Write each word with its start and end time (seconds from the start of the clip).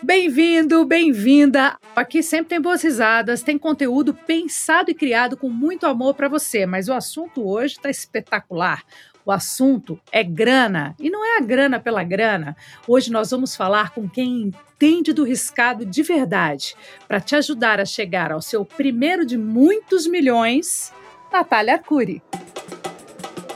Bem-vindo, 0.00 0.84
bem-vinda. 0.84 1.76
Aqui 1.96 2.22
sempre 2.22 2.50
tem 2.50 2.60
boas 2.60 2.82
risadas, 2.82 3.42
tem 3.42 3.58
conteúdo 3.58 4.14
pensado 4.14 4.92
e 4.92 4.94
criado 4.94 5.36
com 5.36 5.48
muito 5.48 5.86
amor 5.86 6.14
para 6.14 6.28
você, 6.28 6.64
mas 6.64 6.88
o 6.88 6.92
assunto 6.92 7.44
hoje 7.44 7.74
está 7.74 7.90
espetacular. 7.90 8.84
O 9.26 9.32
assunto 9.32 10.00
é 10.12 10.22
grana 10.22 10.94
e 11.00 11.10
não 11.10 11.24
é 11.24 11.38
a 11.38 11.40
grana 11.40 11.80
pela 11.80 12.04
grana. 12.04 12.56
Hoje 12.86 13.10
nós 13.10 13.32
vamos 13.32 13.56
falar 13.56 13.90
com 13.90 14.08
quem 14.08 14.42
entende 14.42 15.12
do 15.12 15.24
riscado 15.24 15.84
de 15.84 16.02
verdade 16.04 16.76
para 17.08 17.20
te 17.20 17.34
ajudar 17.34 17.80
a 17.80 17.84
chegar 17.84 18.30
ao 18.30 18.40
seu 18.40 18.64
primeiro 18.64 19.26
de 19.26 19.36
muitos 19.36 20.06
milhões, 20.06 20.92
Natália 21.32 21.74
Arcuri. 21.74 22.22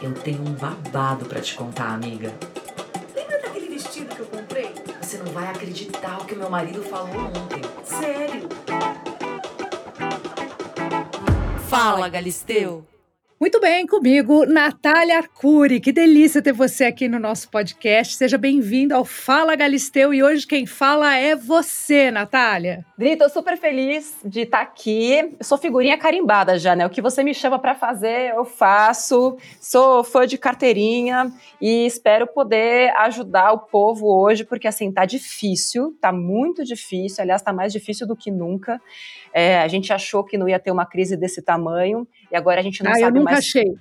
Eu 0.03 0.13
tenho 0.15 0.41
um 0.41 0.53
babado 0.55 1.25
para 1.25 1.41
te 1.41 1.55
contar, 1.55 1.95
amiga. 1.95 2.35
Vai 5.33 5.49
acreditar 5.49 6.21
o 6.21 6.25
que 6.25 6.35
meu 6.35 6.51
marido 6.51 6.83
falou 6.83 7.27
ontem. 7.27 7.63
Sério? 7.85 8.49
Fala, 11.69 12.09
Galisteu. 12.09 12.92
Muito 13.43 13.59
bem, 13.59 13.89
comigo, 13.89 14.47
Natália 14.47 15.17
Arcuri. 15.19 15.81
Que 15.81 15.91
delícia 15.91 16.41
ter 16.41 16.53
você 16.53 16.85
aqui 16.85 17.09
no 17.09 17.19
nosso 17.19 17.51
podcast. 17.51 18.15
Seja 18.15 18.39
bem-vindo 18.39 18.95
ao 18.95 19.05
Fala 19.05 19.57
Galisteu 19.57 20.15
e 20.15 20.23
hoje 20.23 20.47
quem 20.47 20.65
fala 20.65 21.17
é 21.17 21.35
você, 21.35 22.13
Natália. 22.13 22.87
Dri, 22.97 23.17
tô 23.17 23.29
super 23.29 23.59
feliz 23.59 24.15
de 24.25 24.43
estar 24.43 24.59
tá 24.59 24.63
aqui. 24.63 25.35
Eu 25.41 25.45
sou 25.45 25.59
figurinha 25.59 25.99
carimbada 25.99 26.57
já, 26.57 26.77
né? 26.77 26.87
O 26.87 26.91
que 26.91 27.03
você 27.03 27.25
me 27.25 27.35
chama 27.35 27.59
para 27.59 27.75
fazer, 27.75 28.31
eu 28.31 28.45
faço. 28.45 29.37
Sou 29.61 30.05
fã 30.05 30.25
de 30.25 30.39
carteirinha 30.39 31.33
e 31.61 31.85
espero 31.85 32.29
poder 32.29 32.95
ajudar 32.99 33.55
o 33.55 33.59
povo 33.59 34.07
hoje, 34.07 34.45
porque 34.45 34.69
assim, 34.69 34.93
tá 34.93 35.05
difícil, 35.05 35.97
tá 36.01 36.13
muito 36.13 36.63
difícil. 36.63 37.21
Aliás, 37.21 37.43
tá 37.43 37.53
mais 37.53 37.73
difícil 37.73 38.07
do 38.07 38.15
que 38.15 38.31
nunca. 38.31 38.81
É, 39.33 39.59
a 39.59 39.69
gente 39.69 39.93
achou 39.93 40.23
que 40.23 40.37
não 40.37 40.49
ia 40.49 40.59
ter 40.59 40.71
uma 40.71 40.87
crise 40.87 41.17
desse 41.17 41.43
tamanho 41.43 42.07
e 42.31 42.37
agora 42.37 42.61
a 42.61 42.63
gente 42.63 42.83
não 42.83 42.91
ah, 42.91 42.95
sabe 42.95 43.05
eu 43.07 43.21
nunca 43.21 43.33
mais. 43.33 43.39
achei. 43.39 43.75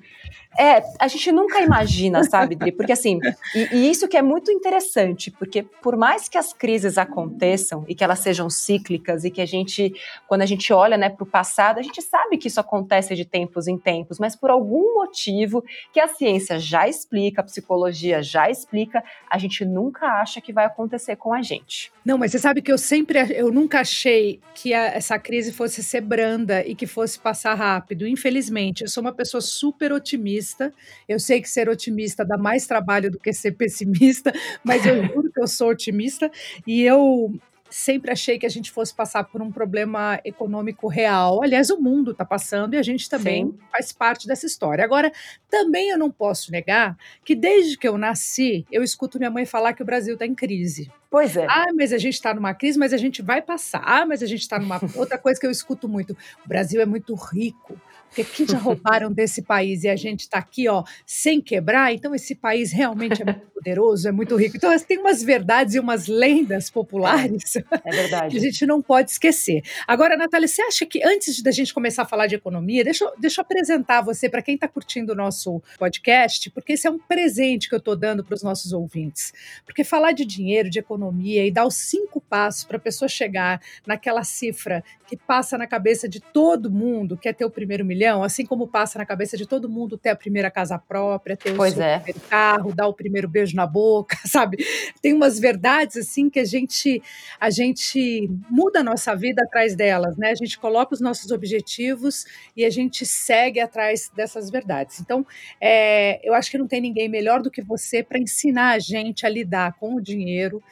É, 0.58 0.84
a 1.00 1.08
gente 1.08 1.32
nunca 1.32 1.62
imagina, 1.62 2.24
sabe, 2.26 2.56
Dri? 2.56 2.74
Porque 2.74 2.92
assim, 2.92 3.20
e, 3.56 3.70
e, 3.72 3.90
isso 3.90 4.08
que 4.08 4.18
é 4.18 4.22
muito 4.22 4.52
interessante, 4.52 5.32
porque 5.32 5.64
por 5.64 5.96
mais 5.96 6.28
que 6.28 6.38
as 6.38 6.52
crises 6.52 6.98
aconteçam 6.98 7.86
e 7.88 7.96
que 7.96 8.04
elas 8.04 8.20
sejam 8.20 8.50
cíclicas 8.50 9.24
e 9.24 9.32
que 9.32 9.40
a 9.40 9.46
gente, 9.46 9.94
quando 10.28 10.42
a 10.42 10.46
gente 10.46 10.74
olha, 10.74 10.98
né, 10.98 11.10
para 11.10 11.24
o 11.24 11.26
passado, 11.26 11.80
a 11.80 11.82
gente 11.82 12.02
sabe 12.02 12.38
que 12.38 12.50
isso 12.50 12.60
acontece 12.60 13.16
de 13.16 13.24
tempos 13.24 13.66
em 13.66 13.78
tempos, 13.78 14.20
mas 14.20 14.36
por 14.36 14.50
algum 14.50 14.96
motivo 14.96 15.64
que 15.94 16.02
a 16.02 16.08
ciência 16.10 16.60
já 16.60 16.86
explica, 16.88 17.40
a 17.40 17.46
psicologia 17.46 18.22
já 18.22 18.50
explica, 18.50 19.02
a 19.30 19.38
gente 19.38 19.64
nunca 19.64 20.06
acha 20.22 20.42
que 20.42 20.52
vai 20.52 20.66
acontecer 20.66 21.16
com 21.16 21.34
a 21.34 21.42
gente. 21.42 21.94
Não, 22.04 22.18
mas 22.18 22.32
você 22.32 22.40
sabe 22.40 22.62
que 22.62 22.72
eu 22.72 22.78
sempre, 22.78 23.20
eu 23.34 23.52
nunca 23.54 23.80
achei 23.80 24.42
que 24.54 24.74
a, 24.74 24.88
essa 24.88 25.18
crise 25.18 25.41
fosse 25.50 25.82
ser 25.82 26.02
branda 26.02 26.66
e 26.66 26.76
que 26.76 26.86
fosse 26.86 27.18
passar 27.18 27.54
rápido. 27.54 28.06
Infelizmente, 28.06 28.82
eu 28.82 28.90
sou 28.90 29.02
uma 29.02 29.14
pessoa 29.14 29.40
super 29.40 29.94
otimista. 29.94 30.74
Eu 31.08 31.20
sei 31.20 31.42
que 31.42 31.50
ser 31.50 31.70
otimista 31.70 32.26
dá 32.26 32.38
mais 32.38 32.68
trabalho 32.68 33.10
do 33.10 33.18
que 33.18 33.32
ser 33.32 33.54
pessimista, 33.54 34.34
mas 34.64 34.86
eu 34.86 35.06
juro 35.08 35.32
que 35.32 35.40
eu 35.42 35.48
sou 35.48 35.70
otimista 35.70 36.30
e 36.68 36.82
eu 36.82 37.34
sempre 37.72 38.12
achei 38.12 38.38
que 38.38 38.46
a 38.46 38.50
gente 38.50 38.70
fosse 38.70 38.94
passar 38.94 39.24
por 39.24 39.42
um 39.42 39.52
problema 39.52 40.20
econômico 40.24 40.88
real. 40.88 41.42
Aliás, 41.42 41.70
o 41.70 41.82
mundo 41.82 42.12
está 42.12 42.26
passando 42.26 42.74
e 42.74 42.78
a 42.78 42.84
gente 42.84 43.10
também 43.10 43.48
Sim. 43.48 43.58
faz 43.72 43.92
parte 43.92 44.28
dessa 44.28 44.46
história. 44.46 44.84
Agora, 44.84 45.12
também 45.50 45.90
eu 45.90 45.98
não 45.98 46.12
posso 46.12 46.52
negar 46.52 46.98
que 47.24 47.34
desde 47.34 47.78
que 47.78 47.88
eu 47.88 47.98
nasci, 47.98 48.66
eu 48.72 48.84
escuto 48.84 49.18
minha 49.18 49.32
mãe 49.32 49.46
falar 49.46 49.74
que 49.74 49.82
o 49.82 49.86
Brasil 49.86 50.14
está 50.14 50.26
em 50.26 50.36
crise. 50.36 50.92
Pois 51.10 51.36
é. 51.36 51.46
Ah, 51.50 51.68
mas 51.76 51.92
a 51.92 51.98
gente 51.98 52.14
está 52.14 52.34
numa 52.34 52.54
crise, 52.54 52.78
mas 52.78 52.94
a 52.94 52.98
gente 52.98 53.22
vai 53.22 53.42
passar. 53.42 53.82
Ah, 53.84 54.06
mas 54.06 54.22
a 54.22 54.26
gente 54.26 54.42
está 54.42 54.60
numa. 54.60 54.80
Outra 54.96 55.18
coisa 55.18 55.40
que 55.40 55.46
eu 55.46 55.52
escuto 55.52 55.88
muito: 55.90 56.16
o 56.46 56.48
Brasil 56.48 56.82
é 56.82 56.86
muito 56.86 57.14
rico 57.16 57.80
porque 58.12 58.26
que 58.26 58.46
já 58.46 58.58
roubaram 58.58 59.12
desse 59.12 59.42
país 59.42 59.84
e 59.84 59.90
a 59.90 59.96
gente 59.96 60.22
está 60.22 60.38
aqui, 60.38 60.68
ó, 60.68 60.84
sem 61.06 61.40
quebrar, 61.40 61.94
então 61.94 62.14
esse 62.14 62.36
país 62.36 62.72
realmente 62.72 63.22
é 63.22 63.26
muito 63.26 63.48
poderoso, 63.48 64.08
é 64.08 64.12
muito 64.12 64.36
rico. 64.36 64.58
Então, 64.58 64.78
tem 64.80 64.98
umas 64.98 65.24
verdades 65.24 65.76
e 65.76 65.80
umas 65.80 66.08
lendas 66.08 66.70
populares 66.70 67.56
é, 67.86 67.92
verdade. 67.92 68.38
a 68.38 68.40
gente 68.40 68.66
não 68.66 68.82
pode 68.82 69.12
esquecer. 69.12 69.62
Agora, 69.88 70.18
Natália, 70.18 70.48
você 70.48 70.62
acha 70.62 70.86
que 70.86 71.04
antes 71.04 71.42
da 71.42 71.52
gente 71.52 71.74
começar 71.74 72.04
a 72.04 72.06
falar 72.06 72.28
de 72.28 72.36
economia, 72.36 72.84
deixa, 72.84 73.06
eu, 73.06 73.14
deixa 73.18 73.42
eu 73.42 73.44
apresentar 73.44 74.02
você 74.02 74.30
para 74.30 74.42
quem 74.42 74.56
está 74.56 74.68
curtindo 74.68 75.14
o 75.14 75.16
nosso 75.16 75.62
podcast, 75.78 76.50
porque 76.52 76.74
esse 76.74 76.88
é 76.88 76.92
um 76.92 77.00
presente 77.00 77.70
que 77.70 77.76
eu 77.76 77.80
estou 77.80 77.96
dando 77.96 78.24
para 78.24 78.36
os 78.36 78.44
nossos 78.44 78.74
ouvintes. 78.74 79.34
Porque 79.66 79.84
falar 79.84 80.12
de 80.12 80.26
dinheiro, 80.26 80.70
de 80.70 80.80
economia 80.80 81.46
e 81.46 81.52
dar 81.52 81.66
os 81.66 81.76
cinco 81.76 82.22
passos 82.22 82.64
para 82.64 82.78
a 82.78 82.80
pessoa 82.80 83.08
chegar 83.10 83.62
naquela 83.86 84.24
cifra 84.24 84.84
que 85.12 85.18
passa 85.18 85.58
na 85.58 85.68
cabeça 85.68 86.08
de 86.08 86.22
todo 86.22 86.72
mundo, 86.72 87.18
que 87.18 87.28
é 87.28 87.34
ter 87.34 87.44
o 87.44 87.50
primeiro 87.50 87.84
milhão, 87.84 88.24
assim 88.24 88.46
como 88.46 88.66
passa 88.66 88.98
na 88.98 89.06
cabeça 89.06 89.36
de 89.36 89.46
todo 89.46 89.68
mundo 89.68 89.98
ter 89.98 90.10
a 90.10 90.16
primeira 90.16 90.50
casa 90.50 90.80
própria, 90.80 91.36
ter 91.36 91.54
pois 91.54 91.76
o 91.76 91.82
é. 91.82 92.00
primeiro 92.00 92.20
carro, 92.30 92.74
dar 92.74 92.88
o 92.88 92.94
primeiro 92.94 93.28
beijo 93.28 93.54
na 93.54 93.68
boca, 93.68 94.18
sabe? 94.26 94.66
Tem 95.02 95.14
umas 95.14 95.38
verdades 95.38 95.98
assim 95.98 96.30
que 96.30 96.40
a 96.40 96.46
gente 96.46 97.04
a 97.40 97.50
gente 97.52 98.30
muda 98.50 98.80
a 98.80 98.84
nossa 98.84 99.16
vida 99.16 99.44
atrás 99.44 99.76
delas, 99.76 100.18
né? 100.18 100.32
A 100.32 100.36
gente 100.36 100.58
coloca 100.58 100.94
os 100.94 101.02
nossos 101.02 101.32
objetivos 101.32 102.26
e 102.56 102.66
a 102.66 102.70
gente 102.70 103.06
segue 103.06 103.60
atrás 103.60 104.10
dessas 104.16 104.50
verdades. 104.50 105.00
Então, 105.00 105.26
é, 105.60 106.20
eu 106.28 106.34
acho 106.34 106.50
que 106.50 106.58
não 106.58 106.68
tem 106.68 106.82
ninguém 106.82 107.08
melhor 107.08 107.42
do 107.42 107.52
que 107.52 107.62
você 107.62 108.02
para 108.02 108.20
ensinar 108.20 108.72
a 108.72 108.80
gente 108.80 109.26
a 109.26 109.30
lidar 109.30 109.74
com 109.74 109.96
o 109.96 110.02
dinheiro 110.02 110.64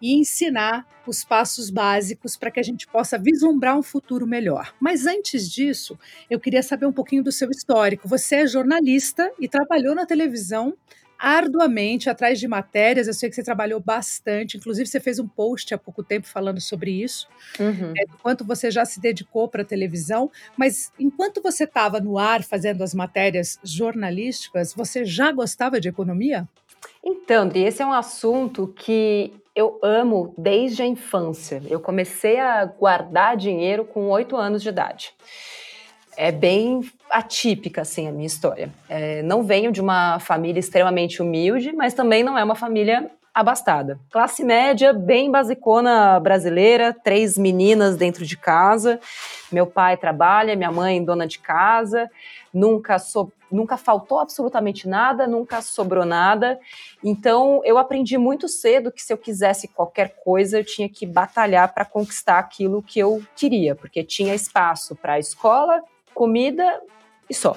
e 0.00 0.14
ensinar 0.14 0.86
os 1.06 1.24
passos 1.24 1.70
básicos 1.70 2.36
para 2.36 2.50
que 2.50 2.60
a 2.60 2.62
gente 2.62 2.86
possa 2.86 3.16
vislumbrar 3.16 3.78
um 3.78 3.82
futuro 3.82 4.26
melhor. 4.26 4.74
Mas 4.80 5.06
antes 5.06 5.50
disso, 5.50 5.98
eu 6.28 6.40
queria 6.40 6.62
saber 6.62 6.86
um 6.86 6.92
pouquinho 6.92 7.22
do 7.22 7.32
seu 7.32 7.50
histórico. 7.50 8.08
Você 8.08 8.36
é 8.36 8.46
jornalista 8.46 9.30
e 9.40 9.48
trabalhou 9.48 9.94
na 9.94 10.04
televisão 10.04 10.76
arduamente 11.18 12.08
atrás 12.10 12.38
de 12.38 12.48
matérias. 12.48 13.06
Eu 13.06 13.14
sei 13.14 13.28
que 13.28 13.34
você 13.34 13.42
trabalhou 13.42 13.80
bastante, 13.80 14.56
inclusive 14.56 14.86
você 14.86 15.00
fez 15.00 15.18
um 15.18 15.26
post 15.28 15.74
há 15.74 15.78
pouco 15.78 16.02
tempo 16.02 16.26
falando 16.26 16.60
sobre 16.60 16.90
isso, 16.90 17.28
uhum. 17.58 17.92
é, 17.96 18.06
do 18.06 18.16
quanto 18.18 18.44
você 18.44 18.70
já 18.70 18.84
se 18.84 19.00
dedicou 19.00 19.48
para 19.48 19.62
a 19.62 19.64
televisão. 19.64 20.30
Mas 20.56 20.92
enquanto 20.98 21.42
você 21.42 21.64
estava 21.64 22.00
no 22.00 22.18
ar 22.18 22.42
fazendo 22.42 22.82
as 22.82 22.94
matérias 22.94 23.58
jornalísticas, 23.62 24.74
você 24.74 25.04
já 25.04 25.32
gostava 25.32 25.80
de 25.80 25.88
economia? 25.88 26.48
Então, 27.04 27.44
André, 27.44 27.60
esse 27.60 27.82
é 27.82 27.86
um 27.86 27.92
assunto 27.92 28.68
que 28.76 29.32
eu 29.54 29.78
amo 29.82 30.34
desde 30.36 30.82
a 30.82 30.86
infância. 30.86 31.62
Eu 31.68 31.80
comecei 31.80 32.38
a 32.38 32.64
guardar 32.64 33.36
dinheiro 33.36 33.84
com 33.84 34.08
oito 34.10 34.36
anos 34.36 34.62
de 34.62 34.68
idade. 34.68 35.14
É 36.16 36.30
bem 36.30 36.82
atípica, 37.10 37.82
assim, 37.82 38.08
a 38.08 38.12
minha 38.12 38.26
história. 38.26 38.70
É, 38.88 39.22
não 39.22 39.42
venho 39.42 39.70
de 39.72 39.80
uma 39.80 40.18
família 40.18 40.60
extremamente 40.60 41.22
humilde, 41.22 41.72
mas 41.72 41.94
também 41.94 42.22
não 42.22 42.36
é 42.36 42.44
uma 42.44 42.54
família 42.54 43.10
abastada. 43.34 44.00
Classe 44.10 44.42
média, 44.42 44.92
bem 44.92 45.30
basicona 45.30 46.18
brasileira, 46.18 46.96
três 47.04 47.36
meninas 47.36 47.96
dentro 47.96 48.24
de 48.24 48.36
casa. 48.36 48.98
Meu 49.52 49.66
pai 49.66 49.96
trabalha, 49.96 50.56
minha 50.56 50.72
mãe 50.72 51.04
dona 51.04 51.26
de 51.26 51.38
casa 51.38 52.10
nunca, 52.56 52.98
so, 52.98 53.30
nunca 53.52 53.76
faltou 53.76 54.18
absolutamente 54.18 54.88
nada, 54.88 55.26
nunca 55.26 55.60
sobrou 55.60 56.06
nada. 56.06 56.58
Então, 57.04 57.60
eu 57.64 57.76
aprendi 57.76 58.16
muito 58.16 58.48
cedo 58.48 58.90
que 58.90 59.02
se 59.02 59.12
eu 59.12 59.18
quisesse 59.18 59.68
qualquer 59.68 60.16
coisa, 60.24 60.58
eu 60.58 60.64
tinha 60.64 60.88
que 60.88 61.04
batalhar 61.04 61.72
para 61.74 61.84
conquistar 61.84 62.38
aquilo 62.38 62.82
que 62.82 62.98
eu 62.98 63.22
queria, 63.36 63.74
porque 63.74 64.02
tinha 64.02 64.34
espaço 64.34 64.96
para 64.96 65.18
escola, 65.18 65.82
comida 66.16 66.80
e 67.28 67.34
só. 67.34 67.54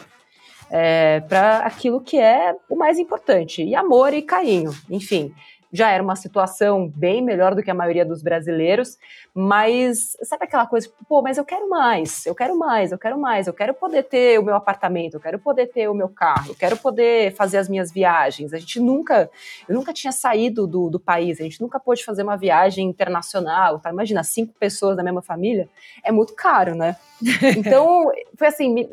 É, 0.69 1.21
para 1.21 1.59
aquilo 1.59 1.99
que 1.99 2.19
é 2.19 2.55
o 2.69 2.75
mais 2.75 2.99
importante, 2.99 3.63
e 3.63 3.73
amor 3.73 4.13
e 4.13 4.21
carinho, 4.21 4.71
enfim 4.87 5.33
já 5.71 5.89
era 5.89 6.01
uma 6.01 6.15
situação 6.15 6.87
bem 6.87 7.21
melhor 7.21 7.53
do 7.53 7.61
que 7.61 7.69
a 7.69 7.73
maioria 7.73 8.05
dos 8.05 8.23
brasileiros, 8.23 8.97
mas 9.33 10.17
sabe 10.23 10.45
aquela 10.45 10.65
coisa, 10.65 10.89
pô, 11.07 11.21
mas 11.21 11.37
eu 11.37 11.45
quero 11.45 11.69
mais, 11.69 12.25
eu 12.25 12.33
quero 12.33 12.57
mais, 12.57 12.91
eu 12.91 12.97
quero 12.97 13.19
mais, 13.19 13.47
eu 13.47 13.53
quero 13.53 13.73
poder 13.73 14.03
ter 14.03 14.39
o 14.39 14.43
meu 14.43 14.55
apartamento, 14.55 15.15
eu 15.15 15.19
quero 15.19 15.37
poder 15.37 15.67
ter 15.67 15.87
o 15.87 15.93
meu 15.93 16.09
carro, 16.09 16.49
eu 16.49 16.55
quero 16.55 16.75
poder 16.77 17.33
fazer 17.35 17.57
as 17.57 17.69
minhas 17.69 17.91
viagens. 17.91 18.53
A 18.53 18.57
gente 18.57 18.79
nunca, 18.79 19.29
eu 19.67 19.75
nunca 19.75 19.93
tinha 19.93 20.11
saído 20.11 20.65
do, 20.65 20.89
do 20.89 20.99
país, 20.99 21.39
a 21.39 21.43
gente 21.43 21.61
nunca 21.61 21.79
pôde 21.79 22.03
fazer 22.03 22.23
uma 22.23 22.35
viagem 22.35 22.87
internacional, 22.87 23.79
tá? 23.79 23.91
Imagina, 23.91 24.23
cinco 24.23 24.53
pessoas 24.59 24.97
da 24.97 25.03
mesma 25.03 25.21
família, 25.21 25.69
é 26.03 26.11
muito 26.11 26.33
caro, 26.33 26.75
né? 26.75 26.95
Então, 27.59 28.11
foi 28.37 28.47
assim, 28.47 28.87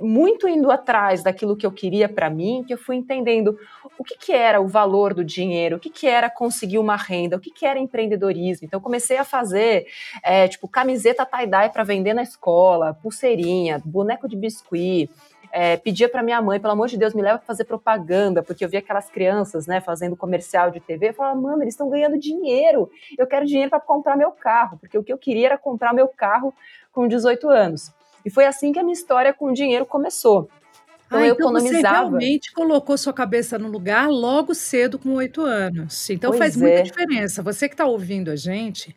muito 0.00 0.48
indo 0.48 0.70
atrás 0.70 1.22
daquilo 1.22 1.56
que 1.56 1.66
eu 1.66 1.72
queria 1.72 2.08
para 2.08 2.28
mim, 2.28 2.64
que 2.66 2.74
eu 2.74 2.78
fui 2.78 2.96
entendendo 2.96 3.58
o 3.98 4.04
que, 4.04 4.16
que 4.16 4.32
era 4.32 4.60
o 4.60 4.66
valor 4.66 5.14
do 5.14 5.24
dinheiro, 5.24 5.76
o 5.76 5.80
que, 5.80 5.90
que 5.90 6.06
era 6.06 6.28
conseguir 6.28 6.78
uma 6.78 6.96
renda, 6.96 7.36
o 7.36 7.40
que, 7.40 7.50
que 7.50 7.64
era 7.64 7.78
empreendedorismo. 7.78 8.66
Então, 8.66 8.80
comecei 8.80 9.16
a 9.16 9.24
fazer, 9.24 9.86
é, 10.22 10.48
tipo, 10.48 10.66
camiseta 10.68 11.24
tie-dye 11.24 11.70
para 11.70 11.84
vender 11.84 12.14
na 12.14 12.22
escola, 12.22 12.94
pulseirinha, 12.94 13.80
boneco 13.84 14.28
de 14.28 14.36
biscuit, 14.36 15.10
é, 15.56 15.76
pedia 15.76 16.08
para 16.08 16.20
minha 16.20 16.42
mãe, 16.42 16.58
pelo 16.58 16.72
amor 16.72 16.88
de 16.88 16.98
Deus, 16.98 17.14
me 17.14 17.22
leva 17.22 17.38
para 17.38 17.46
fazer 17.46 17.64
propaganda, 17.64 18.42
porque 18.42 18.64
eu 18.64 18.68
via 18.68 18.80
aquelas 18.80 19.08
crianças, 19.08 19.68
né, 19.68 19.80
fazendo 19.80 20.16
comercial 20.16 20.72
de 20.72 20.80
TV, 20.80 21.10
eu 21.10 21.14
falava, 21.14 21.40
mano, 21.40 21.62
eles 21.62 21.74
estão 21.74 21.88
ganhando 21.88 22.18
dinheiro, 22.18 22.90
eu 23.16 23.24
quero 23.24 23.46
dinheiro 23.46 23.70
para 23.70 23.78
comprar 23.78 24.16
meu 24.16 24.32
carro, 24.32 24.76
porque 24.78 24.98
o 24.98 25.04
que 25.04 25.12
eu 25.12 25.18
queria 25.18 25.46
era 25.46 25.58
comprar 25.58 25.94
meu 25.94 26.08
carro 26.08 26.52
com 26.92 27.06
18 27.06 27.48
anos. 27.48 27.92
E 28.24 28.30
foi 28.30 28.46
assim 28.46 28.72
que 28.72 28.78
a 28.78 28.82
minha 28.82 28.94
história 28.94 29.32
com 29.32 29.46
o 29.46 29.52
dinheiro 29.52 29.84
começou. 29.84 30.48
Então, 31.06 31.18
ah, 31.18 31.26
eu 31.26 31.34
então 31.34 31.48
economizava. 31.48 31.80
Você 31.80 32.08
realmente 32.08 32.52
colocou 32.52 32.96
sua 32.96 33.12
cabeça 33.12 33.58
no 33.58 33.68
lugar 33.68 34.08
logo 34.08 34.54
cedo, 34.54 34.98
com 34.98 35.10
oito 35.14 35.42
anos. 35.42 36.08
Então 36.10 36.30
pois 36.30 36.38
faz 36.38 36.56
é. 36.56 36.60
muita 36.60 36.82
diferença. 36.82 37.42
Você 37.42 37.68
que 37.68 37.74
está 37.74 37.84
ouvindo 37.84 38.30
a 38.30 38.36
gente, 38.36 38.94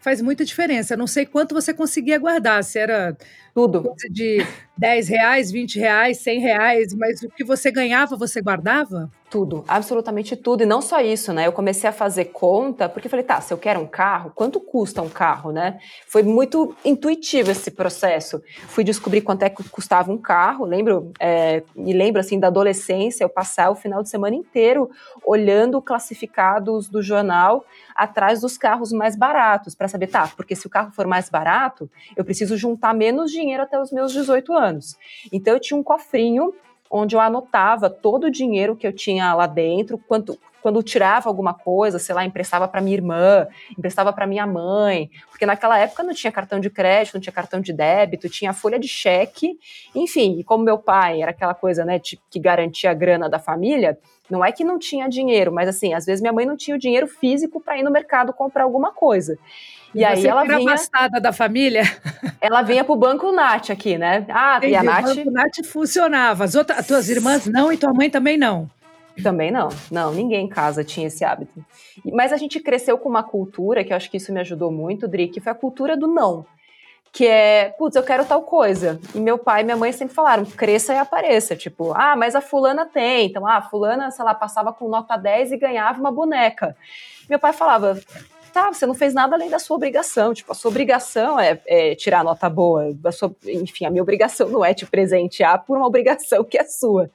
faz 0.00 0.20
muita 0.20 0.44
diferença. 0.44 0.94
Eu 0.94 0.98
não 0.98 1.06
sei 1.06 1.26
quanto 1.26 1.54
você 1.54 1.72
conseguia 1.72 2.18
guardar, 2.18 2.64
se 2.64 2.78
era 2.78 3.16
tudo 3.60 3.94
de 4.10 4.46
10 4.80 5.08
reais, 5.08 5.50
20 5.50 5.78
reais, 5.78 6.16
100 6.22 6.40
reais, 6.40 6.94
mas 6.94 7.20
o 7.22 7.28
que 7.28 7.44
você 7.44 7.70
ganhava, 7.70 8.16
você 8.16 8.40
guardava? 8.40 9.10
Tudo, 9.28 9.62
absolutamente 9.68 10.34
tudo. 10.34 10.62
E 10.62 10.66
não 10.66 10.80
só 10.80 11.00
isso, 11.00 11.32
né? 11.32 11.46
Eu 11.46 11.52
comecei 11.52 11.88
a 11.88 11.92
fazer 11.92 12.26
conta, 12.26 12.88
porque 12.88 13.08
falei, 13.08 13.24
tá, 13.24 13.40
se 13.40 13.52
eu 13.52 13.58
quero 13.58 13.78
um 13.78 13.86
carro, 13.86 14.32
quanto 14.34 14.58
custa 14.58 15.02
um 15.02 15.08
carro, 15.08 15.52
né? 15.52 15.78
Foi 16.06 16.22
muito 16.22 16.74
intuitivo 16.84 17.50
esse 17.50 17.70
processo. 17.70 18.42
Fui 18.68 18.82
descobrir 18.82 19.20
quanto 19.20 19.42
é 19.42 19.50
que 19.50 19.62
custava 19.68 20.10
um 20.10 20.18
carro. 20.18 20.64
Lembro, 20.64 21.12
é, 21.20 21.62
me 21.76 21.92
lembro 21.92 22.20
assim 22.20 22.40
da 22.40 22.48
adolescência, 22.48 23.22
eu 23.22 23.28
passar 23.28 23.70
o 23.70 23.76
final 23.76 24.02
de 24.02 24.08
semana 24.08 24.34
inteiro 24.34 24.90
olhando 25.24 25.80
classificados 25.82 26.88
do 26.88 27.02
jornal 27.02 27.64
atrás 27.94 28.40
dos 28.40 28.56
carros 28.56 28.92
mais 28.92 29.14
baratos, 29.14 29.74
para 29.74 29.86
saber, 29.86 30.06
tá, 30.06 30.26
porque 30.34 30.56
se 30.56 30.66
o 30.66 30.70
carro 30.70 30.90
for 30.90 31.06
mais 31.06 31.28
barato, 31.28 31.88
eu 32.16 32.24
preciso 32.24 32.56
juntar 32.56 32.94
menos 32.94 33.30
dinheiro 33.30 33.49
até 33.58 33.80
os 33.80 33.90
meus 33.90 34.12
18 34.12 34.52
anos. 34.52 34.96
Então 35.32 35.54
eu 35.54 35.60
tinha 35.60 35.78
um 35.78 35.82
cofrinho 35.82 36.54
onde 36.90 37.14
eu 37.14 37.20
anotava 37.20 37.88
todo 37.88 38.24
o 38.24 38.30
dinheiro 38.30 38.76
que 38.76 38.86
eu 38.86 38.92
tinha 38.92 39.32
lá 39.32 39.46
dentro, 39.46 39.96
quanto, 39.96 40.38
quando 40.62 40.82
tirava 40.82 41.28
alguma 41.28 41.54
coisa, 41.54 41.98
sei 41.98 42.14
lá, 42.14 42.24
emprestava 42.24 42.68
para 42.68 42.80
minha 42.80 42.96
irmã, 42.96 43.46
emprestava 43.76 44.12
para 44.12 44.26
minha 44.26 44.46
mãe, 44.46 45.10
porque 45.30 45.46
naquela 45.46 45.78
época 45.78 46.02
não 46.02 46.14
tinha 46.14 46.32
cartão 46.32 46.60
de 46.60 46.70
crédito, 46.70 47.14
não 47.14 47.20
tinha 47.20 47.32
cartão 47.32 47.60
de 47.60 47.72
débito, 47.72 48.28
tinha 48.28 48.52
folha 48.52 48.78
de 48.78 48.88
cheque, 48.88 49.58
enfim, 49.94 50.38
e 50.38 50.44
como 50.44 50.64
meu 50.64 50.78
pai 50.78 51.22
era 51.22 51.30
aquela 51.30 51.54
coisa, 51.54 51.84
né, 51.84 51.98
que 51.98 52.38
garantia 52.38 52.90
a 52.90 52.94
grana 52.94 53.28
da 53.28 53.38
família, 53.38 53.98
não 54.30 54.44
é 54.44 54.52
que 54.52 54.62
não 54.62 54.78
tinha 54.78 55.08
dinheiro, 55.08 55.52
mas 55.52 55.68
assim, 55.68 55.92
às 55.92 56.06
vezes 56.06 56.20
minha 56.20 56.32
mãe 56.32 56.46
não 56.46 56.56
tinha 56.56 56.76
o 56.76 56.78
dinheiro 56.78 57.06
físico 57.06 57.60
para 57.60 57.76
ir 57.76 57.82
no 57.82 57.90
mercado 57.90 58.32
comprar 58.32 58.62
alguma 58.62 58.92
coisa. 58.92 59.36
E, 59.94 60.00
e 60.00 60.04
aí 60.04 60.24
ela 60.24 60.44
vinha 60.44 60.58
afastada 60.58 61.20
da 61.20 61.32
família. 61.32 61.82
Ela 62.40 62.62
vinha 62.62 62.82
pro 62.82 62.96
Banco 62.96 63.30
Nat 63.32 63.68
aqui, 63.70 63.98
né? 63.98 64.24
Ah, 64.30 64.56
Entendi, 64.56 64.72
e 64.72 64.76
a 64.76 64.82
Nath. 64.82 65.10
O 65.10 65.14
Banco 65.14 65.30
Nat 65.30 65.62
funcionava. 65.62 66.44
As 66.44 66.54
outras, 66.54 66.78
as 66.78 66.86
tuas 66.86 67.10
irmãs 67.10 67.44
não 67.44 67.70
e 67.70 67.76
tua 67.76 67.92
mãe 67.92 68.08
também 68.08 68.38
não. 68.38 68.70
Também 69.22 69.50
não, 69.50 69.68
não, 69.90 70.12
ninguém 70.12 70.46
em 70.46 70.48
casa 70.48 70.84
tinha 70.84 71.06
esse 71.06 71.24
hábito. 71.24 71.64
Mas 72.12 72.32
a 72.32 72.36
gente 72.36 72.60
cresceu 72.60 72.96
com 72.96 73.08
uma 73.08 73.22
cultura, 73.22 73.84
que 73.84 73.92
eu 73.92 73.96
acho 73.96 74.10
que 74.10 74.16
isso 74.16 74.32
me 74.32 74.40
ajudou 74.40 74.70
muito, 74.70 75.08
Dri, 75.08 75.28
que 75.28 75.40
foi 75.40 75.52
a 75.52 75.54
cultura 75.54 75.96
do 75.96 76.06
não. 76.06 76.46
Que 77.12 77.26
é, 77.26 77.74
putz, 77.76 77.96
eu 77.96 78.02
quero 78.04 78.24
tal 78.24 78.42
coisa. 78.42 79.00
E 79.14 79.18
meu 79.18 79.36
pai 79.36 79.62
e 79.62 79.64
minha 79.64 79.76
mãe 79.76 79.90
sempre 79.92 80.14
falaram, 80.14 80.44
cresça 80.44 80.94
e 80.94 80.98
apareça. 80.98 81.56
Tipo, 81.56 81.92
ah, 81.92 82.14
mas 82.16 82.34
a 82.34 82.40
fulana 82.40 82.86
tem. 82.86 83.26
Então, 83.26 83.46
ah, 83.46 83.56
a 83.56 83.62
fulana, 83.62 84.10
sei 84.10 84.24
lá, 84.24 84.32
passava 84.32 84.72
com 84.72 84.88
nota 84.88 85.16
10 85.16 85.52
e 85.52 85.56
ganhava 85.56 85.98
uma 85.98 86.12
boneca. 86.12 86.76
Meu 87.28 87.38
pai 87.38 87.52
falava, 87.52 88.00
tá, 88.52 88.72
você 88.72 88.86
não 88.86 88.94
fez 88.94 89.12
nada 89.12 89.34
além 89.34 89.50
da 89.50 89.58
sua 89.58 89.76
obrigação. 89.76 90.32
Tipo, 90.32 90.52
a 90.52 90.54
sua 90.54 90.70
obrigação 90.70 91.38
é, 91.38 91.60
é 91.66 91.94
tirar 91.96 92.22
nota 92.22 92.48
boa. 92.48 92.96
A 93.04 93.12
sua, 93.12 93.34
enfim, 93.44 93.86
a 93.86 93.90
minha 93.90 94.02
obrigação 94.02 94.48
não 94.48 94.64
é 94.64 94.72
te 94.72 94.86
presentear 94.86 95.64
por 95.64 95.76
uma 95.76 95.86
obrigação 95.86 96.44
que 96.44 96.58
é 96.58 96.64
sua. 96.64 97.10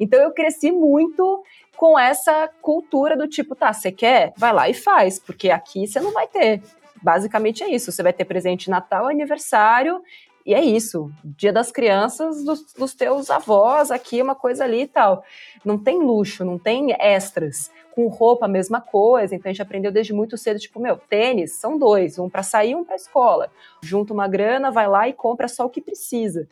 Então 0.00 0.20
eu 0.20 0.32
cresci 0.32 0.70
muito 0.70 1.42
com 1.76 1.98
essa 1.98 2.48
cultura 2.60 3.16
do 3.16 3.28
tipo, 3.28 3.54
tá, 3.54 3.72
você 3.72 3.92
quer? 3.92 4.32
Vai 4.36 4.52
lá 4.52 4.68
e 4.68 4.74
faz, 4.74 5.18
porque 5.18 5.50
aqui 5.50 5.86
você 5.86 6.00
não 6.00 6.12
vai 6.12 6.26
ter. 6.26 6.60
Basicamente 7.02 7.62
é 7.62 7.70
isso. 7.70 7.92
Você 7.92 8.02
vai 8.02 8.12
ter 8.12 8.24
presente 8.24 8.68
Natal, 8.68 9.06
aniversário, 9.06 10.02
e 10.44 10.54
é 10.54 10.64
isso. 10.64 11.12
Dia 11.22 11.52
das 11.52 11.70
crianças 11.70 12.42
dos, 12.42 12.72
dos 12.72 12.94
teus 12.94 13.30
avós, 13.30 13.90
aqui 13.90 14.20
uma 14.22 14.34
coisa 14.34 14.64
ali 14.64 14.82
e 14.82 14.86
tal. 14.86 15.22
Não 15.64 15.78
tem 15.78 15.98
luxo, 15.98 16.44
não 16.44 16.58
tem 16.58 16.96
extras. 16.98 17.70
Com 17.94 18.06
roupa, 18.06 18.46
a 18.46 18.48
mesma 18.48 18.80
coisa. 18.80 19.34
Então 19.34 19.50
a 19.50 19.52
gente 19.52 19.62
aprendeu 19.62 19.92
desde 19.92 20.12
muito 20.12 20.38
cedo, 20.38 20.58
tipo, 20.58 20.80
meu, 20.80 20.96
tênis 20.96 21.52
são 21.52 21.76
dois, 21.76 22.18
um 22.18 22.30
para 22.30 22.42
sair, 22.42 22.74
um 22.74 22.84
para 22.84 22.96
escola. 22.96 23.50
Junta 23.82 24.14
uma 24.14 24.26
grana, 24.26 24.70
vai 24.70 24.88
lá 24.88 25.08
e 25.08 25.12
compra 25.12 25.48
só 25.48 25.66
o 25.66 25.70
que 25.70 25.80
precisa. 25.80 26.48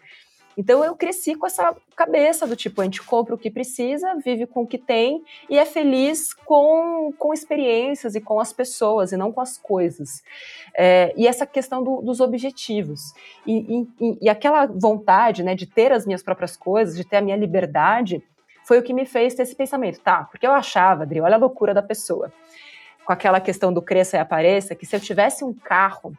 Então 0.56 0.82
eu 0.82 0.97
cresci 0.97 1.35
com 1.35 1.47
essa 1.47 1.76
cabeça 1.94 2.47
do 2.47 2.56
tipo, 2.56 2.81
a 2.81 2.85
gente 2.85 3.03
compra 3.03 3.35
o 3.35 3.38
que 3.38 3.50
precisa, 3.50 4.14
vive 4.25 4.47
com 4.47 4.62
o 4.62 4.67
que 4.67 4.79
tem 4.79 5.23
e 5.50 5.58
é 5.58 5.67
feliz 5.67 6.32
com, 6.32 7.12
com 7.19 7.35
experiências 7.35 8.14
e 8.14 8.20
com 8.20 8.41
as 8.41 8.53
pessoas 8.53 9.12
e 9.12 9.17
não 9.17 9.31
com 9.31 9.41
as 9.41 9.58
coisas. 9.58 10.23
É, 10.75 11.12
e 11.17 11.26
essa 11.26 11.47
questão 11.47 11.82
do, 11.82 12.00
dos 12.00 12.20
objetivos. 12.20 13.12
E, 13.47 13.87
e, 14.00 14.19
e 14.23 14.29
aquela 14.29 14.67
vontade 14.67 15.43
né, 15.43 15.55
de 15.55 15.67
ter 15.67 15.93
as 15.93 16.06
minhas 16.06 16.23
próprias 16.23 16.56
coisas, 16.56 16.97
de 16.97 17.05
ter 17.05 17.17
a 17.17 17.23
minha 17.23 17.37
liberdade, 17.37 18.23
foi 18.64 18.79
o 18.79 18.82
que 18.82 18.94
me 18.94 19.05
fez 19.05 19.35
ter 19.35 19.43
esse 19.43 19.55
pensamento. 19.55 20.00
Tá, 20.00 20.25
porque 20.25 20.47
eu 20.47 20.53
achava, 20.53 21.03
Adri, 21.03 21.20
olha 21.20 21.37
a 21.37 21.38
loucura 21.38 21.75
da 21.75 21.82
pessoa. 21.82 22.32
Com 23.05 23.12
aquela 23.12 23.41
questão 23.41 23.73
do 23.73 23.82
cresça 23.82 24.17
e 24.17 24.20
apareça, 24.20 24.75
que 24.75 24.87
se 24.87 24.97
eu 24.97 25.00
tivesse 25.00 25.44
um 25.44 25.53
carro 25.53 26.17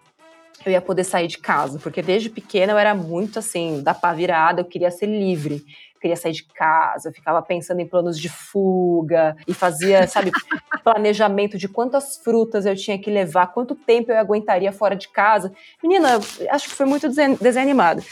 eu 0.65 0.71
ia 0.71 0.81
poder 0.81 1.04
sair 1.04 1.27
de 1.27 1.38
casa, 1.38 1.80
porque 1.80 2.01
desde 2.01 2.30
pequena 2.30 2.74
eu 2.74 2.77
era 2.77 2.94
muito 2.94 3.39
assim, 3.39 3.81
da 3.81 3.94
pá 3.94 4.13
virada, 4.13 4.62
eu 4.62 4.65
queria 4.65 4.92
ser 4.92 5.06
livre, 5.06 5.63
eu 5.95 6.01
queria 6.01 6.15
sair 6.15 6.33
de 6.33 6.44
casa, 6.44 7.09
eu 7.09 7.13
ficava 7.13 7.42
pensando 7.42 7.80
em 7.80 7.88
planos 7.88 8.19
de 8.19 8.30
fuga 8.30 9.36
e 9.48 9.54
fazia, 9.54 10.07
sabe, 10.07 10.31
planejamento 10.83 11.57
de 11.57 11.68
quantas 11.68 12.18
frutas 12.18 12.65
eu 12.65 12.75
tinha 12.75 12.98
que 12.98 13.09
levar, 13.09 13.48
quanto 13.48 13.75
tempo 13.75 14.12
eu 14.12 14.18
aguentaria 14.18 14.71
fora 14.71 14.95
de 14.95 15.07
casa. 15.09 15.51
Menina, 15.81 16.19
acho 16.50 16.69
que 16.69 16.75
foi 16.75 16.86
muito 16.86 17.07
desanimado. 17.42 18.03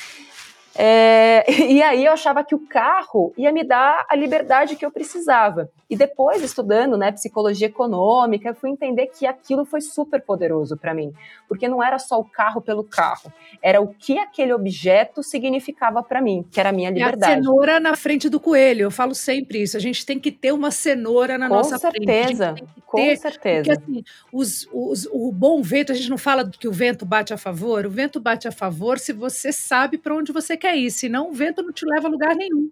É, 0.77 1.45
e 1.71 1.81
aí 1.81 2.05
eu 2.05 2.11
achava 2.11 2.43
que 2.43 2.53
o 2.53 2.59
carro 2.59 3.33
ia 3.37 3.51
me 3.51 3.63
dar 3.63 4.05
a 4.09 4.15
liberdade 4.15 4.75
que 4.75 4.85
eu 4.85 4.91
precisava. 4.91 5.69
E 5.89 5.95
depois, 5.95 6.41
estudando 6.41 6.97
né, 6.97 7.11
psicologia 7.11 7.67
econômica, 7.67 8.49
eu 8.49 8.55
fui 8.55 8.71
entender 8.71 9.07
que 9.07 9.27
aquilo 9.27 9.65
foi 9.65 9.81
super 9.81 10.21
poderoso 10.21 10.75
para 10.75 10.93
mim. 10.93 11.13
Porque 11.47 11.67
não 11.67 11.81
era 11.81 11.99
só 11.99 12.19
o 12.19 12.25
carro 12.25 12.59
pelo 12.59 12.83
carro, 12.83 13.31
era 13.61 13.79
o 13.79 13.87
que 13.87 14.17
aquele 14.17 14.51
objeto 14.51 15.21
significava 15.21 16.01
para 16.01 16.21
mim, 16.21 16.43
que 16.51 16.59
era 16.59 16.69
a 16.69 16.73
minha 16.73 16.89
liberdade. 16.89 17.33
E 17.33 17.35
a 17.35 17.37
cenoura 17.37 17.79
na 17.79 17.95
frente 17.95 18.29
do 18.29 18.39
coelho, 18.39 18.83
eu 18.83 18.91
falo 18.91 19.13
sempre 19.13 19.61
isso. 19.61 19.77
A 19.77 19.79
gente 19.79 20.05
tem 20.05 20.19
que 20.19 20.31
ter 20.31 20.51
uma 20.51 20.71
cenoura 20.71 21.37
na 21.37 21.47
com 21.47 21.55
nossa 21.55 21.77
certeza, 21.77 22.55
frente. 22.55 22.73
Com 22.85 22.97
ter, 22.97 23.17
certeza, 23.17 23.75
Porque 23.75 23.91
assim, 23.91 24.03
os, 24.33 24.67
os, 24.73 25.07
o 25.11 25.31
bom 25.31 25.61
vento, 25.61 25.91
a 25.91 25.95
gente 25.95 26.09
não 26.09 26.17
fala 26.17 26.49
que 26.49 26.67
o 26.67 26.71
vento 26.71 27.05
bate 27.05 27.33
a 27.33 27.37
favor, 27.37 27.85
o 27.85 27.89
vento 27.89 28.19
bate 28.19 28.47
a 28.47 28.51
favor 28.51 28.97
se 28.97 29.13
você 29.13 29.51
sabe 29.51 29.97
para 29.97 30.15
onde 30.15 30.31
você 30.31 30.57
quer 30.57 30.64
quer 30.65 30.77
ir, 30.77 30.89
senão 30.89 31.29
o 31.29 31.33
vento 31.33 31.61
não 31.61 31.71
te 31.71 31.85
leva 31.85 32.07
a 32.07 32.11
lugar 32.11 32.35
nenhum. 32.35 32.71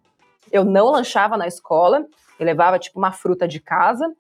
Eu 0.51 0.65
não 0.65 0.89
lanchava 0.89 1.37
na 1.37 1.47
escola, 1.47 2.05
eu 2.39 2.45
levava 2.45 2.79
tipo 2.79 2.97
uma 2.97 3.11
fruta 3.11 3.47
de 3.47 3.59
casa, 3.59 4.11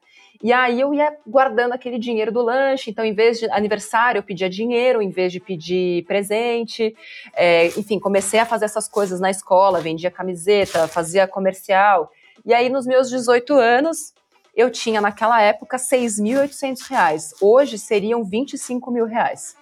e 0.43 0.53
aí 0.53 0.79
eu 0.79 0.93
ia 0.93 1.15
guardando 1.25 1.73
aquele 1.73 1.97
dinheiro 1.97 2.31
do 2.31 2.41
lanche. 2.43 2.91
Então, 2.91 3.03
em 3.03 3.13
vez 3.13 3.39
de 3.39 3.49
aniversário, 3.49 4.19
eu 4.19 4.23
pedia 4.23 4.49
dinheiro, 4.49 5.01
em 5.01 5.09
vez 5.09 5.31
de 5.31 5.39
pedir 5.39 6.05
presente. 6.05 6.95
É, 7.33 7.67
enfim, 7.79 7.97
comecei 7.97 8.39
a 8.39 8.45
fazer 8.45 8.65
essas 8.65 8.87
coisas 8.87 9.19
na 9.19 9.31
escola, 9.31 9.79
vendia 9.79 10.11
camiseta, 10.11 10.87
fazia 10.87 11.27
comercial. 11.27 12.11
E 12.45 12.53
aí, 12.53 12.69
nos 12.69 12.85
meus 12.85 13.09
18 13.09 13.53
anos, 13.53 14.13
eu 14.53 14.69
tinha 14.69 14.99
naquela 14.99 15.41
época 15.41 15.77
6.800 15.77 16.89
reais. 16.89 17.33
Hoje 17.41 17.79
seriam 17.79 18.23
25 18.23 18.91
mil 18.91 19.05
reais, 19.05 19.55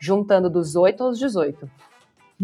juntando 0.00 0.48
dos 0.48 0.74
8 0.74 1.04
aos 1.04 1.18
18 1.18 1.91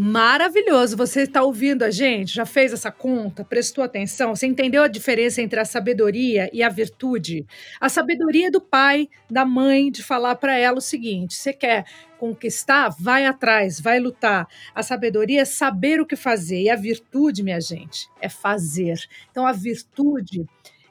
maravilhoso. 0.01 0.97
Você 0.97 1.23
está 1.23 1.43
ouvindo 1.43 1.83
a 1.83 1.91
gente? 1.91 2.33
Já 2.33 2.47
fez 2.47 2.73
essa 2.73 2.89
conta? 2.89 3.45
Prestou 3.45 3.83
atenção? 3.83 4.37
Você 4.37 4.47
entendeu 4.47 4.85
a 4.85 4.87
diferença 4.87 5.43
entre 5.43 5.59
a 5.59 5.65
sabedoria 5.65 6.49
e 6.53 6.63
a 6.63 6.69
virtude? 6.69 7.45
A 7.81 7.89
sabedoria 7.89 8.49
do 8.49 8.61
pai, 8.61 9.09
da 9.29 9.45
mãe, 9.45 9.91
de 9.91 10.05
falar 10.05 10.37
para 10.37 10.57
ela 10.57 10.79
o 10.79 10.81
seguinte: 10.81 11.35
você 11.35 11.53
quer 11.53 11.85
conquistar? 12.17 12.91
Vai 12.91 13.27
atrás, 13.27 13.81
vai 13.81 13.99
lutar. 13.99 14.47
A 14.73 14.85
sabedoria 14.85 15.41
é 15.41 15.45
saber 15.45 16.01
o 16.01 16.07
que 16.07 16.15
fazer. 16.15 16.63
E 16.63 16.71
a 16.71 16.77
virtude, 16.77 17.43
minha 17.43 17.61
gente, 17.61 18.09
é 18.21 18.29
fazer. 18.29 19.01
Então, 19.33 19.45
a 19.45 19.53
virtude 19.53 20.47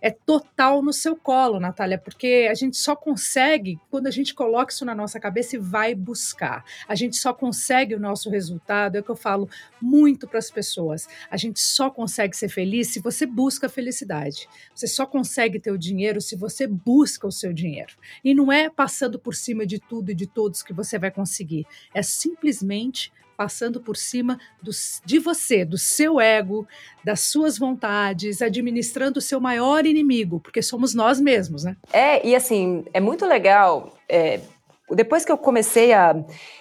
é 0.08 0.12
total 0.12 0.82
no 0.82 0.94
seu 0.94 1.18
colo, 1.18 1.60
Natália, 1.60 1.98
porque 1.98 2.48
a 2.50 2.54
gente 2.54 2.78
só 2.78 2.96
consegue 2.96 3.78
quando 3.92 4.08
a 4.08 4.12
gente 4.12 4.34
coloca 4.34 4.72
isso 4.72 4.86
na 4.86 4.96
nossa 4.96 5.20
cabeça 5.20 5.58
e 5.58 5.60
vai 5.60 5.94
buscar. 5.94 6.64
A 6.88 6.96
gente 6.96 7.18
só 7.18 7.34
consegue 7.34 7.94
o 7.94 8.00
nosso 8.00 8.30
resultado, 8.30 8.96
é 8.96 9.02
o 9.02 9.04
que 9.04 9.10
eu 9.10 9.18
falo 9.18 9.50
muito 9.82 10.26
para 10.26 10.40
as 10.40 10.50
pessoas. 10.50 11.10
A 11.30 11.36
gente 11.36 11.60
só 11.60 11.90
consegue 11.90 12.38
ser 12.38 12.48
feliz 12.48 12.88
se 12.88 13.02
você 13.02 13.26
busca 13.26 13.68
a 13.68 13.70
felicidade. 13.70 14.48
Você 14.74 14.88
só 14.88 15.06
consegue 15.06 15.60
ter 15.60 15.72
o 15.72 15.78
dinheiro 15.78 16.22
se 16.22 16.38
você 16.38 16.66
busca 16.66 17.28
o 17.28 17.32
seu 17.32 17.52
dinheiro. 17.52 17.94
E 18.24 18.34
não 18.34 18.50
é 18.50 18.70
passando 18.70 19.20
por 19.20 19.36
cima 19.36 19.66
de 19.66 19.78
tudo 19.78 20.12
e 20.12 20.16
de 20.16 20.26
todos 20.26 20.64
que 20.64 20.72
você 20.72 20.98
vai 20.98 21.12
conseguir. 21.12 21.68
É 21.94 22.02
simplesmente 22.02 23.12
passando 23.38 23.80
por 23.80 23.96
cima 23.96 24.40
do, 24.62 24.72
de 25.06 25.20
você, 25.20 25.64
do 25.64 25.78
seu 25.78 26.20
ego, 26.20 26.68
das 27.04 27.22
suas 27.22 27.58
vontades, 27.58 28.42
administrando 28.42 29.20
o 29.20 29.22
seu 29.22 29.40
maior 29.40 29.86
inimigo, 29.86 30.40
porque 30.40 30.62
somos 30.64 30.96
nós 30.96 31.22
mesmos, 31.22 31.64
né? 31.64 31.78
É, 31.94 32.26
e 32.28 32.36
assim, 32.36 32.84
é 32.92 33.00
muito 33.00 33.26
legal. 33.26 33.96
É, 34.10 34.42
depois 34.90 35.24
que 35.24 35.32
eu 35.32 35.38
comecei 35.38 35.94
a 35.94 36.16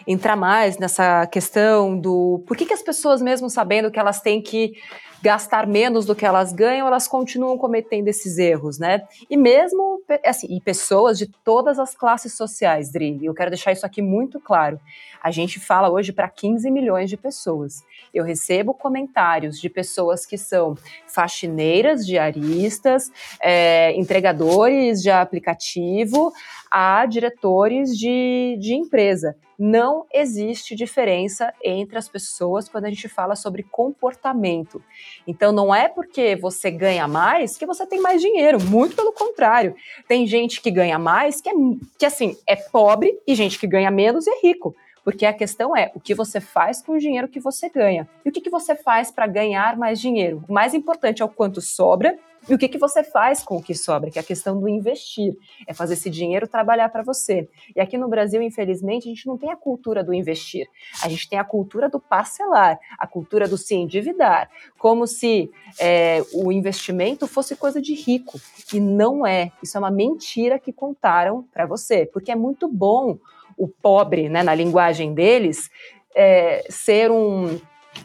entrar 0.06 0.36
mais 0.36 0.78
nessa 0.78 1.26
questão 1.26 1.98
do 1.98 2.44
por 2.46 2.56
que, 2.56 2.66
que 2.66 2.74
as 2.74 2.82
pessoas, 2.82 3.22
mesmo 3.22 3.48
sabendo 3.48 3.90
que 3.90 3.98
elas 3.98 4.20
têm 4.20 4.42
que 4.42 4.74
gastar 5.22 5.66
menos 5.66 6.06
do 6.06 6.14
que 6.14 6.24
elas 6.24 6.52
ganham, 6.52 6.86
elas 6.86 7.08
continuam 7.08 7.56
cometendo 7.58 8.08
esses 8.08 8.38
erros, 8.38 8.78
né? 8.78 9.02
E 9.28 9.36
mesmo, 9.36 10.02
assim, 10.24 10.46
e 10.54 10.60
pessoas 10.60 11.18
de 11.18 11.26
todas 11.26 11.78
as 11.78 11.94
classes 11.94 12.34
sociais, 12.34 12.92
Dri, 12.92 13.18
eu 13.22 13.34
quero 13.34 13.50
deixar 13.50 13.72
isso 13.72 13.86
aqui 13.86 14.02
muito 14.02 14.38
claro. 14.40 14.80
A 15.22 15.30
gente 15.30 15.58
fala 15.58 15.90
hoje 15.90 16.12
para 16.12 16.28
15 16.28 16.70
milhões 16.70 17.10
de 17.10 17.16
pessoas. 17.16 17.82
Eu 18.14 18.24
recebo 18.24 18.72
comentários 18.72 19.60
de 19.60 19.68
pessoas 19.68 20.24
que 20.24 20.38
são 20.38 20.76
faxineiras, 21.06 22.06
diaristas, 22.06 23.10
é, 23.40 23.92
entregadores 23.98 25.02
de 25.02 25.10
aplicativo, 25.10 26.32
a 26.70 27.06
diretores 27.06 27.96
de, 27.98 28.56
de 28.60 28.74
empresa. 28.74 29.36
Não 29.58 30.06
existe 30.12 30.74
diferença 30.74 31.52
entre 31.62 31.96
as 31.96 32.08
pessoas 32.08 32.68
quando 32.68 32.84
a 32.84 32.90
gente 32.90 33.08
fala 33.08 33.34
sobre 33.34 33.62
comportamento. 33.62 34.82
Então, 35.26 35.52
não 35.52 35.74
é 35.74 35.88
porque 35.88 36.36
você 36.36 36.70
ganha 36.70 37.08
mais 37.08 37.56
que 37.56 37.66
você 37.66 37.86
tem 37.86 38.00
mais 38.00 38.20
dinheiro, 38.20 38.62
muito 38.62 38.94
pelo 38.94 39.12
contrário. 39.12 39.74
Tem 40.06 40.26
gente 40.26 40.60
que 40.60 40.70
ganha 40.70 40.98
mais 40.98 41.40
que, 41.40 41.48
é, 41.48 41.52
que 41.98 42.06
assim, 42.06 42.36
é 42.46 42.56
pobre 42.56 43.18
e 43.26 43.34
gente 43.34 43.58
que 43.58 43.66
ganha 43.66 43.90
menos 43.90 44.26
e 44.26 44.30
é 44.30 44.40
rico. 44.42 44.74
Porque 45.06 45.24
a 45.24 45.32
questão 45.32 45.76
é 45.76 45.92
o 45.94 46.00
que 46.00 46.14
você 46.14 46.40
faz 46.40 46.82
com 46.82 46.92
o 46.92 46.98
dinheiro 46.98 47.28
que 47.28 47.38
você 47.38 47.68
ganha. 47.68 48.08
E 48.24 48.28
o 48.28 48.32
que, 48.32 48.40
que 48.40 48.50
você 48.50 48.74
faz 48.74 49.08
para 49.08 49.28
ganhar 49.28 49.76
mais 49.76 50.00
dinheiro? 50.00 50.42
O 50.48 50.52
mais 50.52 50.74
importante 50.74 51.22
é 51.22 51.24
o 51.24 51.28
quanto 51.28 51.60
sobra 51.60 52.18
e 52.48 52.54
o 52.54 52.58
que, 52.58 52.68
que 52.68 52.78
você 52.78 53.02
faz 53.02 53.42
com 53.42 53.56
o 53.56 53.62
que 53.62 53.74
sobra, 53.74 54.10
que 54.10 54.18
é 54.18 54.22
a 54.22 54.24
questão 54.24 54.58
do 54.58 54.68
investir, 54.68 55.36
é 55.66 55.74
fazer 55.74 55.94
esse 55.94 56.08
dinheiro 56.08 56.46
trabalhar 56.46 56.88
para 56.88 57.02
você. 57.02 57.48
E 57.74 57.80
aqui 57.80 57.98
no 57.98 58.08
Brasil, 58.08 58.40
infelizmente, 58.40 59.08
a 59.08 59.14
gente 59.14 59.26
não 59.26 59.36
tem 59.36 59.50
a 59.50 59.56
cultura 59.56 60.04
do 60.04 60.14
investir, 60.14 60.68
a 61.02 61.08
gente 61.08 61.28
tem 61.28 61.38
a 61.38 61.44
cultura 61.44 61.88
do 61.88 61.98
parcelar, 61.98 62.78
a 62.98 63.06
cultura 63.06 63.48
do 63.48 63.58
se 63.58 63.74
endividar, 63.74 64.48
como 64.78 65.06
se 65.06 65.50
é, 65.78 66.22
o 66.32 66.52
investimento 66.52 67.26
fosse 67.26 67.56
coisa 67.56 67.82
de 67.82 67.94
rico. 67.94 68.40
E 68.72 68.78
não 68.80 69.26
é. 69.26 69.50
Isso 69.62 69.76
é 69.76 69.80
uma 69.80 69.90
mentira 69.90 70.58
que 70.58 70.72
contaram 70.72 71.44
para 71.52 71.66
você, 71.66 72.06
porque 72.06 72.30
é 72.30 72.36
muito 72.36 72.68
bom 72.68 73.18
o 73.56 73.66
pobre, 73.66 74.28
né, 74.28 74.42
na 74.42 74.54
linguagem 74.54 75.14
deles, 75.14 75.70
é, 76.14 76.64
ser 76.68 77.10
um, 77.10 77.58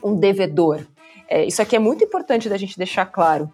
um 0.04 0.16
devedor. 0.16 0.86
É, 1.28 1.46
isso 1.46 1.62
aqui 1.62 1.76
é 1.76 1.80
muito 1.80 2.04
importante 2.04 2.50
da 2.50 2.58
gente 2.58 2.78
deixar 2.78 3.06
claro. 3.06 3.52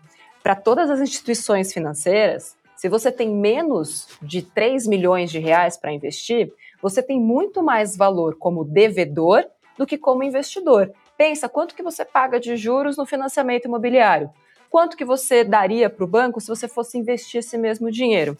Para 0.47 0.55
todas 0.55 0.89
as 0.89 1.01
instituições 1.01 1.73
financeiras, 1.73 2.55
se 2.73 2.87
você 2.87 3.11
tem 3.11 3.29
menos 3.29 4.07
de 4.21 4.41
3 4.41 4.87
milhões 4.87 5.29
de 5.29 5.39
reais 5.39 5.75
para 5.75 5.91
investir, 5.91 6.53
você 6.81 7.03
tem 7.03 7.19
muito 7.19 7.61
mais 7.61 7.97
valor 7.97 8.37
como 8.37 8.63
devedor 8.63 9.43
do 9.77 9.85
que 9.85 9.97
como 9.97 10.23
investidor. 10.23 10.93
Pensa 11.17 11.49
quanto 11.49 11.75
que 11.75 11.83
você 11.83 12.05
paga 12.05 12.39
de 12.39 12.55
juros 12.55 12.95
no 12.95 13.05
financiamento 13.05 13.65
imobiliário. 13.65 14.29
Quanto 14.69 14.95
que 14.95 15.03
você 15.03 15.43
daria 15.43 15.89
para 15.89 16.05
o 16.05 16.07
banco 16.07 16.39
se 16.39 16.47
você 16.47 16.65
fosse 16.65 16.97
investir 16.97 17.39
esse 17.39 17.57
mesmo 17.57 17.91
dinheiro? 17.91 18.37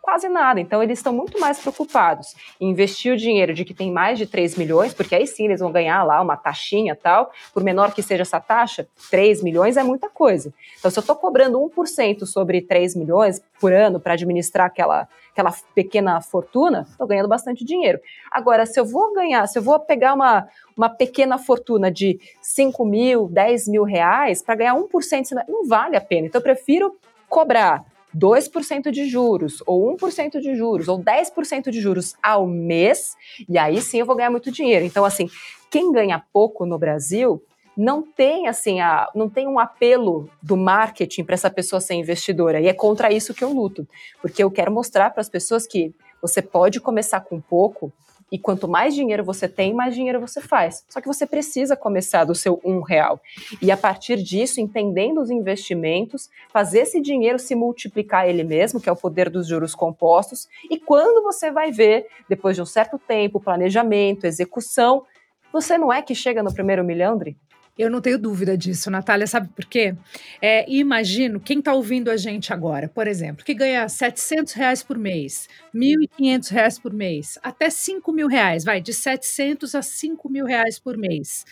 Quase 0.00 0.28
nada. 0.28 0.60
Então, 0.60 0.82
eles 0.82 0.98
estão 0.98 1.12
muito 1.12 1.38
mais 1.38 1.58
preocupados 1.58 2.34
em 2.60 2.70
investir 2.70 3.12
o 3.12 3.16
dinheiro 3.16 3.54
de 3.54 3.64
que 3.64 3.72
tem 3.72 3.92
mais 3.92 4.18
de 4.18 4.26
3 4.26 4.56
milhões, 4.56 4.92
porque 4.92 5.14
aí 5.14 5.26
sim 5.26 5.44
eles 5.44 5.60
vão 5.60 5.70
ganhar 5.70 6.02
lá 6.02 6.20
uma 6.20 6.36
taxinha 6.36 6.96
tal, 6.96 7.30
por 7.52 7.62
menor 7.62 7.94
que 7.94 8.02
seja 8.02 8.22
essa 8.22 8.40
taxa, 8.40 8.88
3 9.10 9.42
milhões 9.42 9.76
é 9.76 9.82
muita 9.82 10.08
coisa. 10.08 10.52
Então, 10.78 10.90
se 10.90 10.98
eu 10.98 11.02
estou 11.02 11.14
cobrando 11.16 11.58
1% 11.58 12.26
sobre 12.26 12.60
3 12.60 12.96
milhões 12.96 13.40
por 13.60 13.72
ano 13.72 14.00
para 14.00 14.14
administrar 14.14 14.66
aquela, 14.66 15.08
aquela 15.32 15.52
pequena 15.74 16.20
fortuna, 16.20 16.86
estou 16.90 17.06
ganhando 17.06 17.28
bastante 17.28 17.64
dinheiro. 17.64 18.00
Agora, 18.30 18.66
se 18.66 18.80
eu 18.80 18.84
vou 18.84 19.14
ganhar, 19.14 19.46
se 19.46 19.58
eu 19.58 19.62
vou 19.62 19.78
pegar 19.78 20.14
uma, 20.14 20.48
uma 20.76 20.88
pequena 20.88 21.38
fortuna 21.38 21.90
de 21.90 22.18
5 22.40 22.84
mil, 22.84 23.28
10 23.28 23.68
mil 23.68 23.84
reais 23.84 24.42
para 24.42 24.54
ganhar 24.54 24.74
1%, 24.74 25.44
não 25.48 25.66
vale 25.66 25.96
a 25.96 26.00
pena. 26.00 26.26
Então, 26.26 26.40
eu 26.40 26.42
prefiro 26.42 26.96
cobrar 27.28 27.84
2% 28.16 28.90
de 28.90 29.08
juros, 29.08 29.62
ou 29.66 29.96
1% 29.96 30.40
de 30.40 30.54
juros, 30.54 30.88
ou 30.88 30.98
10% 30.98 31.70
de 31.70 31.80
juros 31.80 32.14
ao 32.22 32.46
mês, 32.46 33.16
e 33.48 33.58
aí 33.58 33.80
sim 33.80 33.98
eu 33.98 34.06
vou 34.06 34.16
ganhar 34.16 34.30
muito 34.30 34.50
dinheiro. 34.50 34.84
Então, 34.84 35.04
assim, 35.04 35.28
quem 35.70 35.92
ganha 35.92 36.22
pouco 36.32 36.66
no 36.66 36.78
Brasil 36.78 37.42
não 37.76 38.02
tem 38.02 38.48
assim 38.48 38.80
a, 38.80 39.08
não 39.14 39.28
tem 39.28 39.46
um 39.46 39.58
apelo 39.58 40.28
do 40.42 40.56
marketing 40.56 41.24
para 41.24 41.34
essa 41.34 41.48
pessoa 41.48 41.80
ser 41.80 41.94
investidora 41.94 42.60
e 42.60 42.66
é 42.66 42.74
contra 42.74 43.12
isso 43.12 43.32
que 43.32 43.44
eu 43.44 43.52
luto 43.52 43.88
porque 44.20 44.42
eu 44.42 44.50
quero 44.50 44.72
mostrar 44.72 45.08
para 45.10 45.20
as 45.20 45.28
pessoas 45.28 45.66
que 45.66 45.94
você 46.20 46.42
pode 46.42 46.80
começar 46.80 47.20
com 47.20 47.40
pouco 47.40 47.92
e 48.30 48.38
quanto 48.38 48.68
mais 48.68 48.94
dinheiro 48.94 49.24
você 49.24 49.48
tem, 49.48 49.74
mais 49.74 49.94
dinheiro 49.94 50.20
você 50.20 50.40
faz. 50.40 50.84
Só 50.88 51.00
que 51.00 51.06
você 51.06 51.26
precisa 51.26 51.76
começar 51.76 52.24
do 52.24 52.34
seu 52.34 52.60
um 52.64 52.80
real. 52.80 53.20
E 53.60 53.70
a 53.70 53.76
partir 53.76 54.22
disso, 54.22 54.60
entendendo 54.60 55.20
os 55.20 55.30
investimentos, 55.30 56.30
fazer 56.52 56.80
esse 56.80 57.00
dinheiro 57.00 57.38
se 57.38 57.54
multiplicar 57.54 58.28
ele 58.28 58.44
mesmo, 58.44 58.80
que 58.80 58.88
é 58.88 58.92
o 58.92 58.96
poder 58.96 59.28
dos 59.28 59.46
juros 59.46 59.74
compostos. 59.74 60.48
E 60.70 60.78
quando 60.78 61.22
você 61.22 61.50
vai 61.50 61.72
ver, 61.72 62.06
depois 62.28 62.54
de 62.54 62.62
um 62.62 62.66
certo 62.66 62.98
tempo, 62.98 63.40
planejamento, 63.40 64.26
execução, 64.26 65.04
você 65.52 65.76
não 65.76 65.92
é 65.92 66.00
que 66.00 66.14
chega 66.14 66.42
no 66.42 66.54
primeiro 66.54 66.84
milhão, 66.84 67.18
Dri? 67.18 67.36
Eu 67.80 67.88
não 67.90 68.02
tenho 68.02 68.18
dúvida 68.18 68.58
disso, 68.58 68.90
Natália. 68.90 69.26
Sabe 69.26 69.48
por 69.48 69.64
quê? 69.64 69.94
É, 70.42 70.70
imagino 70.70 71.40
quem 71.40 71.60
está 71.60 71.72
ouvindo 71.72 72.10
a 72.10 72.16
gente 72.18 72.52
agora, 72.52 72.88
por 72.90 73.06
exemplo, 73.08 73.42
que 73.42 73.54
ganha 73.54 73.88
700 73.88 74.52
reais 74.52 74.82
por 74.82 74.98
mês, 74.98 75.48
1.500 75.74 76.48
reais 76.50 76.78
por 76.78 76.92
mês, 76.92 77.38
até 77.42 77.70
5 77.70 78.12
mil 78.12 78.28
reais, 78.28 78.64
vai, 78.64 78.82
de 78.82 78.92
700 78.92 79.74
a 79.74 79.80
5 79.80 80.28
mil 80.28 80.44
reais 80.44 80.78
por 80.78 80.98
mês. 80.98 81.46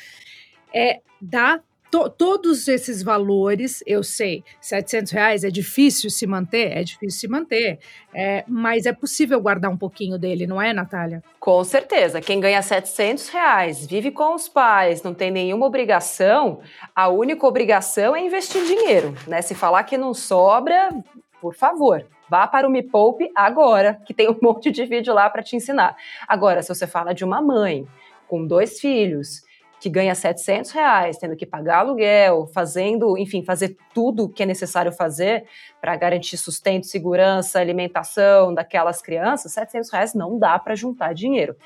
É, 0.74 1.00
dá 1.20 1.62
to, 1.90 2.08
todos 2.10 2.68
esses 2.68 3.02
valores, 3.02 3.82
eu 3.86 4.02
sei, 4.02 4.44
700 4.60 5.12
reais 5.12 5.44
é 5.44 5.50
difícil 5.50 6.10
se 6.10 6.26
manter, 6.26 6.76
é 6.76 6.82
difícil 6.82 7.20
se 7.20 7.28
manter, 7.28 7.78
é, 8.14 8.44
mas 8.46 8.86
é 8.86 8.92
possível 8.92 9.40
guardar 9.40 9.70
um 9.70 9.76
pouquinho 9.76 10.18
dele, 10.18 10.46
não 10.46 10.60
é, 10.60 10.72
Natália? 10.72 11.22
Com 11.38 11.62
certeza. 11.64 12.20
Quem 12.20 12.40
ganha 12.40 12.62
700 12.62 13.28
reais, 13.28 13.86
vive 13.86 14.10
com 14.10 14.34
os 14.34 14.48
pais, 14.48 15.02
não 15.02 15.14
tem 15.14 15.30
nenhuma 15.30 15.66
obrigação, 15.66 16.60
a 16.94 17.08
única 17.08 17.46
obrigação 17.46 18.14
é 18.14 18.20
investir 18.20 18.64
dinheiro, 18.64 19.14
né? 19.26 19.42
Se 19.42 19.54
falar 19.54 19.84
que 19.84 19.96
não 19.96 20.12
sobra, 20.12 20.90
por 21.40 21.54
favor, 21.54 22.04
vá 22.28 22.46
para 22.46 22.66
o 22.66 22.70
Me 22.70 22.82
Poupe 22.82 23.30
agora, 23.34 24.00
que 24.06 24.12
tem 24.12 24.28
um 24.28 24.36
monte 24.42 24.70
de 24.70 24.84
vídeo 24.84 25.14
lá 25.14 25.28
para 25.30 25.42
te 25.42 25.56
ensinar. 25.56 25.96
Agora, 26.26 26.62
se 26.62 26.68
você 26.68 26.86
fala 26.86 27.14
de 27.14 27.24
uma 27.24 27.40
mãe 27.40 27.86
com 28.26 28.46
dois 28.46 28.78
filhos, 28.78 29.42
que 29.80 29.88
ganha 29.88 30.14
700 30.14 30.70
reais, 30.70 31.18
tendo 31.18 31.36
que 31.36 31.46
pagar 31.46 31.80
aluguel, 31.80 32.46
fazendo, 32.52 33.16
enfim, 33.16 33.42
fazer 33.42 33.76
tudo 33.94 34.28
que 34.28 34.42
é 34.42 34.46
necessário 34.46 34.92
fazer 34.92 35.44
para 35.80 35.96
garantir 35.96 36.36
sustento, 36.36 36.86
segurança, 36.86 37.60
alimentação 37.60 38.52
daquelas 38.52 39.00
crianças, 39.00 39.52
700 39.52 39.90
reais 39.90 40.14
não 40.14 40.38
dá 40.38 40.58
para 40.58 40.74
juntar 40.74 41.12
dinheiro. 41.12 41.56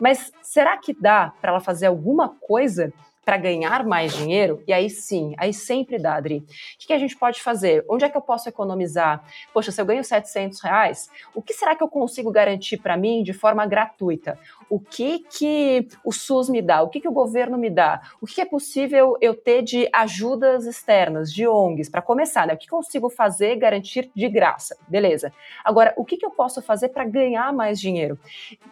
Mas 0.00 0.32
será 0.42 0.76
que 0.76 0.92
dá 0.92 1.32
para 1.40 1.52
ela 1.52 1.60
fazer 1.60 1.86
alguma 1.86 2.28
coisa 2.40 2.92
para 3.24 3.36
ganhar 3.36 3.84
mais 3.84 4.14
dinheiro? 4.14 4.62
E 4.66 4.72
aí 4.72 4.90
sim, 4.90 5.34
aí 5.38 5.52
sempre 5.52 5.98
dá, 5.98 6.16
Adri. 6.16 6.38
O 6.38 6.44
que, 6.78 6.86
que, 6.88 6.92
a 6.92 6.98
gente 6.98 7.16
pode 7.16 7.40
fazer? 7.40 7.84
Onde 7.88 8.04
é 8.04 8.08
que 8.08 8.16
eu 8.16 8.20
posso 8.20 8.48
economizar? 8.48 9.24
Poxa, 9.52 9.70
se 9.70 9.80
eu 9.80 9.86
ganho 9.86 10.02
700 10.02 10.60
reais, 10.60 11.10
o 11.34 11.40
que 11.40 11.54
será 11.54 11.74
que 11.74 11.82
eu 11.82 11.88
consigo 11.88 12.30
garantir 12.30 12.78
para 12.78 12.96
mim 12.96 13.22
de 13.22 13.32
forma 13.32 13.64
gratuita? 13.66 14.38
O 14.68 14.80
que 14.80 15.20
que 15.20 15.88
o 16.04 16.12
SUS 16.12 16.48
me 16.48 16.62
dá? 16.62 16.82
O 16.82 16.88
que 16.88 17.00
que 17.00 17.08
o 17.08 17.12
governo 17.12 17.56
me 17.58 17.70
dá? 17.70 18.00
O 18.20 18.26
que 18.26 18.40
é 18.40 18.44
possível 18.44 19.16
eu 19.20 19.34
ter 19.34 19.62
de 19.62 19.88
ajudas 19.92 20.66
externas, 20.66 21.32
de 21.32 21.46
ONGs, 21.46 21.88
para 21.88 22.02
começar, 22.02 22.46
né? 22.46 22.54
O 22.54 22.56
que 22.58 22.66
consigo 22.66 23.08
fazer 23.08 23.56
garantir 23.56 24.10
de 24.14 24.28
graça? 24.28 24.76
Beleza. 24.88 25.32
Agora, 25.64 25.92
o 25.96 26.04
que, 26.04 26.16
que 26.16 26.26
eu 26.26 26.30
posso 26.30 26.60
fazer 26.62 26.88
para 26.88 27.04
ganhar 27.04 27.52
mais 27.52 27.80
dinheiro? 27.80 28.18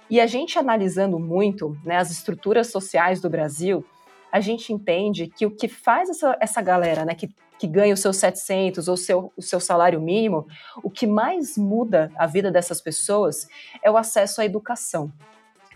E 0.08 0.20
a 0.20 0.26
gente 0.26 0.58
analisando 0.58 1.18
muito 1.18 1.76
né, 1.84 1.96
as 1.96 2.10
estruturas 2.10 2.68
sociais 2.68 3.20
do 3.20 3.30
Brasil, 3.30 3.84
a 4.30 4.40
gente 4.40 4.72
entende 4.72 5.26
que 5.26 5.46
o 5.46 5.50
que 5.50 5.68
faz 5.68 6.08
essa, 6.08 6.36
essa 6.40 6.62
galera, 6.62 7.04
né, 7.04 7.14
que 7.14 7.28
que 7.60 7.66
ganha 7.66 7.92
os 7.92 8.00
seus 8.00 8.16
700 8.16 8.88
ou 8.88 8.96
seu, 8.96 9.30
o 9.36 9.42
seu 9.42 9.60
salário 9.60 10.00
mínimo, 10.00 10.48
o 10.82 10.90
que 10.90 11.06
mais 11.06 11.58
muda 11.58 12.10
a 12.16 12.26
vida 12.26 12.50
dessas 12.50 12.80
pessoas 12.80 13.46
é 13.82 13.90
o 13.90 13.98
acesso 13.98 14.40
à 14.40 14.46
educação. 14.46 15.12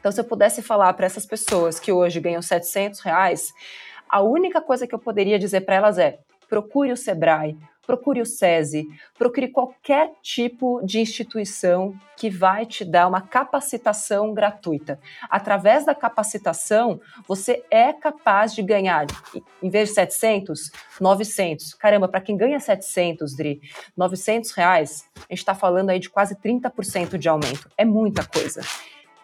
Então, 0.00 0.10
se 0.10 0.18
eu 0.18 0.24
pudesse 0.24 0.62
falar 0.62 0.94
para 0.94 1.04
essas 1.04 1.26
pessoas 1.26 1.78
que 1.78 1.92
hoje 1.92 2.20
ganham 2.20 2.40
700 2.40 3.00
reais, 3.00 3.52
a 4.08 4.22
única 4.22 4.62
coisa 4.62 4.86
que 4.86 4.94
eu 4.94 4.98
poderia 4.98 5.38
dizer 5.38 5.60
para 5.60 5.74
elas 5.74 5.98
é: 5.98 6.20
procure 6.48 6.90
o 6.90 6.96
Sebrae, 6.96 7.58
procure 7.86 8.20
o 8.20 8.26
SESI, 8.26 8.86
procure 9.18 9.48
qualquer 9.48 10.12
tipo 10.22 10.80
de 10.84 11.00
instituição 11.00 11.94
que 12.16 12.30
vai 12.30 12.64
te 12.64 12.84
dar 12.84 13.08
uma 13.08 13.20
capacitação 13.20 14.32
gratuita. 14.32 14.98
Através 15.28 15.84
da 15.84 15.94
capacitação, 15.94 17.00
você 17.26 17.64
é 17.70 17.92
capaz 17.92 18.54
de 18.54 18.62
ganhar, 18.62 19.06
em 19.62 19.68
vez 19.68 19.88
de 19.90 19.94
700, 19.96 20.70
900. 21.00 21.74
Caramba, 21.74 22.08
para 22.08 22.20
quem 22.20 22.36
ganha 22.36 22.60
700, 22.60 23.34
Dri, 23.34 23.60
900 23.96 24.52
reais, 24.52 25.08
a 25.16 25.20
gente 25.30 25.38
está 25.38 25.54
falando 25.54 25.90
aí 25.90 25.98
de 25.98 26.08
quase 26.08 26.36
30% 26.36 27.18
de 27.18 27.28
aumento. 27.28 27.68
É 27.76 27.84
muita 27.84 28.24
coisa 28.24 28.62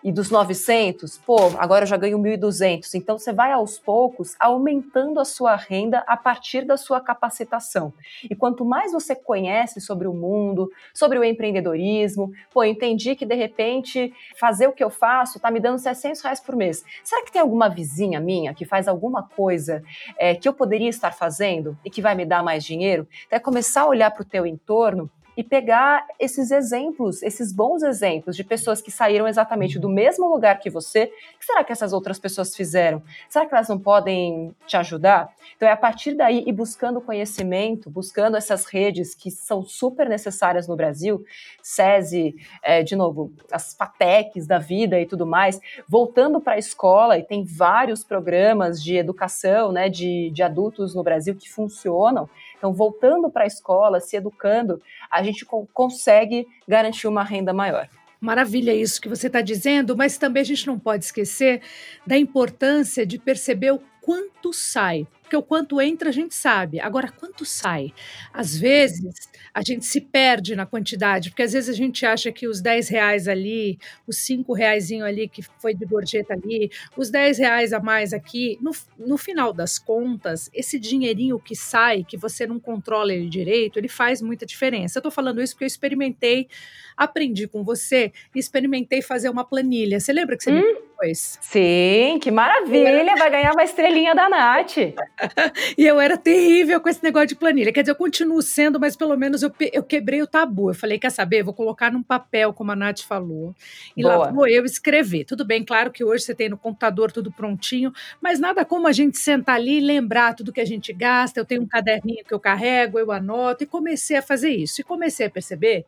e 0.02 0.11
dos 0.11 0.30
900, 0.30 1.19
pô, 1.19 1.37
agora 1.59 1.83
eu 1.85 1.87
já 1.87 1.97
ganho 1.97 2.19
1.200. 2.19 2.95
Então 2.95 3.19
você 3.19 3.33
vai 3.33 3.52
aos 3.52 3.78
poucos 3.78 4.35
aumentando 4.38 5.21
a 5.21 5.25
sua 5.25 5.57
renda 5.57 6.02
a 6.07 6.16
partir 6.16 6.64
da 6.64 6.76
sua 6.76 7.00
capacitação. 7.00 7.92
E 8.28 8.35
quanto 8.35 8.64
mais 8.64 8.92
você 8.92 9.14
conhece 9.14 9.80
sobre 9.80 10.07
o 10.09 10.14
mundo, 10.14 10.71
sobre 10.95 11.19
o 11.19 11.25
empreendedorismo, 11.25 12.33
pô, 12.52 12.64
entendi 12.64 13.14
que 13.14 13.26
de 13.26 13.35
repente 13.35 14.12
fazer 14.38 14.66
o 14.66 14.73
que 14.73 14.83
eu 14.83 14.90
faço 14.90 15.37
está 15.37 15.50
me 15.50 15.61
dando 15.61 15.78
600 15.78 16.21
reais 16.23 16.40
por 16.40 16.57
mês. 16.57 16.85
Será 17.04 17.25
que 17.25 17.33
tem 17.33 17.40
alguma 17.40 17.69
vizinha 17.69 18.21
minha 18.21 18.54
que 18.54 18.64
faz 18.64 18.88
alguma 18.88 19.23
coisa 19.23 19.83
é, 20.19 20.35
que 20.35 20.49
eu 20.49 20.52
poderia 20.52 20.88
estar 20.88 21.12
fazendo 21.12 21.76
e 21.85 21.90
que 21.90 22.02
vai 22.02 22.14
me 22.14 22.25
dar 22.25 22.42
mais 22.42 22.64
dinheiro? 22.64 23.07
Então 23.26 23.37
é 23.37 23.40
começar 23.40 23.83
a 23.83 23.87
olhar 23.87 24.11
para 24.11 24.23
o 24.23 24.25
teu 24.25 24.47
entorno 24.47 25.11
e 25.40 25.42
pegar 25.42 26.06
esses 26.18 26.50
exemplos, 26.50 27.23
esses 27.23 27.50
bons 27.50 27.82
exemplos 27.82 28.37
de 28.37 28.44
pessoas 28.44 28.82
que 28.82 28.90
saíram 28.90 29.26
exatamente 29.26 29.78
do 29.78 29.88
mesmo 29.88 30.28
lugar 30.28 30.61
que 30.61 30.68
você. 30.68 31.04
O 31.04 31.38
que 31.38 31.47
será 31.47 31.64
que 31.64 31.73
essas 31.73 31.94
outras 31.94 32.18
pessoas 32.18 32.54
fizeram? 32.54 33.02
Será 33.26 33.47
que 33.47 33.54
elas 33.54 33.66
não 33.66 33.78
podem 33.78 34.54
te 34.66 34.76
ajudar? 34.76 35.35
Então 35.56 35.66
é 35.66 35.73
a 35.73 35.78
partir 35.78 36.12
daí 36.12 36.44
e 36.47 36.52
buscando 36.52 37.00
conhecimento, 37.00 37.88
buscando 37.88 38.37
essas 38.37 38.66
redes 38.66 39.14
que 39.14 39.30
são 39.30 39.64
super 39.64 40.11
necessárias 40.11 40.68
no 40.68 40.76
Brasil, 40.76 41.25
SESI, 41.62 42.37
é, 42.62 42.82
de 42.82 42.94
novo, 42.94 43.32
as 43.50 43.73
FATECs 43.73 44.47
da 44.47 44.59
vida 44.59 45.00
e 45.00 45.06
tudo 45.06 45.25
mais, 45.25 45.59
voltando 45.88 46.38
para 46.38 46.56
a 46.56 46.59
escola, 46.59 47.16
e 47.16 47.23
tem 47.23 47.44
vários 47.44 48.04
programas 48.04 48.82
de 48.82 48.94
educação 48.94 49.73
né, 49.73 49.88
de, 49.88 50.30
de 50.35 50.42
adultos 50.42 50.94
no 50.94 51.02
Brasil 51.02 51.35
que 51.35 51.49
funcionam. 51.49 52.28
Então, 52.60 52.74
voltando 52.74 53.30
para 53.30 53.44
a 53.44 53.46
escola, 53.46 54.00
se 54.00 54.16
educando, 54.16 54.82
a 55.10 55.22
gente 55.22 55.46
consegue 55.72 56.46
garantir 56.68 57.08
uma 57.08 57.24
renda 57.24 57.54
maior. 57.54 57.88
Maravilha 58.20 58.74
isso 58.74 59.00
que 59.00 59.08
você 59.08 59.28
está 59.28 59.40
dizendo, 59.40 59.96
mas 59.96 60.18
também 60.18 60.42
a 60.42 60.44
gente 60.44 60.66
não 60.66 60.78
pode 60.78 61.06
esquecer 61.06 61.62
da 62.06 62.18
importância 62.18 63.06
de 63.06 63.18
perceber 63.18 63.70
o 63.70 63.80
quanto 64.02 64.52
sai. 64.52 65.06
Porque 65.30 65.37
o 65.37 65.42
quanto 65.44 65.80
entra 65.80 66.08
a 66.08 66.12
gente 66.12 66.34
sabe. 66.34 66.80
Agora, 66.80 67.08
quanto 67.08 67.44
sai? 67.44 67.94
Às 68.34 68.56
vezes 68.58 69.30
a 69.54 69.62
gente 69.62 69.87
se 69.87 70.00
perde 70.00 70.56
na 70.56 70.66
quantidade, 70.66 71.30
porque 71.30 71.44
às 71.44 71.52
vezes 71.52 71.70
a 71.72 71.72
gente 71.72 72.04
acha 72.04 72.32
que 72.32 72.49
os 72.49 72.60
10 72.60 72.88
reais 72.88 73.28
ali, 73.28 73.78
os 74.08 74.16
5 74.16 74.52
reais 74.52 74.90
ali 74.90 75.28
que 75.28 75.40
foi 75.60 75.72
de 75.72 75.87
gorjeta 75.87 76.34
ali, 76.34 76.68
os 76.96 77.10
10 77.10 77.38
reais 77.38 77.72
a 77.72 77.78
mais 77.78 78.12
aqui, 78.12 78.58
no, 78.60 78.72
no 78.99 79.16
final 79.16 79.52
das 79.52 79.78
contas, 79.78 80.50
esse 80.52 80.80
dinheirinho 80.80 81.38
que 81.38 81.54
sai, 81.54 82.02
que 82.02 82.16
você 82.16 82.44
não 82.44 82.58
controla 82.58 83.14
ele 83.14 83.28
direito, 83.28 83.78
ele 83.78 83.87
faz 83.87 84.20
muita 84.20 84.44
diferença. 84.44 84.99
Eu 84.99 85.00
estou 85.00 85.12
falando 85.12 85.40
isso 85.40 85.54
porque 85.54 85.64
eu 85.64 85.68
experimentei, 85.68 86.49
aprendi 86.96 87.46
com 87.46 87.62
você 87.62 88.12
e 88.34 88.38
experimentei 88.40 89.00
fazer 89.00 89.28
uma 89.28 89.44
planilha. 89.44 90.00
Você 90.00 90.12
lembra 90.12 90.37
que 90.37 90.42
você 90.42 90.50
hum? 90.50 90.56
me 90.56 90.90
depois? 91.00 91.38
Sim, 91.40 92.18
que 92.20 92.30
maravilha! 92.30 93.14
Vai 93.16 93.30
ganhar 93.30 93.52
uma 93.52 93.64
estrelinha 93.64 94.14
da 94.14 94.28
Nath. 94.28 94.76
e 95.76 95.86
eu 95.86 96.00
era 96.00 96.16
terrível 96.16 96.80
com 96.80 96.88
esse 96.88 97.02
negócio 97.02 97.28
de 97.28 97.36
planilha. 97.36 97.72
Quer 97.72 97.82
dizer, 97.82 97.92
eu 97.92 97.96
continuo 97.96 98.40
sendo, 98.42 98.78
mas 98.78 98.96
pelo 98.96 99.16
menos 99.16 99.42
eu, 99.42 99.52
eu 99.72 99.82
quebrei 99.82 100.22
o 100.22 100.26
tabu. 100.26 100.70
Eu 100.70 100.74
falei, 100.74 100.98
quer 100.98 101.10
saber? 101.10 101.42
Vou 101.42 101.54
colocar 101.54 101.92
num 101.92 102.02
papel, 102.02 102.52
como 102.52 102.72
a 102.72 102.76
Nath 102.76 103.00
falou. 103.00 103.54
E 103.96 104.02
Boa. 104.02 104.16
lá 104.16 104.30
vou 104.30 104.46
eu 104.46 104.64
escrever. 104.64 105.24
Tudo 105.24 105.44
bem, 105.44 105.64
claro 105.64 105.90
que 105.90 106.04
hoje 106.04 106.24
você 106.24 106.34
tem 106.34 106.48
no 106.48 106.58
computador 106.58 107.12
tudo 107.12 107.30
prontinho, 107.32 107.92
mas 108.20 108.38
nada 108.38 108.64
como 108.64 108.86
a 108.86 108.92
gente 108.92 109.18
sentar 109.18 109.56
ali 109.56 109.78
e 109.78 109.80
lembrar 109.80 110.34
tudo 110.34 110.52
que 110.52 110.60
a 110.60 110.64
gente 110.64 110.92
gasta. 110.92 111.40
Eu 111.40 111.44
tenho 111.44 111.62
um 111.62 111.68
caderninho 111.68 112.24
que 112.24 112.34
eu 112.34 112.40
carrego, 112.40 112.98
eu 112.98 113.12
anoto, 113.12 113.64
e 113.64 113.66
comecei 113.66 114.16
a 114.16 114.22
fazer 114.22 114.50
isso. 114.50 114.80
E 114.80 114.84
comecei 114.84 115.26
a 115.26 115.30
perceber 115.30 115.84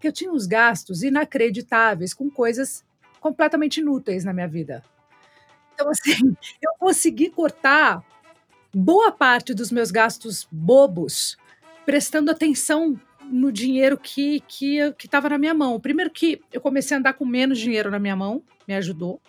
que 0.00 0.08
eu 0.08 0.12
tinha 0.12 0.32
uns 0.32 0.46
gastos 0.46 1.02
inacreditáveis 1.02 2.12
com 2.12 2.30
coisas 2.30 2.84
completamente 3.20 3.80
inúteis 3.80 4.24
na 4.24 4.32
minha 4.32 4.48
vida. 4.48 4.82
Então, 5.72 5.88
assim, 5.88 6.12
eu 6.62 6.72
consegui 6.78 7.30
cortar 7.30 8.04
boa 8.74 9.12
parte 9.12 9.54
dos 9.54 9.70
meus 9.70 9.90
gastos 9.90 10.46
bobos, 10.50 11.36
prestando 11.86 12.30
atenção 12.30 12.98
no 13.30 13.50
dinheiro 13.52 13.96
que 13.96 14.42
que 14.48 14.78
estava 15.04 15.28
na 15.28 15.38
minha 15.38 15.54
mão. 15.54 15.80
Primeiro 15.80 16.10
que 16.10 16.40
eu 16.52 16.60
comecei 16.60 16.96
a 16.96 17.00
andar 17.00 17.14
com 17.14 17.24
menos 17.24 17.58
dinheiro 17.58 17.90
na 17.90 17.98
minha 17.98 18.16
mão, 18.16 18.42
me 18.66 18.74
ajudou. 18.74 19.20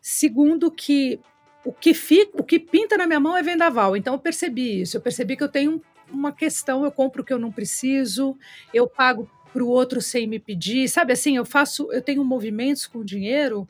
Segundo 0.00 0.70
que 0.70 1.20
o 1.64 1.72
que 1.72 1.94
fica, 1.94 2.40
o 2.40 2.44
que 2.44 2.58
pinta 2.58 2.96
na 2.96 3.06
minha 3.06 3.20
mão 3.20 3.36
é 3.36 3.42
vendaval. 3.42 3.96
Então 3.96 4.14
eu 4.14 4.18
percebi 4.18 4.82
isso. 4.82 4.96
Eu 4.96 5.00
percebi 5.00 5.36
que 5.36 5.42
eu 5.42 5.48
tenho 5.48 5.80
uma 6.10 6.32
questão, 6.32 6.84
eu 6.84 6.92
compro 6.92 7.22
o 7.22 7.24
que 7.24 7.32
eu 7.32 7.38
não 7.38 7.50
preciso, 7.50 8.36
eu 8.72 8.86
pago 8.86 9.28
para 9.52 9.64
o 9.64 9.68
outro 9.68 10.00
sem 10.00 10.26
me 10.26 10.38
pedir, 10.38 10.88
sabe 10.88 11.12
assim, 11.12 11.36
eu 11.36 11.44
faço, 11.44 11.90
eu 11.92 12.02
tenho 12.02 12.24
movimentos 12.24 12.86
com 12.86 13.04
dinheiro 13.04 13.68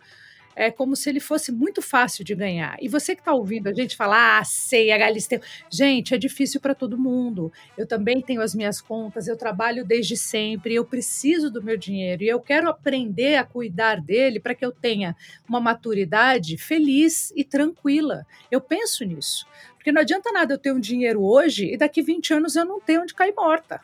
é 0.57 0.71
como 0.71 0.95
se 0.95 1.09
ele 1.09 1.21
fosse 1.21 1.51
muito 1.51 1.83
fácil 1.83 2.25
de 2.25 2.35
ganhar. 2.35 2.77
E 2.81 2.89
você 2.89 3.15
que 3.15 3.21
está 3.21 3.33
ouvindo 3.33 3.69
a 3.69 3.73
gente 3.73 3.97
falar, 3.97 4.39
ah, 4.39 4.45
sei, 4.45 4.93
a 4.93 4.99
Galisteu. 4.99 5.41
Gente, 5.71 6.15
é 6.15 6.19
difícil 6.19 6.61
para 6.61 6.75
todo 6.75 6.99
mundo. 6.99 7.53
Eu 7.77 7.87
também 7.87 8.21
tenho 8.21 8.41
as 8.41 8.55
minhas 8.55 8.81
contas, 8.81 9.27
eu 9.27 9.37
trabalho 9.37 9.85
desde 9.85 10.17
sempre, 10.17 10.75
eu 10.75 10.85
preciso 10.85 11.51
do 11.51 11.63
meu 11.63 11.77
dinheiro 11.77 12.23
e 12.23 12.29
eu 12.29 12.41
quero 12.41 12.69
aprender 12.69 13.37
a 13.37 13.45
cuidar 13.45 14.01
dele 14.01 14.41
para 14.41 14.55
que 14.55 14.65
eu 14.65 14.73
tenha 14.73 15.17
uma 15.49 15.61
maturidade 15.61 16.57
feliz 16.57 17.33
e 17.35 17.45
tranquila. 17.45 18.27
Eu 18.51 18.61
penso 18.61 19.05
nisso. 19.05 19.47
Porque 19.75 19.93
não 19.93 20.01
adianta 20.01 20.33
nada 20.33 20.55
eu 20.55 20.59
ter 20.59 20.73
um 20.73 20.81
dinheiro 20.81 21.23
hoje 21.23 21.73
e 21.73 21.77
daqui 21.77 22.01
20 22.01 22.35
anos 22.35 22.57
eu 22.57 22.65
não 22.65 22.81
ter 22.81 22.99
onde 22.99 23.15
cair 23.15 23.35
morta 23.37 23.81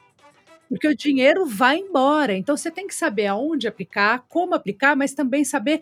porque 0.71 0.87
o 0.87 0.97
dinheiro 0.97 1.45
vai 1.45 1.79
embora. 1.79 2.33
Então 2.33 2.57
você 2.57 2.71
tem 2.71 2.87
que 2.87 2.95
saber 2.95 3.27
aonde 3.27 3.67
aplicar, 3.67 4.25
como 4.29 4.55
aplicar, 4.55 4.95
mas 4.95 5.13
também 5.13 5.45
saber 5.45 5.81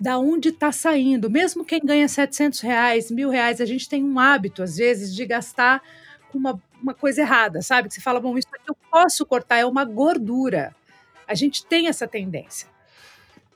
da 0.00 0.18
onde 0.18 0.48
está 0.50 0.72
saindo. 0.72 1.30
Mesmo 1.30 1.64
quem 1.64 1.80
ganha 1.80 2.08
700 2.08 2.60
reais, 2.60 3.10
mil 3.10 3.30
reais, 3.30 3.60
a 3.60 3.64
gente 3.64 3.88
tem 3.88 4.02
um 4.04 4.18
hábito, 4.18 4.62
às 4.62 4.76
vezes, 4.76 5.14
de 5.14 5.24
gastar 5.24 5.82
com 6.30 6.38
uma, 6.38 6.60
uma 6.82 6.94
coisa 6.94 7.20
errada, 7.20 7.62
sabe? 7.62 7.88
Que 7.88 7.94
você 7.94 8.00
fala, 8.00 8.20
bom, 8.20 8.36
isso 8.36 8.48
aqui 8.52 8.68
eu 8.68 8.76
posso 8.90 9.24
cortar, 9.24 9.58
é 9.58 9.66
uma 9.66 9.84
gordura. 9.84 10.74
A 11.26 11.34
gente 11.34 11.64
tem 11.64 11.88
essa 11.88 12.06
tendência. 12.06 12.68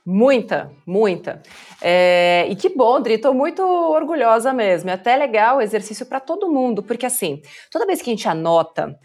Muita, 0.05 0.71
muita. 0.87 1.41
É, 1.81 2.47
e 2.49 2.55
que 2.55 2.69
bom, 2.69 2.99
Dri, 2.99 3.15
estou 3.15 3.33
muito 3.33 3.61
orgulhosa 3.61 4.51
mesmo. 4.51 4.89
É 4.89 4.93
até 4.93 5.15
legal 5.15 5.57
o 5.57 5.61
exercício 5.61 6.05
para 6.05 6.19
todo 6.19 6.51
mundo, 6.51 6.81
porque 6.81 7.05
assim, 7.05 7.41
toda 7.69 7.85
vez 7.85 8.01
que 8.01 8.09
a 8.09 8.13
gente 8.13 8.27
anota, 8.27 8.97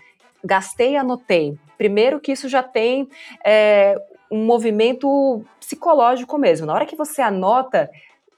gastei, 0.43 0.97
anotei. 0.97 1.59
Primeiro 1.77 2.21
que 2.21 2.33
isso 2.33 2.49
já 2.49 2.63
tem 2.63 3.09
é, 3.45 3.97
um 4.31 4.45
movimento 4.45 5.45
psicológico 5.61 6.39
mesmo. 6.39 6.67
Na 6.67 6.75
hora 6.75 6.87
que 6.87 6.97
você 6.97 7.23
anota, 7.23 7.91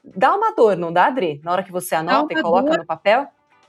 dá 0.05 0.35
uma 0.35 0.53
dor, 0.55 0.77
não 0.77 0.93
dá, 0.93 1.07
Adri? 1.07 1.41
Na 1.43 1.53
hora 1.53 1.63
que 1.63 1.73
você 1.73 1.95
anota 1.95 2.33
e 2.33 2.43
coloca 2.43 2.71
dor. 2.71 2.79
no 2.79 2.87
papel? 2.87 3.29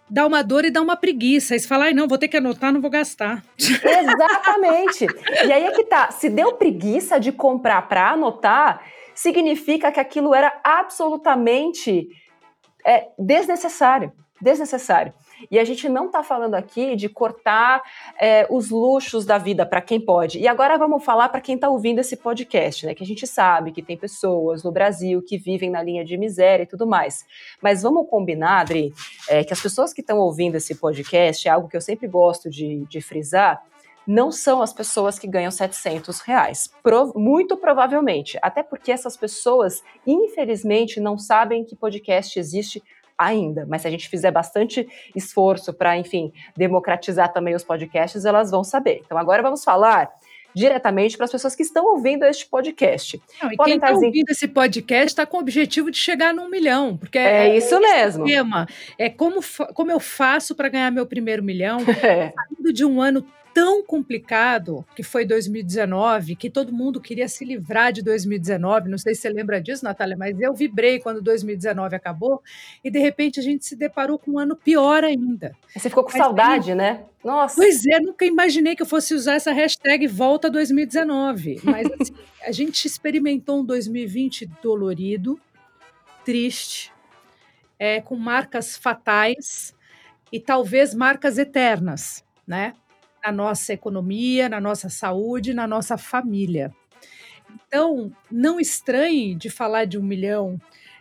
dá 0.09 0.25
uma 0.25 0.41
dor 0.41 0.65
e 0.65 0.71
dá 0.71 0.81
uma 0.81 0.95
preguiça. 0.95 1.53
Aí 1.53 1.59
você 1.59 1.67
fala, 1.67 1.85
ai, 1.85 1.93
não, 1.93 2.07
vou 2.07 2.17
ter 2.17 2.27
que 2.27 2.37
anotar, 2.37 2.71
não 2.71 2.81
vou 2.81 2.89
gastar. 2.89 3.43
Exatamente. 3.59 5.05
e 5.45 5.51
aí 5.51 5.65
é 5.65 5.71
que 5.71 5.83
tá. 5.83 6.11
Se 6.11 6.29
deu 6.29 6.53
preguiça 6.53 7.19
de 7.19 7.31
comprar 7.31 7.87
para 7.87 8.11
anotar, 8.11 8.81
significa 9.13 9.91
que 9.91 9.99
aquilo 9.99 10.33
era 10.33 10.59
absolutamente 10.63 12.07
é, 12.85 13.07
desnecessário. 13.17 14.11
Desnecessário. 14.41 15.13
E 15.49 15.59
a 15.59 15.63
gente 15.63 15.87
não 15.87 16.07
está 16.07 16.23
falando 16.23 16.55
aqui 16.55 16.95
de 16.95 17.07
cortar 17.09 17.81
é, 18.19 18.47
os 18.49 18.69
luxos 18.69 19.25
da 19.25 19.37
vida 19.37 19.65
para 19.65 19.81
quem 19.81 19.99
pode. 19.99 20.39
E 20.39 20.47
agora 20.47 20.77
vamos 20.77 21.03
falar 21.03 21.29
para 21.29 21.41
quem 21.41 21.55
está 21.55 21.69
ouvindo 21.69 21.99
esse 21.99 22.17
podcast, 22.17 22.85
né? 22.85 22.95
Que 22.95 23.03
a 23.03 23.07
gente 23.07 23.25
sabe 23.27 23.71
que 23.71 23.81
tem 23.81 23.97
pessoas 23.97 24.63
no 24.63 24.71
Brasil 24.71 25.21
que 25.21 25.37
vivem 25.37 25.69
na 25.69 25.81
linha 25.81 26.03
de 26.03 26.17
miséria 26.17 26.63
e 26.63 26.67
tudo 26.67 26.87
mais. 26.87 27.25
Mas 27.61 27.83
vamos 27.83 28.09
combinar, 28.09 28.61
Adri, 28.61 28.93
é, 29.29 29.43
que 29.43 29.53
as 29.53 29.61
pessoas 29.61 29.93
que 29.93 30.01
estão 30.01 30.17
ouvindo 30.17 30.55
esse 30.55 30.75
podcast, 30.75 31.47
é 31.47 31.51
algo 31.51 31.67
que 31.67 31.77
eu 31.77 31.81
sempre 31.81 32.07
gosto 32.07 32.49
de, 32.49 32.85
de 32.89 33.01
frisar, 33.01 33.61
não 34.07 34.31
são 34.31 34.61
as 34.61 34.71
pessoas 34.71 35.19
que 35.19 35.27
ganham 35.27 35.51
700 35.51 36.21
reais. 36.21 36.71
Pro, 36.81 37.11
muito 37.13 37.57
provavelmente. 37.57 38.39
Até 38.41 38.63
porque 38.63 38.89
essas 38.89 39.17
pessoas, 39.17 39.83
infelizmente, 40.05 41.01
não 41.01 41.17
sabem 41.17 41.65
que 41.65 41.75
podcast 41.75 42.39
existe 42.39 42.81
ainda, 43.17 43.65
mas 43.67 43.81
se 43.81 43.87
a 43.87 43.91
gente 43.91 44.07
fizer 44.09 44.31
bastante 44.31 44.87
esforço 45.15 45.73
para, 45.73 45.97
enfim, 45.97 46.31
democratizar 46.55 47.31
também 47.33 47.55
os 47.55 47.63
podcasts, 47.63 48.25
elas 48.25 48.51
vão 48.51 48.63
saber. 48.63 49.01
Então 49.05 49.17
agora 49.17 49.41
vamos 49.41 49.63
falar 49.63 50.11
diretamente 50.57 51.15
para 51.15 51.25
as 51.25 51.31
pessoas 51.31 51.55
que 51.55 51.61
estão 51.61 51.85
ouvindo 51.85 52.25
este 52.25 52.47
podcast. 52.47 53.21
Não, 53.41 53.51
e 53.51 53.57
quem 53.57 53.75
está 53.75 53.91
ouvindo 53.91 54.29
esse 54.29 54.47
podcast 54.47 55.07
está 55.07 55.25
com 55.25 55.37
o 55.37 55.39
objetivo 55.39 55.91
de 55.91 55.97
chegar 55.97 56.33
num 56.33 56.49
milhão, 56.49 56.97
porque 56.97 57.17
é, 57.19 57.49
é 57.49 57.57
isso 57.57 57.79
mesmo. 57.79 58.25
Tema 58.25 58.67
é 58.97 59.07
como, 59.07 59.39
como 59.75 59.91
eu 59.91 59.99
faço 59.99 60.55
para 60.55 60.67
ganhar 60.67 60.91
meu 60.91 61.05
primeiro 61.05 61.43
milhão, 61.43 61.77
é. 62.03 62.33
saindo 62.33 62.73
de 62.73 62.83
um 62.83 62.99
ano 62.99 63.23
tão 63.57 63.81
complicado 63.81 64.85
que 64.95 65.01
foi 65.01 65.25
2019, 65.25 66.35
que 66.35 66.47
todo 66.47 66.71
mundo 66.71 67.01
queria 67.01 67.27
se 67.27 67.43
livrar 67.43 67.91
de 67.91 68.03
2019. 68.03 68.87
Não 68.87 68.99
sei 68.99 69.15
se 69.15 69.21
você 69.21 69.29
lembra 69.29 69.59
disso, 69.59 69.83
Natália, 69.83 70.15
mas 70.15 70.39
eu 70.39 70.53
vibrei 70.53 70.99
quando 70.99 71.23
2019 71.23 71.95
acabou 71.95 72.43
e 72.83 72.91
de 72.91 72.99
repente 72.99 73.39
a 73.39 73.43
gente 73.43 73.65
se 73.65 73.75
deparou 73.75 74.19
com 74.19 74.33
um 74.33 74.37
ano 74.37 74.55
pior 74.55 75.03
ainda. 75.03 75.55
Você 75.75 75.89
ficou 75.89 76.03
com 76.03 76.11
mas, 76.11 76.21
saudade, 76.21 76.69
aí, 76.69 76.77
né? 76.77 77.05
Nossa. 77.23 77.55
Pois 77.55 77.83
é, 77.87 77.99
nunca 77.99 78.25
imaginei 78.25 78.75
que 78.75 78.83
eu 78.83 78.85
fosse 78.85 79.15
usar 79.15 79.33
essa 79.33 79.51
hashtag 79.51 80.05
Volta 80.05 80.51
2019. 80.51 81.59
Mas 81.63 81.87
assim, 81.99 82.13
a 82.45 82.51
gente 82.51 82.85
experimentou 82.85 83.61
um 83.61 83.65
2020 83.65 84.51
dolorido, 84.61 85.41
triste, 86.23 86.93
é, 87.79 88.01
com 88.01 88.15
marcas 88.15 88.77
fatais 88.77 89.73
e 90.31 90.39
talvez 90.39 90.93
marcas 90.93 91.39
eternas, 91.39 92.23
né? 92.45 92.75
Na 93.27 93.31
nossa 93.31 93.73
economia, 93.73 94.47
na 94.47 94.61
nossa 94.61 94.89
saúde, 94.89 95.53
na 95.53 95.67
nossa 95.67 95.97
família. 95.97 96.73
Então, 97.67 98.11
não 98.31 98.59
estranhe 98.59 99.35
de 99.35 99.49
falar 99.49 99.85
de 99.85 99.97
um 99.97 100.03
milhão, 100.03 100.59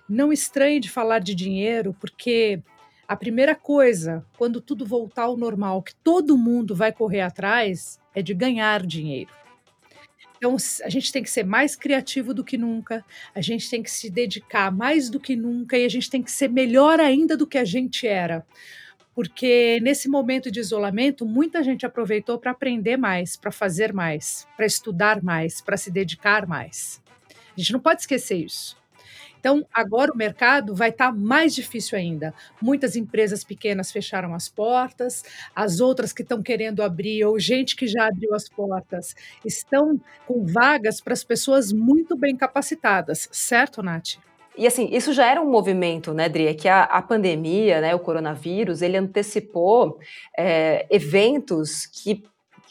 não 0.09 0.33
estranhe 0.33 0.81
de 0.81 0.91
falar 0.91 1.21
de 1.21 1.35
dinheiro, 1.35 1.95
porque 2.01 2.61
a 3.07 3.15
primeira 3.17 3.55
coisa, 3.55 4.25
quando 4.37 4.61
tudo 4.61 4.85
voltar 4.85 5.25
ao 5.25 5.37
normal, 5.37 5.83
que 5.83 5.95
todo 5.97 6.37
mundo 6.37 6.75
vai 6.75 6.93
correr 6.93 7.21
atrás, 7.21 8.01
é 8.13 8.21
de 8.21 8.35
ganhar 8.35 8.85
dinheiro. 8.85 9.31
Então, 10.37 10.57
a 10.85 10.91
gente 10.91 11.13
tem 11.13 11.23
que 11.23 11.31
ser 11.31 11.45
mais 11.45 11.77
criativo 11.77 12.35
do 12.35 12.45
que 12.45 12.59
nunca, 12.59 13.05
a 13.35 13.41
gente 13.41 13.71
tem 13.71 13.83
que 13.83 13.91
se 13.91 14.11
dedicar 14.11 14.71
mais 14.71 15.09
do 15.09 15.21
que 15.21 15.37
nunca 15.37 15.79
e 15.79 15.85
a 15.85 15.89
gente 15.89 16.11
tem 16.11 16.23
que 16.23 16.31
ser 16.31 16.49
melhor 16.49 17.01
ainda 17.01 17.37
do 17.37 17.47
que 17.47 17.57
a 17.57 17.65
gente 17.65 18.07
era 18.07 18.45
porque 19.17 19.81
nesse 19.83 20.11
momento 20.11 20.51
de 20.51 20.61
isolamento, 20.61 21.25
muita 21.25 21.63
gente 21.63 21.87
aproveitou 21.87 22.39
para 22.39 22.51
aprender 22.51 22.99
mais, 22.99 23.35
para 23.35 23.51
fazer 23.51 23.91
mais, 23.91 24.47
para 24.55 24.67
estudar 24.67 25.23
mais, 25.23 25.63
para 25.63 25.79
se 25.79 25.91
dedicar 25.91 26.47
mais. 26.47 27.03
A 27.31 27.59
gente 27.59 27.73
não 27.73 27.81
pode 27.81 28.03
esquecer 28.03 28.37
isso. 28.37 28.77
Então, 29.41 29.67
agora 29.73 30.13
o 30.13 30.17
mercado 30.17 30.75
vai 30.75 30.91
estar 30.91 31.07
tá 31.07 31.13
mais 31.13 31.55
difícil 31.55 31.97
ainda. 31.97 32.35
Muitas 32.61 32.95
empresas 32.95 33.43
pequenas 33.43 33.91
fecharam 33.91 34.35
as 34.35 34.51
portas, 34.51 35.25
as 35.55 35.81
outras 35.81 36.13
que 36.13 36.21
estão 36.21 36.43
querendo 36.43 36.83
abrir, 36.83 37.25
ou 37.25 37.39
gente 37.39 37.75
que 37.75 37.87
já 37.87 38.09
abriu 38.09 38.35
as 38.35 38.51
portas, 38.51 39.17
estão 39.43 39.99
com 40.27 40.45
vagas 40.45 41.01
para 41.01 41.15
as 41.15 41.25
pessoas 41.25 41.73
muito 41.73 42.19
bem 42.19 42.37
capacitadas, 42.37 43.31
certo, 43.33 43.83
Nath? 43.83 44.17
E 44.57 44.67
assim, 44.67 44.89
isso 44.91 45.13
já 45.13 45.27
era 45.27 45.41
um 45.41 45.51
movimento, 45.51 46.15
né, 46.15 46.29
Dri? 46.29 46.47
É 46.47 46.55
que 46.55 46.69
a, 46.69 46.85
a 46.85 47.03
pandemia, 47.03 47.81
né, 47.81 47.95
o 47.95 47.99
coronavírus, 47.99 48.83
ele 48.83 48.97
antecipou 48.97 49.99
é, 50.37 50.87
eventos 50.91 51.87
que 51.87 52.23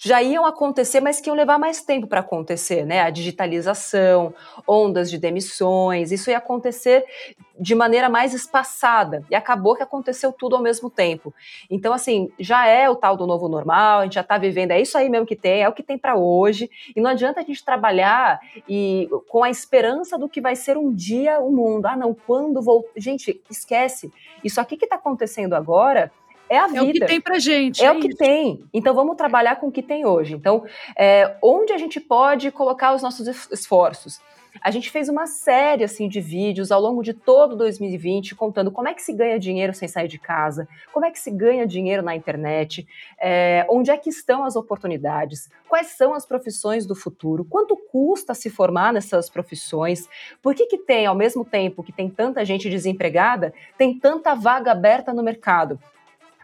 já 0.06 0.22
iam 0.22 0.46
acontecer, 0.46 1.02
mas 1.02 1.20
que 1.20 1.32
iam 1.32 1.36
levar 1.36 1.58
mais 1.58 1.82
tempo 1.82 2.06
para 2.06 2.20
acontecer, 2.20 2.86
né? 2.86 3.02
A 3.02 3.10
digitalização, 3.10 4.36
ondas 4.68 5.10
de 5.10 5.18
demissões, 5.18 6.12
isso 6.12 6.30
ia 6.30 6.38
acontecer 6.38 7.04
de 7.60 7.74
maneira 7.74 8.08
mais 8.08 8.32
espaçada 8.32 9.26
e 9.32 9.36
acabou 9.36 9.76
que 9.76 9.82
aconteceu 9.82 10.32
tudo 10.32 10.56
ao 10.56 10.62
mesmo 10.62 10.92
tempo. 10.92 11.34
Então, 11.72 11.92
assim, 11.92 12.32
já 12.40 12.68
é 12.68 12.88
o 12.88 12.96
tal 12.96 13.18
do 13.18 13.26
novo 13.26 13.50
normal, 13.50 14.02
a 14.02 14.04
gente 14.04 14.14
já 14.14 14.22
está 14.22 14.38
vivendo, 14.38 14.72
é 14.72 14.80
isso 14.80 14.96
aí 14.96 15.10
mesmo 15.10 15.26
que 15.26 15.36
tem, 15.36 15.64
é 15.64 15.70
o 15.70 15.74
que 15.74 15.82
tem 15.82 15.98
para 15.98 16.16
hoje, 16.16 16.70
e 16.96 17.02
não 17.02 17.10
adianta 17.10 17.40
a 17.40 17.44
gente 17.44 17.66
trabalhar 17.66 18.40
e 18.70 19.10
com 19.28 19.44
a 19.44 19.50
esperança 19.50 20.20
do 20.20 20.30
que 20.30 20.40
vai 20.40 20.56
ser 20.56 20.78
um 20.78 20.94
dia 20.94 21.40
o 21.40 21.52
mundo. 21.52 21.88
Ah, 21.88 21.96
não, 21.96 22.14
quando 22.14 22.62
vou. 22.62 22.88
Gente, 22.96 23.42
esquece. 23.50 24.14
Isso 24.44 24.62
aqui 24.62 24.78
que 24.78 24.86
está 24.86 24.98
acontecendo 24.98 25.56
agora 25.56 26.12
é 26.50 26.58
a 26.58 26.68
vida. 26.68 26.80
É 26.80 26.84
o 26.84 26.92
que 26.92 27.06
tem 27.06 27.22
pra 27.22 27.40
gente. 27.40 27.82
É, 27.82 27.86
é 27.86 27.92
o 27.92 28.00
que 28.00 28.16
tem. 28.16 28.64
Então 28.74 28.94
vamos 28.94 29.16
trabalhar 29.16 29.56
com 29.58 29.68
o 29.68 29.72
que 29.72 29.82
tem 29.82 30.06
hoje. 30.06 30.36
Então, 30.36 30.66
é, 30.98 31.36
onde 31.42 31.74
a 31.74 31.78
gente 31.78 32.00
pode 32.00 32.52
colocar 32.52 32.94
os 32.94 33.02
nossos 33.02 33.28
esforços? 33.52 34.22
A 34.62 34.72
gente 34.72 34.90
fez 34.90 35.10
uma 35.10 35.28
série 35.28 35.84
assim 35.84 36.08
de 36.08 36.22
vídeos 36.22 36.72
ao 36.72 36.80
longo 36.80 37.04
de 37.04 37.14
todo 37.14 37.56
2020 37.56 38.36
contando 38.36 38.72
como 38.72 38.88
é 38.88 38.94
que 38.94 39.02
se 39.02 39.12
ganha 39.12 39.38
dinheiro 39.38 39.74
sem 39.74 39.88
sair 39.88 40.08
de 40.08 40.18
casa, 40.18 40.68
como 40.94 41.06
é 41.06 41.12
que 41.12 41.20
se 41.20 41.30
ganha 41.30 41.68
dinheiro 41.68 42.02
na 42.02 42.16
internet, 42.16 42.88
é, 43.20 43.66
onde 43.70 43.92
é 43.92 43.98
que 43.98 44.10
estão 44.10 44.46
as 44.46 44.56
oportunidades, 44.56 45.50
quais 45.68 45.88
são 45.88 46.14
as 46.14 46.26
profissões 46.26 46.86
do 46.86 46.96
futuro, 46.96 47.44
quanto 47.44 47.76
custa 47.76 48.34
se 48.34 48.50
formar 48.50 48.94
nessas 48.94 49.30
profissões, 49.30 50.08
por 50.42 50.56
que, 50.56 50.66
que 50.68 50.78
tem, 50.78 51.06
ao 51.06 51.16
mesmo 51.16 51.44
tempo 51.44 51.84
que 51.84 51.92
tem 51.92 52.10
tanta 52.10 52.46
gente 52.46 52.70
desempregada, 52.70 53.54
tem 53.78 53.98
tanta 53.98 54.34
vaga 54.34 54.72
aberta 54.72 55.14
no 55.14 55.22
mercado 55.22 55.80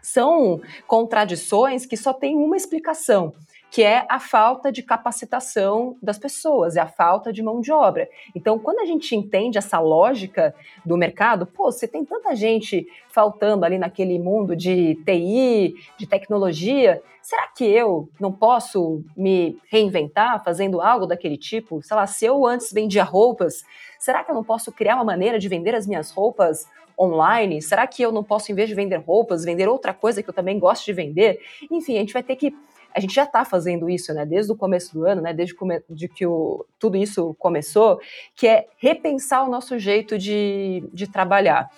são 0.02 0.60
contradições 0.86 1.86
que 1.86 1.96
só 1.96 2.12
têm 2.12 2.36
uma 2.36 2.56
explicação, 2.56 3.32
que 3.70 3.82
é 3.82 4.04
a 4.10 4.20
falta 4.20 4.70
de 4.70 4.82
capacitação 4.82 5.96
das 6.02 6.18
pessoas, 6.18 6.76
é 6.76 6.80
a 6.80 6.86
falta 6.86 7.32
de 7.32 7.42
mão 7.42 7.60
de 7.60 7.72
obra. 7.72 8.06
Então, 8.34 8.58
quando 8.58 8.80
a 8.80 8.84
gente 8.84 9.16
entende 9.16 9.56
essa 9.56 9.78
lógica 9.78 10.54
do 10.84 10.94
mercado, 10.94 11.46
pô, 11.46 11.72
você 11.72 11.88
tem 11.88 12.04
tanta 12.04 12.36
gente 12.36 12.86
faltando 13.08 13.64
ali 13.64 13.78
naquele 13.78 14.18
mundo 14.18 14.54
de 14.54 14.96
TI, 15.06 15.74
de 15.96 16.06
tecnologia, 16.06 17.02
será 17.22 17.46
que 17.46 17.64
eu 17.64 18.10
não 18.20 18.30
posso 18.30 19.02
me 19.16 19.58
reinventar 19.70 20.44
fazendo 20.44 20.82
algo 20.82 21.06
daquele 21.06 21.38
tipo? 21.38 21.82
Sei 21.82 21.96
lá, 21.96 22.06
se 22.06 22.26
eu 22.26 22.44
antes 22.44 22.72
vendia 22.72 23.04
roupas, 23.04 23.64
será 23.98 24.22
que 24.22 24.30
eu 24.30 24.34
não 24.34 24.44
posso 24.44 24.70
criar 24.70 24.96
uma 24.96 25.04
maneira 25.04 25.38
de 25.38 25.48
vender 25.48 25.74
as 25.74 25.86
minhas 25.86 26.10
roupas 26.10 26.66
online? 26.98 27.60
Será 27.62 27.86
que 27.86 28.02
eu 28.02 28.12
não 28.12 28.24
posso, 28.24 28.50
em 28.52 28.54
vez 28.54 28.68
de 28.68 28.74
vender 28.74 28.96
roupas, 28.96 29.44
vender 29.44 29.68
outra 29.68 29.92
coisa 29.92 30.22
que 30.22 30.30
eu 30.30 30.34
também 30.34 30.58
gosto 30.58 30.84
de 30.84 30.92
vender? 30.92 31.40
Enfim, 31.70 31.96
a 31.96 32.00
gente 32.00 32.12
vai 32.12 32.22
ter 32.22 32.36
que 32.36 32.54
a 32.94 33.00
gente 33.00 33.14
já 33.14 33.24
está 33.24 33.44
fazendo 33.44 33.88
isso, 33.88 34.12
né, 34.12 34.26
desde 34.26 34.52
o 34.52 34.56
começo 34.56 34.92
do 34.92 35.06
ano, 35.06 35.22
né, 35.22 35.32
desde 35.32 35.54
de 35.88 36.08
que 36.08 36.26
o, 36.26 36.66
tudo 36.78 36.96
isso 36.96 37.34
começou, 37.38 37.98
que 38.34 38.46
é 38.46 38.66
repensar 38.76 39.44
o 39.44 39.50
nosso 39.50 39.78
jeito 39.78 40.18
de, 40.18 40.84
de 40.92 41.06
trabalhar. 41.06 41.70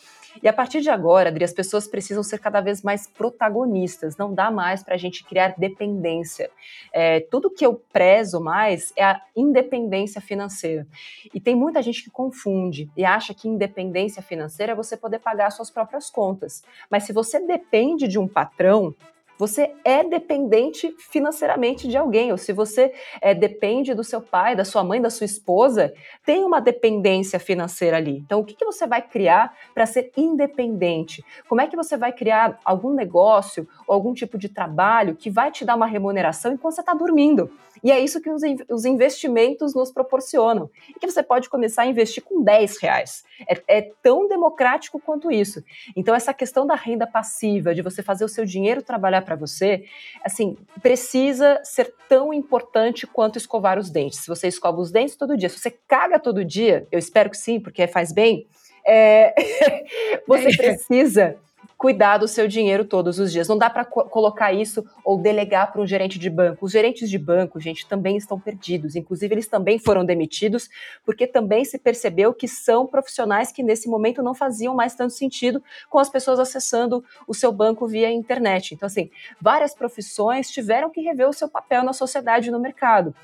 E 0.42 0.48
a 0.48 0.52
partir 0.52 0.80
de 0.80 0.90
agora, 0.90 1.28
Adri, 1.28 1.44
as 1.44 1.52
pessoas 1.52 1.86
precisam 1.86 2.22
ser 2.22 2.38
cada 2.38 2.60
vez 2.60 2.82
mais 2.82 3.06
protagonistas. 3.06 4.16
Não 4.16 4.34
dá 4.34 4.50
mais 4.50 4.82
para 4.82 4.94
a 4.94 4.98
gente 4.98 5.24
criar 5.24 5.54
dependência. 5.56 6.50
É, 6.92 7.20
tudo 7.20 7.50
que 7.50 7.64
eu 7.64 7.74
prezo 7.92 8.40
mais 8.40 8.92
é 8.96 9.04
a 9.04 9.20
independência 9.36 10.20
financeira. 10.20 10.86
E 11.32 11.40
tem 11.40 11.54
muita 11.54 11.82
gente 11.82 12.02
que 12.02 12.10
confunde 12.10 12.90
e 12.96 13.04
acha 13.04 13.34
que 13.34 13.48
independência 13.48 14.22
financeira 14.22 14.72
é 14.72 14.74
você 14.74 14.96
poder 14.96 15.18
pagar 15.18 15.50
suas 15.50 15.70
próprias 15.70 16.10
contas. 16.10 16.62
Mas 16.90 17.04
se 17.04 17.12
você 17.12 17.38
depende 17.40 18.08
de 18.08 18.18
um 18.18 18.28
patrão, 18.28 18.94
você 19.38 19.74
é 19.84 20.04
dependente 20.04 20.94
financeiramente 20.98 21.88
de 21.88 21.96
alguém, 21.96 22.30
ou 22.30 22.38
se 22.38 22.52
você 22.52 22.92
é, 23.20 23.34
depende 23.34 23.94
do 23.94 24.04
seu 24.04 24.20
pai, 24.20 24.54
da 24.54 24.64
sua 24.64 24.84
mãe, 24.84 25.00
da 25.00 25.10
sua 25.10 25.24
esposa, 25.24 25.92
tem 26.24 26.44
uma 26.44 26.60
dependência 26.60 27.38
financeira 27.38 27.96
ali. 27.96 28.18
Então, 28.18 28.40
o 28.40 28.44
que, 28.44 28.54
que 28.54 28.64
você 28.64 28.86
vai 28.86 29.02
criar 29.02 29.54
para 29.74 29.86
ser 29.86 30.12
independente? 30.16 31.24
Como 31.48 31.60
é 31.60 31.66
que 31.66 31.76
você 31.76 31.96
vai 31.96 32.12
criar 32.12 32.58
algum 32.64 32.92
negócio 32.92 33.66
ou 33.86 33.94
algum 33.94 34.14
tipo 34.14 34.38
de 34.38 34.48
trabalho 34.48 35.16
que 35.16 35.30
vai 35.30 35.50
te 35.50 35.64
dar 35.64 35.74
uma 35.74 35.86
remuneração 35.86 36.52
enquanto 36.52 36.74
você 36.74 36.80
está 36.80 36.94
dormindo? 36.94 37.50
E 37.84 37.92
é 37.92 38.00
isso 38.00 38.18
que 38.18 38.30
os, 38.30 38.40
os, 38.70 38.86
investimentos 38.86 39.74
nos 39.74 39.92
proporcionam. 39.92 40.70
E 40.88 40.98
que 40.98 41.06
você 41.06 41.22
pode 41.22 41.50
começar 41.50 41.82
a 41.82 41.86
investir 41.86 42.24
com 42.24 42.42
10 42.42 42.78
reais. 42.78 43.24
É, 43.46 43.78
é 43.78 43.82
tão 44.02 44.26
democrático 44.26 44.98
quanto 44.98 45.30
isso. 45.30 45.62
Então, 45.94 46.14
essa 46.14 46.32
questão 46.32 46.66
da 46.66 46.74
renda 46.74 47.06
passiva, 47.06 47.74
de 47.74 47.82
você 47.82 48.02
fazer 48.02 48.24
o 48.24 48.28
seu 48.28 48.46
dinheiro 48.46 48.82
trabalhar 48.82 49.20
para 49.20 49.36
você, 49.36 49.84
assim, 50.24 50.56
precisa 50.82 51.60
ser 51.62 51.94
tão 52.08 52.32
importante 52.32 53.06
quanto 53.06 53.36
escovar 53.36 53.78
os 53.78 53.90
dentes. 53.90 54.20
Se 54.20 54.28
você 54.28 54.48
escova 54.48 54.80
os 54.80 54.90
dentes 54.90 55.14
todo 55.14 55.36
dia, 55.36 55.50
se 55.50 55.58
você 55.58 55.70
caga 55.70 56.18
todo 56.18 56.42
dia, 56.42 56.88
eu 56.90 56.98
espero 56.98 57.28
que 57.28 57.36
sim, 57.36 57.60
porque 57.60 57.86
faz 57.86 58.12
bem, 58.12 58.46
é, 58.86 59.34
você 60.26 60.56
precisa 60.56 61.36
cuidar 61.84 62.16
do 62.16 62.26
seu 62.26 62.48
dinheiro 62.48 62.86
todos 62.86 63.18
os 63.18 63.30
dias. 63.30 63.46
Não 63.46 63.58
dá 63.58 63.68
para 63.68 63.84
co 63.84 64.04
colocar 64.06 64.54
isso 64.54 64.82
ou 65.04 65.18
delegar 65.18 65.70
para 65.70 65.82
um 65.82 65.86
gerente 65.86 66.18
de 66.18 66.30
banco. 66.30 66.64
Os 66.64 66.72
gerentes 66.72 67.10
de 67.10 67.18
banco, 67.18 67.60
gente, 67.60 67.86
também 67.86 68.16
estão 68.16 68.40
perdidos. 68.40 68.96
Inclusive, 68.96 69.34
eles 69.34 69.46
também 69.46 69.78
foram 69.78 70.02
demitidos 70.02 70.70
porque 71.04 71.26
também 71.26 71.62
se 71.62 71.78
percebeu 71.78 72.32
que 72.32 72.48
são 72.48 72.86
profissionais 72.86 73.52
que 73.52 73.62
nesse 73.62 73.86
momento 73.86 74.22
não 74.22 74.32
faziam 74.32 74.74
mais 74.74 74.94
tanto 74.94 75.12
sentido 75.12 75.62
com 75.90 75.98
as 75.98 76.08
pessoas 76.08 76.40
acessando 76.40 77.04
o 77.28 77.34
seu 77.34 77.52
banco 77.52 77.86
via 77.86 78.10
internet. 78.10 78.74
Então, 78.74 78.86
assim, 78.86 79.10
várias 79.38 79.74
profissões 79.74 80.50
tiveram 80.50 80.88
que 80.88 81.02
rever 81.02 81.28
o 81.28 81.34
seu 81.34 81.50
papel 81.50 81.84
na 81.84 81.92
sociedade 81.92 82.48
e 82.48 82.50
no 82.50 82.58
mercado. 82.58 83.14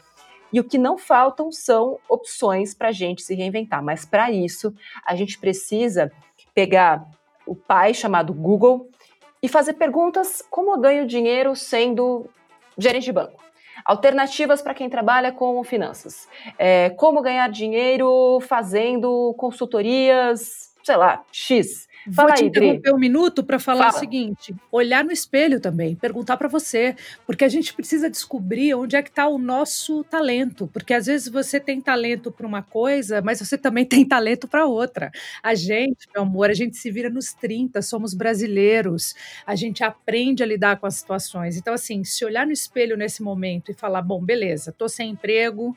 E 0.53 0.61
o 0.61 0.64
que 0.64 0.77
não 0.77 0.99
faltam 0.99 1.51
são 1.51 1.99
opções 2.07 2.75
para 2.75 2.88
a 2.88 2.92
gente 2.92 3.23
se 3.23 3.35
reinventar. 3.35 3.83
Mas 3.83 4.05
para 4.05 4.31
isso, 4.31 4.75
a 5.07 5.16
gente 5.16 5.38
precisa 5.38 6.12
pegar 6.55 7.09
o 7.46 7.55
pai 7.55 7.94
chamado 7.94 8.33
Google 8.33 8.88
e 9.42 9.48
fazer 9.48 9.74
perguntas 9.74 10.42
como 10.50 10.72
eu 10.72 10.81
ganho 10.81 11.07
dinheiro 11.07 11.57
sendo 11.57 12.29
gerente 12.76 13.05
de 13.05 13.12
banco. 13.12 13.40
Alternativas 13.85 14.61
para 14.61 14.74
quem 14.74 14.90
trabalha 14.90 15.33
com 15.33 15.62
finanças. 15.64 16.29
É, 16.59 16.90
como 16.90 17.22
ganhar 17.22 17.48
dinheiro 17.48 18.38
fazendo 18.40 19.35
consultorias, 19.38 20.74
sei 20.83 20.96
lá, 20.96 21.22
X. 21.33 21.88
Fala 22.14 22.28
Vou 22.28 22.36
te 22.36 22.42
aí, 22.42 22.48
interromper 22.48 22.80
Dri. 22.80 22.92
um 22.92 22.98
minuto 22.98 23.44
para 23.44 23.58
falar 23.58 23.86
Fala. 23.86 23.96
o 23.96 24.00
seguinte: 24.00 24.54
olhar 24.72 25.04
no 25.04 25.12
espelho 25.12 25.60
também, 25.60 25.94
perguntar 25.94 26.36
para 26.36 26.48
você, 26.48 26.96
porque 27.26 27.44
a 27.44 27.48
gente 27.48 27.74
precisa 27.74 28.08
descobrir 28.08 28.74
onde 28.74 28.96
é 28.96 29.02
que 29.02 29.10
está 29.10 29.28
o 29.28 29.38
nosso 29.38 30.02
talento, 30.04 30.66
porque 30.72 30.94
às 30.94 31.06
vezes 31.06 31.28
você 31.28 31.60
tem 31.60 31.80
talento 31.80 32.32
para 32.32 32.46
uma 32.46 32.62
coisa, 32.62 33.20
mas 33.20 33.38
você 33.38 33.58
também 33.58 33.84
tem 33.86 34.04
talento 34.06 34.48
para 34.48 34.64
outra. 34.64 35.10
A 35.42 35.54
gente, 35.54 36.08
meu 36.14 36.22
amor, 36.22 36.48
a 36.48 36.54
gente 36.54 36.76
se 36.76 36.90
vira 36.90 37.10
nos 37.10 37.34
30, 37.34 37.82
somos 37.82 38.14
brasileiros, 38.14 39.14
a 39.46 39.54
gente 39.54 39.84
aprende 39.84 40.42
a 40.42 40.46
lidar 40.46 40.78
com 40.78 40.86
as 40.86 40.94
situações. 40.94 41.56
Então, 41.56 41.74
assim, 41.74 42.02
se 42.04 42.24
olhar 42.24 42.46
no 42.46 42.52
espelho 42.52 42.96
nesse 42.96 43.22
momento 43.22 43.70
e 43.70 43.74
falar, 43.74 44.00
bom, 44.00 44.24
beleza, 44.24 44.72
tô 44.72 44.88
sem 44.88 45.10
emprego, 45.10 45.76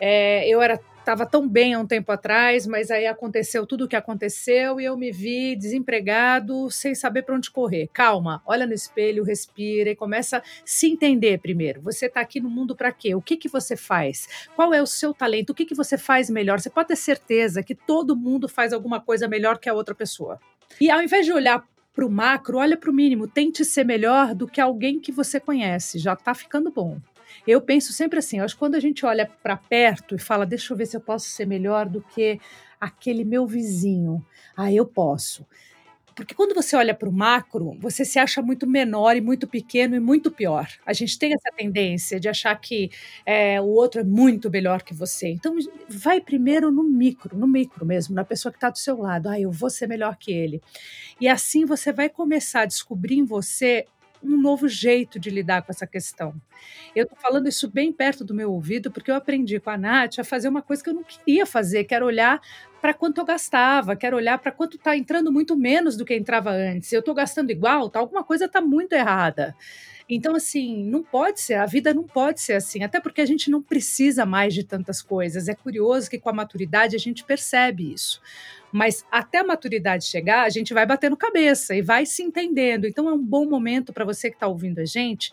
é, 0.00 0.48
eu 0.48 0.60
era 0.60 0.80
estava 1.04 1.26
tão 1.26 1.46
bem 1.46 1.74
há 1.74 1.78
um 1.78 1.86
tempo 1.86 2.10
atrás, 2.10 2.66
mas 2.66 2.90
aí 2.90 3.06
aconteceu 3.06 3.66
tudo 3.66 3.84
o 3.84 3.88
que 3.88 3.94
aconteceu 3.94 4.80
e 4.80 4.86
eu 4.86 4.96
me 4.96 5.12
vi 5.12 5.54
desempregado, 5.54 6.70
sem 6.70 6.94
saber 6.94 7.22
para 7.22 7.34
onde 7.34 7.50
correr. 7.50 7.90
Calma, 7.92 8.42
olha 8.46 8.66
no 8.66 8.72
espelho, 8.72 9.22
respira 9.22 9.90
e 9.90 9.96
começa 9.96 10.38
a 10.38 10.42
se 10.64 10.86
entender 10.86 11.38
primeiro. 11.38 11.82
Você 11.82 12.06
está 12.06 12.22
aqui 12.22 12.40
no 12.40 12.48
mundo 12.48 12.74
para 12.74 12.90
quê? 12.90 13.14
O 13.14 13.20
que, 13.20 13.36
que 13.36 13.50
você 13.50 13.76
faz? 13.76 14.48
Qual 14.56 14.72
é 14.72 14.80
o 14.80 14.86
seu 14.86 15.12
talento? 15.12 15.50
O 15.50 15.54
que, 15.54 15.66
que 15.66 15.74
você 15.74 15.98
faz 15.98 16.30
melhor? 16.30 16.58
Você 16.58 16.70
pode 16.70 16.88
ter 16.88 16.96
certeza 16.96 17.62
que 17.62 17.74
todo 17.74 18.16
mundo 18.16 18.48
faz 18.48 18.72
alguma 18.72 18.98
coisa 18.98 19.28
melhor 19.28 19.58
que 19.58 19.68
a 19.68 19.74
outra 19.74 19.94
pessoa. 19.94 20.40
E 20.80 20.90
ao 20.90 21.02
invés 21.02 21.26
de 21.26 21.32
olhar 21.34 21.62
para 21.94 22.06
o 22.06 22.10
macro, 22.10 22.56
olha 22.56 22.78
para 22.78 22.90
o 22.90 22.94
mínimo, 22.94 23.28
tente 23.28 23.62
ser 23.62 23.84
melhor 23.84 24.34
do 24.34 24.48
que 24.48 24.60
alguém 24.60 24.98
que 24.98 25.12
você 25.12 25.38
conhece, 25.38 25.98
já 25.98 26.14
está 26.14 26.34
ficando 26.34 26.70
bom. 26.70 26.98
Eu 27.46 27.60
penso 27.60 27.92
sempre 27.92 28.18
assim, 28.18 28.40
acho 28.40 28.54
que 28.54 28.58
quando 28.58 28.74
a 28.74 28.80
gente 28.80 29.04
olha 29.04 29.26
para 29.42 29.56
perto 29.56 30.14
e 30.14 30.18
fala, 30.18 30.46
deixa 30.46 30.72
eu 30.72 30.76
ver 30.76 30.86
se 30.86 30.96
eu 30.96 31.00
posso 31.00 31.28
ser 31.28 31.46
melhor 31.46 31.88
do 31.88 32.02
que 32.02 32.38
aquele 32.80 33.24
meu 33.24 33.46
vizinho, 33.46 34.24
ah, 34.56 34.72
eu 34.72 34.86
posso. 34.86 35.46
Porque 36.14 36.34
quando 36.34 36.54
você 36.54 36.76
olha 36.76 36.94
para 36.94 37.08
o 37.08 37.12
macro, 37.12 37.76
você 37.80 38.04
se 38.04 38.18
acha 38.20 38.40
muito 38.40 38.66
menor 38.68 39.16
e 39.16 39.20
muito 39.20 39.48
pequeno 39.48 39.96
e 39.96 40.00
muito 40.00 40.30
pior. 40.30 40.68
A 40.86 40.92
gente 40.92 41.18
tem 41.18 41.32
essa 41.34 41.50
tendência 41.56 42.20
de 42.20 42.28
achar 42.28 42.54
que 42.60 42.90
é, 43.26 43.60
o 43.60 43.66
outro 43.66 44.00
é 44.00 44.04
muito 44.04 44.48
melhor 44.48 44.82
que 44.82 44.94
você. 44.94 45.28
Então, 45.28 45.56
vai 45.88 46.20
primeiro 46.20 46.70
no 46.70 46.84
micro, 46.84 47.36
no 47.36 47.48
micro 47.48 47.84
mesmo, 47.84 48.14
na 48.14 48.24
pessoa 48.24 48.52
que 48.52 48.58
está 48.58 48.70
do 48.70 48.78
seu 48.78 48.96
lado. 48.98 49.28
Ah, 49.28 49.40
eu 49.40 49.50
vou 49.50 49.68
ser 49.68 49.88
melhor 49.88 50.16
que 50.16 50.32
ele. 50.32 50.62
E 51.20 51.28
assim 51.28 51.64
você 51.64 51.92
vai 51.92 52.08
começar 52.08 52.60
a 52.60 52.66
descobrir 52.66 53.16
em 53.16 53.24
você 53.24 53.86
um 54.24 54.40
novo 54.40 54.68
jeito 54.68 55.18
de 55.18 55.30
lidar 55.30 55.62
com 55.62 55.70
essa 55.70 55.86
questão. 55.86 56.34
Eu 56.94 57.04
estou 57.04 57.18
falando 57.18 57.48
isso 57.48 57.68
bem 57.68 57.92
perto 57.92 58.24
do 58.24 58.34
meu 58.34 58.52
ouvido, 58.52 58.90
porque 58.90 59.10
eu 59.10 59.14
aprendi 59.14 59.60
com 59.60 59.70
a 59.70 59.76
Nath 59.76 60.18
a 60.18 60.24
fazer 60.24 60.48
uma 60.48 60.62
coisa 60.62 60.82
que 60.82 60.90
eu 60.90 60.94
não 60.94 61.04
queria 61.04 61.44
fazer, 61.44 61.84
que 61.84 61.94
era 61.94 62.04
olhar 62.04 62.40
para 62.80 62.92
quanto 62.92 63.18
eu 63.18 63.24
gastava, 63.24 63.96
quero 63.96 64.16
olhar 64.16 64.38
para 64.38 64.52
quanto 64.52 64.76
está 64.76 64.96
entrando 64.96 65.32
muito 65.32 65.56
menos 65.56 65.96
do 65.96 66.04
que 66.04 66.14
entrava 66.14 66.50
antes. 66.50 66.92
Eu 66.92 67.00
estou 67.00 67.14
gastando 67.14 67.50
igual, 67.50 67.88
tá, 67.88 67.98
alguma 67.98 68.22
coisa 68.22 68.44
está 68.44 68.60
muito 68.60 68.92
errada. 68.92 69.56
Então, 70.08 70.34
assim, 70.34 70.84
não 70.84 71.02
pode 71.02 71.40
ser, 71.40 71.54
a 71.54 71.66
vida 71.66 71.94
não 71.94 72.04
pode 72.04 72.40
ser 72.40 72.54
assim, 72.54 72.82
até 72.82 73.00
porque 73.00 73.20
a 73.22 73.26
gente 73.26 73.50
não 73.50 73.62
precisa 73.62 74.26
mais 74.26 74.52
de 74.52 74.62
tantas 74.62 75.00
coisas. 75.00 75.48
É 75.48 75.54
curioso 75.54 76.10
que 76.10 76.18
com 76.18 76.28
a 76.28 76.32
maturidade 76.32 76.94
a 76.94 76.98
gente 76.98 77.24
percebe 77.24 77.92
isso. 77.92 78.20
Mas 78.70 79.04
até 79.10 79.38
a 79.38 79.44
maturidade 79.44 80.04
chegar, 80.04 80.42
a 80.42 80.50
gente 80.50 80.74
vai 80.74 80.84
batendo 80.84 81.16
cabeça 81.16 81.74
e 81.74 81.80
vai 81.80 82.04
se 82.04 82.22
entendendo. 82.22 82.86
Então, 82.86 83.08
é 83.08 83.12
um 83.12 83.24
bom 83.24 83.48
momento 83.48 83.92
para 83.92 84.04
você 84.04 84.28
que 84.28 84.36
está 84.36 84.46
ouvindo 84.46 84.80
a 84.80 84.84
gente 84.84 85.32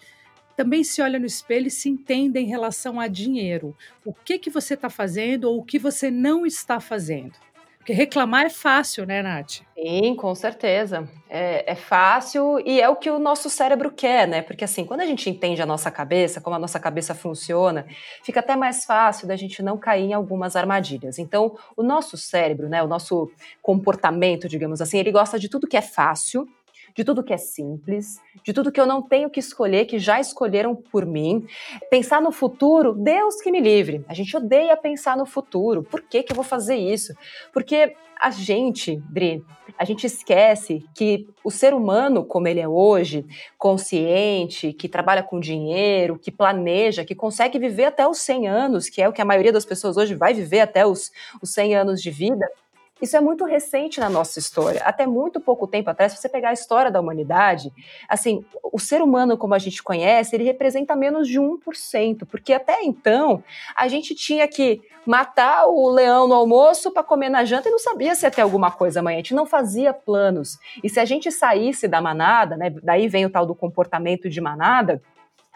também 0.55 0.83
se 0.83 1.01
olha 1.01 1.17
no 1.17 1.25
espelho 1.25 1.67
e 1.67 1.71
se 1.71 1.89
entenda 1.89 2.39
em 2.39 2.45
relação 2.45 2.99
a 2.99 3.07
dinheiro. 3.07 3.75
O 4.05 4.13
que 4.13 4.37
que 4.37 4.49
você 4.49 4.75
está 4.75 4.89
fazendo 4.89 5.45
ou 5.45 5.59
o 5.59 5.63
que 5.63 5.79
você 5.79 6.11
não 6.11 6.45
está 6.45 6.79
fazendo. 6.79 7.33
Porque 7.81 7.93
reclamar 7.93 8.45
é 8.45 8.49
fácil, 8.49 9.07
né, 9.07 9.23
Nath? 9.23 9.61
Sim, 9.75 10.15
com 10.15 10.35
certeza. 10.35 11.09
É, 11.27 11.71
é, 11.71 11.73
fácil 11.73 12.59
e 12.63 12.79
é 12.79 12.87
o 12.87 12.95
que 12.95 13.09
o 13.09 13.17
nosso 13.17 13.49
cérebro 13.49 13.89
quer, 13.91 14.27
né? 14.27 14.43
Porque 14.43 14.63
assim, 14.63 14.85
quando 14.85 15.01
a 15.01 15.05
gente 15.07 15.27
entende 15.27 15.63
a 15.63 15.65
nossa 15.65 15.89
cabeça, 15.89 16.39
como 16.39 16.55
a 16.55 16.59
nossa 16.59 16.79
cabeça 16.79 17.15
funciona, 17.15 17.87
fica 18.23 18.39
até 18.39 18.55
mais 18.55 18.85
fácil 18.85 19.27
da 19.27 19.35
gente 19.35 19.63
não 19.63 19.79
cair 19.79 20.03
em 20.03 20.13
algumas 20.13 20.55
armadilhas. 20.55 21.17
Então, 21.17 21.57
o 21.75 21.81
nosso 21.81 22.17
cérebro, 22.17 22.69
né, 22.69 22.83
o 22.83 22.87
nosso 22.87 23.31
comportamento, 23.63 24.47
digamos 24.47 24.79
assim, 24.79 24.99
ele 24.99 25.11
gosta 25.11 25.39
de 25.39 25.49
tudo 25.49 25.67
que 25.67 25.77
é 25.77 25.81
fácil 25.81 26.47
de 26.95 27.03
tudo 27.03 27.23
que 27.23 27.33
é 27.33 27.37
simples, 27.37 28.19
de 28.43 28.53
tudo 28.53 28.71
que 28.71 28.79
eu 28.79 28.85
não 28.85 29.01
tenho 29.01 29.29
que 29.29 29.39
escolher, 29.39 29.85
que 29.85 29.99
já 29.99 30.19
escolheram 30.19 30.75
por 30.75 31.05
mim. 31.05 31.45
Pensar 31.89 32.21
no 32.21 32.31
futuro, 32.31 32.93
Deus 32.93 33.41
que 33.41 33.51
me 33.51 33.59
livre. 33.59 34.03
A 34.07 34.13
gente 34.13 34.35
odeia 34.35 34.75
pensar 34.77 35.17
no 35.17 35.25
futuro. 35.25 35.83
Por 35.83 36.01
que, 36.01 36.23
que 36.23 36.31
eu 36.31 36.35
vou 36.35 36.45
fazer 36.45 36.75
isso? 36.75 37.13
Porque 37.53 37.95
a 38.21 38.29
gente, 38.29 39.01
Dri, 39.09 39.43
a 39.75 39.83
gente 39.83 40.05
esquece 40.05 40.85
que 40.93 41.27
o 41.43 41.49
ser 41.49 41.73
humano, 41.73 42.23
como 42.23 42.47
ele 42.47 42.59
é 42.59 42.67
hoje, 42.67 43.25
consciente, 43.57 44.73
que 44.73 44.87
trabalha 44.87 45.23
com 45.23 45.39
dinheiro, 45.39 46.19
que 46.19 46.29
planeja, 46.29 47.03
que 47.03 47.15
consegue 47.15 47.57
viver 47.57 47.85
até 47.85 48.07
os 48.07 48.19
100 48.19 48.47
anos, 48.47 48.89
que 48.89 49.01
é 49.01 49.09
o 49.09 49.11
que 49.11 49.23
a 49.23 49.25
maioria 49.25 49.51
das 49.51 49.65
pessoas 49.65 49.97
hoje 49.97 50.13
vai 50.13 50.35
viver 50.35 50.59
até 50.59 50.85
os, 50.85 51.11
os 51.41 51.51
100 51.51 51.75
anos 51.75 51.99
de 51.99 52.11
vida, 52.11 52.47
isso 53.01 53.17
é 53.17 53.21
muito 53.21 53.45
recente 53.45 53.99
na 53.99 54.09
nossa 54.09 54.39
história. 54.39 54.81
Até 54.83 55.07
muito 55.07 55.39
pouco 55.39 55.67
tempo 55.67 55.89
atrás, 55.89 56.11
se 56.11 56.19
você 56.19 56.29
pegar 56.29 56.49
a 56.49 56.53
história 56.53 56.91
da 56.91 56.99
humanidade, 56.99 57.71
assim, 58.07 58.45
o 58.71 58.79
ser 58.79 59.01
humano 59.01 59.37
como 59.37 59.53
a 59.53 59.59
gente 59.59 59.81
conhece, 59.81 60.35
ele 60.35 60.43
representa 60.43 60.95
menos 60.95 61.27
de 61.27 61.39
1%, 61.39 62.25
porque 62.29 62.53
até 62.53 62.83
então 62.83 63.43
a 63.75 63.87
gente 63.87 64.13
tinha 64.13 64.47
que 64.47 64.81
matar 65.05 65.65
o 65.65 65.89
leão 65.89 66.27
no 66.27 66.35
almoço 66.35 66.91
para 66.91 67.03
comer 67.03 67.29
na 67.29 67.43
janta 67.43 67.69
e 67.69 67.71
não 67.71 67.79
sabia 67.79 68.13
se 68.13 68.25
ia 68.25 68.31
ter 68.31 68.41
alguma 68.41 68.69
coisa 68.69 68.99
amanhã. 68.99 69.17
A 69.17 69.19
gente 69.19 69.33
não 69.33 69.45
fazia 69.45 69.93
planos. 69.93 70.59
E 70.83 70.89
se 70.89 70.99
a 70.99 71.05
gente 71.05 71.31
saísse 71.31 71.87
da 71.87 71.99
manada, 71.99 72.55
né, 72.55 72.69
daí 72.83 73.07
vem 73.07 73.25
o 73.25 73.29
tal 73.29 73.45
do 73.45 73.55
comportamento 73.55 74.29
de 74.29 74.39
manada, 74.39 75.01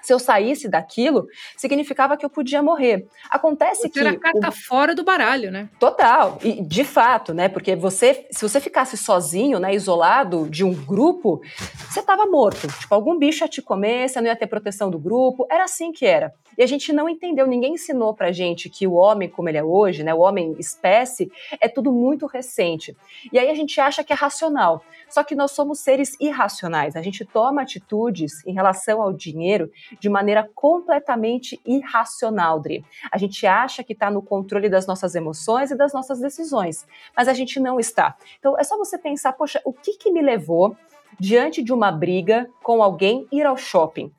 se 0.05 0.13
eu 0.13 0.19
saísse 0.19 0.69
daquilo, 0.69 1.27
significava 1.57 2.15
que 2.15 2.23
eu 2.23 2.29
podia 2.29 2.61
morrer. 2.61 3.07
Acontece 3.29 3.89
que. 3.89 3.99
Era 3.99 4.11
a 4.11 4.19
carta 4.19 4.49
o... 4.49 4.51
fora 4.51 4.93
do 4.93 5.03
baralho, 5.03 5.51
né? 5.51 5.67
Total. 5.79 6.37
E 6.43 6.61
de 6.61 6.83
fato, 6.83 7.33
né? 7.33 7.49
Porque 7.49 7.75
você, 7.75 8.27
se 8.29 8.47
você 8.47 8.59
ficasse 8.59 8.95
sozinho, 8.97 9.59
né, 9.59 9.73
isolado 9.73 10.47
de 10.47 10.63
um 10.63 10.73
grupo, 10.73 11.41
você 11.89 12.01
estava 12.01 12.27
morto. 12.27 12.67
Tipo, 12.67 12.93
algum 12.93 13.17
bicho 13.17 13.43
ia 13.43 13.47
te 13.47 13.63
comer, 13.63 14.07
você 14.07 14.21
não 14.21 14.27
ia 14.27 14.35
ter 14.35 14.45
proteção 14.45 14.91
do 14.91 14.99
grupo. 14.99 15.47
Era 15.49 15.63
assim 15.63 15.91
que 15.91 16.05
era. 16.05 16.31
E 16.55 16.63
a 16.63 16.67
gente 16.67 16.93
não 16.93 17.09
entendeu, 17.09 17.47
ninguém 17.47 17.73
ensinou 17.73 18.13
pra 18.13 18.31
gente 18.31 18.69
que 18.69 18.87
o 18.87 18.93
homem, 18.93 19.27
como 19.27 19.49
ele 19.49 19.57
é 19.57 19.63
hoje, 19.63 20.03
né, 20.03 20.13
o 20.13 20.19
homem 20.19 20.55
espécie, 20.57 21.29
é 21.59 21.67
tudo 21.67 21.91
muito 21.91 22.27
recente. 22.27 22.95
E 23.33 23.39
aí 23.39 23.49
a 23.49 23.55
gente 23.55 23.81
acha 23.81 24.03
que 24.03 24.13
é 24.13 24.15
racional. 24.15 24.83
Só 25.09 25.23
que 25.23 25.35
nós 25.35 25.51
somos 25.51 25.79
seres 25.79 26.15
irracionais. 26.19 26.95
A 26.95 27.01
gente 27.01 27.23
toma 27.25 27.61
atitudes 27.61 28.45
em 28.45 28.53
relação 28.53 29.01
ao 29.01 29.13
dinheiro 29.13 29.71
de 29.99 30.09
maneira 30.09 30.49
completamente 30.53 31.59
irracional, 31.65 32.59
Dri. 32.59 32.83
A 33.11 33.17
gente 33.17 33.45
acha 33.45 33.83
que 33.83 33.93
está 33.93 34.09
no 34.11 34.21
controle 34.21 34.69
das 34.69 34.87
nossas 34.87 35.15
emoções 35.15 35.71
e 35.71 35.75
das 35.75 35.93
nossas 35.93 36.19
decisões, 36.19 36.85
mas 37.15 37.27
a 37.27 37.33
gente 37.33 37.59
não 37.59 37.79
está. 37.79 38.15
Então 38.39 38.57
é 38.57 38.63
só 38.63 38.77
você 38.77 38.97
pensar, 38.97 39.33
poxa, 39.33 39.61
o 39.65 39.73
que, 39.73 39.97
que 39.97 40.11
me 40.11 40.21
levou 40.21 40.75
diante 41.19 41.63
de 41.63 41.73
uma 41.73 41.91
briga 41.91 42.49
com 42.61 42.81
alguém 42.81 43.27
ir 43.31 43.45
ao 43.45 43.57
shopping? 43.57 44.11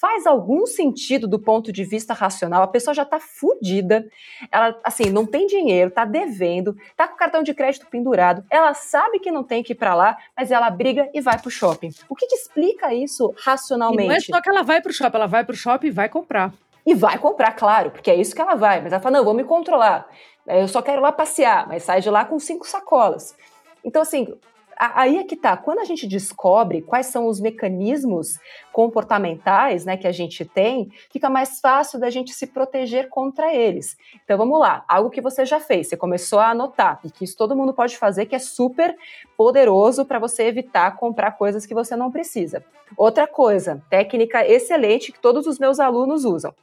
Faz 0.00 0.26
algum 0.26 0.66
sentido 0.66 1.28
do 1.28 1.38
ponto 1.38 1.70
de 1.70 1.84
vista 1.84 2.14
racional. 2.14 2.62
A 2.62 2.66
pessoa 2.66 2.94
já 2.94 3.02
está 3.02 3.20
fodida, 3.20 4.08
ela, 4.50 4.78
assim, 4.82 5.10
não 5.10 5.26
tem 5.26 5.46
dinheiro, 5.46 5.88
está 5.88 6.06
devendo, 6.06 6.74
está 6.90 7.06
com 7.06 7.14
o 7.14 7.18
cartão 7.18 7.42
de 7.42 7.52
crédito 7.52 7.86
pendurado, 7.86 8.42
ela 8.48 8.72
sabe 8.72 9.18
que 9.18 9.30
não 9.30 9.44
tem 9.44 9.62
que 9.62 9.72
ir 9.72 9.76
para 9.76 9.94
lá, 9.94 10.16
mas 10.36 10.50
ela 10.50 10.70
briga 10.70 11.10
e 11.12 11.20
vai 11.20 11.38
para 11.38 11.48
o 11.48 11.50
shopping. 11.50 11.90
O 12.08 12.16
que, 12.16 12.26
que 12.26 12.34
explica 12.34 12.94
isso 12.94 13.34
racionalmente? 13.44 14.04
E 14.04 14.08
não 14.08 14.14
é 14.14 14.20
só 14.20 14.40
que 14.40 14.48
ela 14.48 14.62
vai 14.62 14.80
para 14.80 14.90
o 14.90 14.94
shopping, 14.94 15.16
ela 15.16 15.26
vai 15.26 15.44
para 15.44 15.52
o 15.52 15.56
shopping 15.56 15.88
e 15.88 15.90
vai 15.90 16.08
comprar. 16.08 16.54
E 16.86 16.94
vai 16.94 17.18
comprar, 17.18 17.52
claro, 17.52 17.90
porque 17.90 18.10
é 18.10 18.16
isso 18.16 18.34
que 18.34 18.40
ela 18.40 18.54
vai. 18.54 18.80
Mas 18.80 18.92
ela 18.92 19.02
fala: 19.02 19.18
não, 19.18 19.24
vou 19.24 19.34
me 19.34 19.44
controlar. 19.44 20.08
Eu 20.46 20.66
só 20.66 20.80
quero 20.80 21.02
lá 21.02 21.12
passear, 21.12 21.68
mas 21.68 21.82
sai 21.82 22.00
de 22.00 22.08
lá 22.08 22.24
com 22.24 22.38
cinco 22.38 22.66
sacolas. 22.66 23.36
Então, 23.84 24.00
assim, 24.00 24.34
aí 24.80 25.18
é 25.18 25.24
que 25.24 25.36
tá. 25.36 25.56
Quando 25.56 25.80
a 25.80 25.84
gente 25.84 26.06
descobre 26.06 26.80
quais 26.80 27.06
são 27.06 27.26
os 27.26 27.38
mecanismos 27.38 28.38
comportamentais 28.72 29.84
né, 29.84 29.96
que 29.96 30.06
a 30.06 30.12
gente 30.12 30.44
tem, 30.44 30.90
fica 31.12 31.28
mais 31.28 31.60
fácil 31.60 32.00
da 32.00 32.08
gente 32.08 32.32
se 32.32 32.46
proteger 32.46 33.10
contra 33.10 33.54
eles. 33.54 33.96
Então 34.24 34.38
vamos 34.38 34.58
lá, 34.58 34.82
algo 34.88 35.10
que 35.10 35.20
você 35.20 35.44
já 35.44 35.60
fez, 35.60 35.88
você 35.88 35.96
começou 35.96 36.38
a 36.38 36.50
anotar, 36.50 36.98
e 37.04 37.10
que 37.10 37.24
isso 37.24 37.36
todo 37.36 37.54
mundo 37.54 37.74
pode 37.74 37.98
fazer, 37.98 38.24
que 38.24 38.34
é 38.34 38.38
super 38.38 38.96
poderoso 39.36 40.06
para 40.06 40.18
você 40.18 40.44
evitar 40.44 40.96
comprar 40.96 41.32
coisas 41.32 41.66
que 41.66 41.74
você 41.74 41.94
não 41.94 42.10
precisa. 42.10 42.64
Outra 42.96 43.26
coisa, 43.26 43.82
técnica 43.90 44.46
excelente 44.46 45.12
que 45.12 45.20
todos 45.20 45.46
os 45.46 45.58
meus 45.58 45.78
alunos 45.78 46.24
usam. 46.24 46.54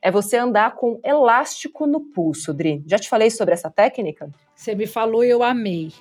É 0.00 0.10
você 0.10 0.36
andar 0.36 0.74
com 0.74 1.00
elástico 1.02 1.86
no 1.86 2.00
pulso, 2.00 2.52
Dri. 2.52 2.82
Já 2.86 2.98
te 2.98 3.08
falei 3.08 3.30
sobre 3.30 3.54
essa 3.54 3.70
técnica? 3.70 4.30
Você 4.54 4.74
me 4.74 4.86
falou 4.86 5.24
e 5.24 5.30
eu 5.30 5.42
amei. 5.42 5.92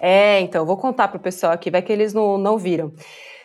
É, 0.00 0.40
então, 0.40 0.64
vou 0.64 0.76
contar 0.76 1.08
para 1.08 1.16
o 1.16 1.20
pessoal 1.20 1.52
aqui, 1.52 1.70
vai 1.70 1.82
que 1.82 1.92
eles 1.92 2.12
não, 2.14 2.38
não 2.38 2.56
viram. 2.56 2.92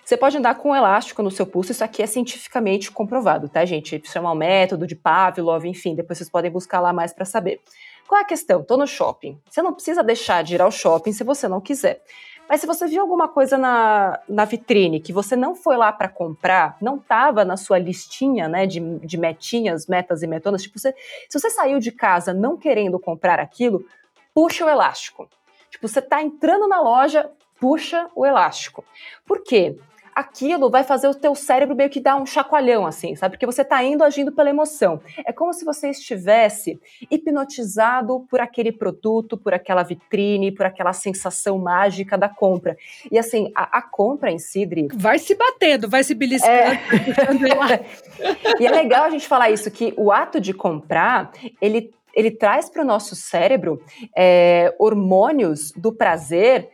Você 0.03 0.17
pode 0.17 0.37
andar 0.37 0.55
com 0.55 0.71
um 0.71 0.75
elástico 0.75 1.23
no 1.23 1.31
seu 1.31 1.45
pulso, 1.45 1.71
isso 1.71 1.83
aqui 1.83 2.03
é 2.03 2.05
cientificamente 2.05 2.91
comprovado, 2.91 3.47
tá, 3.47 3.63
gente? 3.63 3.95
Isso 4.03 4.11
chama 4.11 4.31
o 4.31 4.35
método 4.35 4.85
de 4.85 4.95
Pavlov, 4.95 5.65
enfim, 5.65 5.95
depois 5.95 6.17
vocês 6.17 6.29
podem 6.29 6.51
buscar 6.51 6.81
lá 6.81 6.91
mais 6.91 7.13
para 7.13 7.23
saber. 7.23 7.61
Qual 8.05 8.19
é 8.19 8.23
a 8.23 8.27
questão? 8.27 8.61
Estou 8.61 8.77
no 8.77 8.85
shopping. 8.85 9.39
Você 9.49 9.61
não 9.61 9.73
precisa 9.73 10.03
deixar 10.03 10.43
de 10.43 10.55
ir 10.55 10.61
ao 10.61 10.69
shopping 10.69 11.13
se 11.13 11.23
você 11.23 11.47
não 11.47 11.61
quiser. 11.61 12.01
Mas 12.49 12.59
se 12.59 12.67
você 12.67 12.85
viu 12.85 13.01
alguma 13.01 13.29
coisa 13.29 13.57
na, 13.57 14.19
na 14.27 14.43
vitrine 14.43 14.99
que 14.99 15.13
você 15.13 15.35
não 15.35 15.55
foi 15.55 15.77
lá 15.77 15.91
para 15.91 16.09
comprar, 16.09 16.77
não 16.81 16.97
estava 16.97 17.45
na 17.45 17.55
sua 17.55 17.79
listinha 17.79 18.49
né, 18.49 18.67
de, 18.67 18.79
de 18.99 19.17
metinhas, 19.17 19.87
metas 19.87 20.21
e 20.21 20.27
metonas, 20.27 20.61
tipo, 20.61 20.77
você, 20.77 20.93
se 21.29 21.39
você 21.39 21.49
saiu 21.49 21.79
de 21.79 21.91
casa 21.91 22.33
não 22.33 22.57
querendo 22.57 22.99
comprar 22.99 23.39
aquilo, 23.39 23.85
puxa 24.33 24.65
o 24.65 24.69
elástico. 24.69 25.29
Tipo, 25.73 25.87
você 25.87 25.97
está 25.97 26.21
entrando 26.21 26.67
na 26.67 26.79
loja, 26.79 27.31
puxa 27.59 28.07
o 28.15 28.23
elástico. 28.23 28.85
Por 29.25 29.43
quê? 29.43 29.75
aquilo 30.15 30.69
vai 30.69 30.83
fazer 30.83 31.07
o 31.07 31.15
teu 31.15 31.33
cérebro 31.33 31.75
meio 31.75 31.89
que 31.89 31.99
dar 31.99 32.15
um 32.15 32.25
chacoalhão, 32.25 32.85
assim, 32.85 33.15
sabe? 33.15 33.35
Porque 33.35 33.47
você 33.47 33.63
está 33.63 33.83
indo 33.83 34.03
agindo 34.03 34.31
pela 34.31 34.49
emoção. 34.49 35.01
É 35.25 35.33
como 35.33 35.51
se 35.53 35.65
você 35.65 35.89
estivesse 35.89 36.79
hipnotizado 37.09 38.25
por 38.29 38.39
aquele 38.39 38.71
produto, 38.71 39.35
por 39.35 39.55
aquela 39.55 39.81
vitrine, 39.81 40.51
por 40.51 40.65
aquela 40.65 40.93
sensação 40.93 41.57
mágica 41.57 42.15
da 42.15 42.29
compra. 42.29 42.77
E 43.11 43.17
assim, 43.17 43.51
a, 43.55 43.79
a 43.79 43.81
compra 43.81 44.31
em 44.31 44.37
si, 44.37 44.65
Dri... 44.65 44.87
Vai 44.93 45.17
se 45.17 45.35
batendo, 45.35 45.89
vai 45.89 46.03
se 46.03 46.13
beliscando. 46.13 46.53
É... 46.53 47.85
e 48.61 48.67
é 48.67 48.69
legal 48.69 49.05
a 49.05 49.09
gente 49.09 49.27
falar 49.27 49.49
isso, 49.49 49.71
que 49.71 49.95
o 49.97 50.11
ato 50.11 50.39
de 50.39 50.53
comprar, 50.53 51.31
ele, 51.59 51.91
ele 52.13 52.31
traz 52.31 52.69
para 52.69 52.83
o 52.83 52.85
nosso 52.85 53.15
cérebro 53.15 53.81
é, 54.15 54.73
hormônios 54.77 55.71
do 55.71 55.91
prazer 55.91 56.69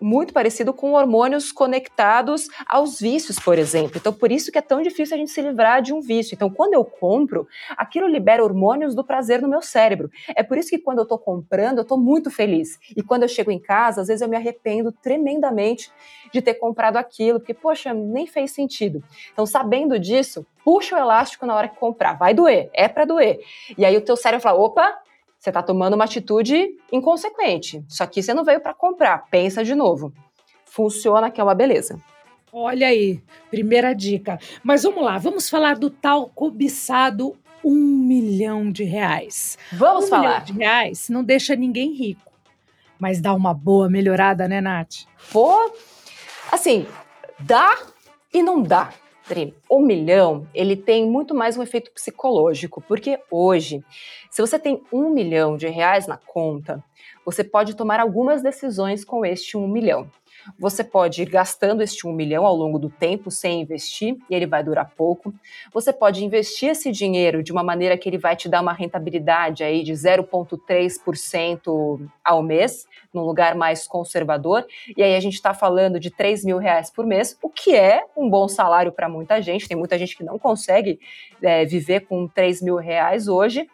muito 0.00 0.32
parecido 0.32 0.72
com 0.72 0.92
hormônios 0.92 1.50
conectados 1.50 2.48
aos 2.66 3.00
vícios, 3.00 3.38
por 3.38 3.58
exemplo. 3.58 3.96
Então, 3.96 4.12
por 4.12 4.30
isso 4.30 4.52
que 4.52 4.58
é 4.58 4.62
tão 4.62 4.82
difícil 4.82 5.16
a 5.16 5.18
gente 5.18 5.30
se 5.30 5.40
livrar 5.40 5.82
de 5.82 5.92
um 5.92 6.00
vício. 6.00 6.34
Então, 6.34 6.50
quando 6.50 6.74
eu 6.74 6.84
compro, 6.84 7.46
aquilo 7.76 8.06
libera 8.06 8.42
hormônios 8.42 8.94
do 8.94 9.04
prazer 9.04 9.42
no 9.42 9.48
meu 9.48 9.62
cérebro. 9.62 10.10
É 10.34 10.42
por 10.42 10.56
isso 10.56 10.70
que 10.70 10.78
quando 10.78 10.98
eu 10.98 11.02
estou 11.02 11.18
comprando, 11.18 11.78
eu 11.78 11.82
estou 11.82 11.98
muito 11.98 12.30
feliz. 12.30 12.78
E 12.96 13.02
quando 13.02 13.22
eu 13.22 13.28
chego 13.28 13.50
em 13.50 13.58
casa, 13.58 14.00
às 14.00 14.08
vezes 14.08 14.22
eu 14.22 14.28
me 14.28 14.36
arrependo 14.36 14.92
tremendamente 14.92 15.90
de 16.32 16.42
ter 16.42 16.54
comprado 16.54 16.96
aquilo, 16.96 17.40
porque, 17.40 17.54
poxa, 17.54 17.92
nem 17.94 18.26
fez 18.26 18.50
sentido. 18.52 19.02
Então, 19.32 19.46
sabendo 19.46 19.98
disso, 19.98 20.46
puxa 20.64 20.94
o 20.94 20.98
elástico 20.98 21.46
na 21.46 21.54
hora 21.54 21.68
que 21.68 21.76
comprar. 21.76 22.14
Vai 22.14 22.34
doer, 22.34 22.70
é 22.72 22.88
para 22.88 23.04
doer. 23.04 23.40
E 23.76 23.84
aí 23.84 23.96
o 23.96 24.00
teu 24.00 24.16
cérebro 24.16 24.42
fala, 24.42 24.58
opa, 24.58 24.98
você 25.38 25.50
está 25.50 25.62
tomando 25.62 25.94
uma 25.94 26.04
atitude 26.04 26.76
inconsequente. 26.92 27.84
Só 27.88 28.06
que 28.06 28.22
você 28.22 28.34
não 28.34 28.44
veio 28.44 28.60
para 28.60 28.74
comprar. 28.74 29.24
Pensa 29.30 29.64
de 29.64 29.74
novo. 29.74 30.12
Funciona 30.64 31.30
que 31.30 31.40
é 31.40 31.44
uma 31.44 31.54
beleza. 31.54 31.98
Olha 32.52 32.88
aí, 32.88 33.22
primeira 33.50 33.94
dica. 33.94 34.38
Mas 34.62 34.82
vamos 34.82 35.04
lá, 35.04 35.18
vamos 35.18 35.48
falar 35.48 35.76
do 35.76 35.90
tal 35.90 36.28
cobiçado 36.34 37.36
um 37.64 37.74
milhão 37.74 38.70
de 38.70 38.84
reais. 38.84 39.58
Vamos 39.72 40.06
um 40.06 40.08
falar. 40.08 40.22
milhão 40.22 40.44
de 40.44 40.52
reais 40.54 41.08
não 41.08 41.22
deixa 41.22 41.54
ninguém 41.54 41.92
rico, 41.92 42.32
mas 42.98 43.20
dá 43.20 43.34
uma 43.34 43.52
boa 43.52 43.88
melhorada, 43.90 44.48
né, 44.48 44.60
Nath? 44.60 45.04
Pô, 45.30 45.72
assim, 46.50 46.86
dá 47.38 47.76
e 48.32 48.42
não 48.42 48.62
dá. 48.62 48.92
O 49.68 49.80
milhão, 49.80 50.46
ele 50.54 50.76
tem 50.76 51.06
muito 51.06 51.34
mais 51.34 51.56
um 51.56 51.62
efeito 51.62 51.90
psicológico, 51.92 52.82
porque 52.86 53.18
hoje, 53.30 53.84
se 54.30 54.40
você 54.40 54.58
tem 54.58 54.82
um 54.92 55.10
milhão 55.10 55.56
de 55.56 55.68
reais 55.68 56.06
na 56.06 56.16
conta, 56.16 56.82
você 57.24 57.44
pode 57.44 57.74
tomar 57.76 58.00
algumas 58.00 58.42
decisões 58.42 59.04
com 59.04 59.24
este 59.24 59.56
um 59.56 59.68
milhão. 59.68 60.10
Você 60.58 60.82
pode 60.84 61.22
ir 61.22 61.28
gastando 61.28 61.82
este 61.82 62.06
um 62.06 62.12
milhão 62.12 62.46
ao 62.46 62.54
longo 62.54 62.78
do 62.78 62.88
tempo 62.88 63.30
sem 63.30 63.62
investir, 63.62 64.16
e 64.30 64.34
ele 64.34 64.46
vai 64.46 64.62
durar 64.62 64.92
pouco. 64.96 65.34
Você 65.72 65.92
pode 65.92 66.24
investir 66.24 66.70
esse 66.70 66.90
dinheiro 66.90 67.42
de 67.42 67.52
uma 67.52 67.62
maneira 67.62 67.98
que 67.98 68.08
ele 68.08 68.18
vai 68.18 68.36
te 68.36 68.48
dar 68.48 68.60
uma 68.60 68.72
rentabilidade 68.72 69.62
aí 69.62 69.82
de 69.82 69.92
0,3% 69.92 72.08
ao 72.24 72.42
mês, 72.42 72.86
num 73.12 73.22
lugar 73.22 73.54
mais 73.54 73.86
conservador. 73.86 74.66
E 74.96 75.02
aí 75.02 75.14
a 75.14 75.20
gente 75.20 75.34
está 75.34 75.54
falando 75.54 76.00
de 76.00 76.10
3 76.10 76.44
mil 76.44 76.58
reais 76.58 76.90
por 76.90 77.06
mês, 77.06 77.38
o 77.42 77.48
que 77.48 77.74
é 77.74 78.02
um 78.16 78.28
bom 78.28 78.48
salário 78.48 78.92
para 78.92 79.08
muita 79.08 79.40
gente. 79.42 79.68
Tem 79.68 79.76
muita 79.76 79.98
gente 79.98 80.16
que 80.16 80.24
não 80.24 80.38
consegue 80.38 80.98
é, 81.42 81.64
viver 81.64 82.06
com 82.06 82.26
3 82.26 82.62
mil 82.62 82.76
reais 82.76 83.28
hoje. 83.28 83.68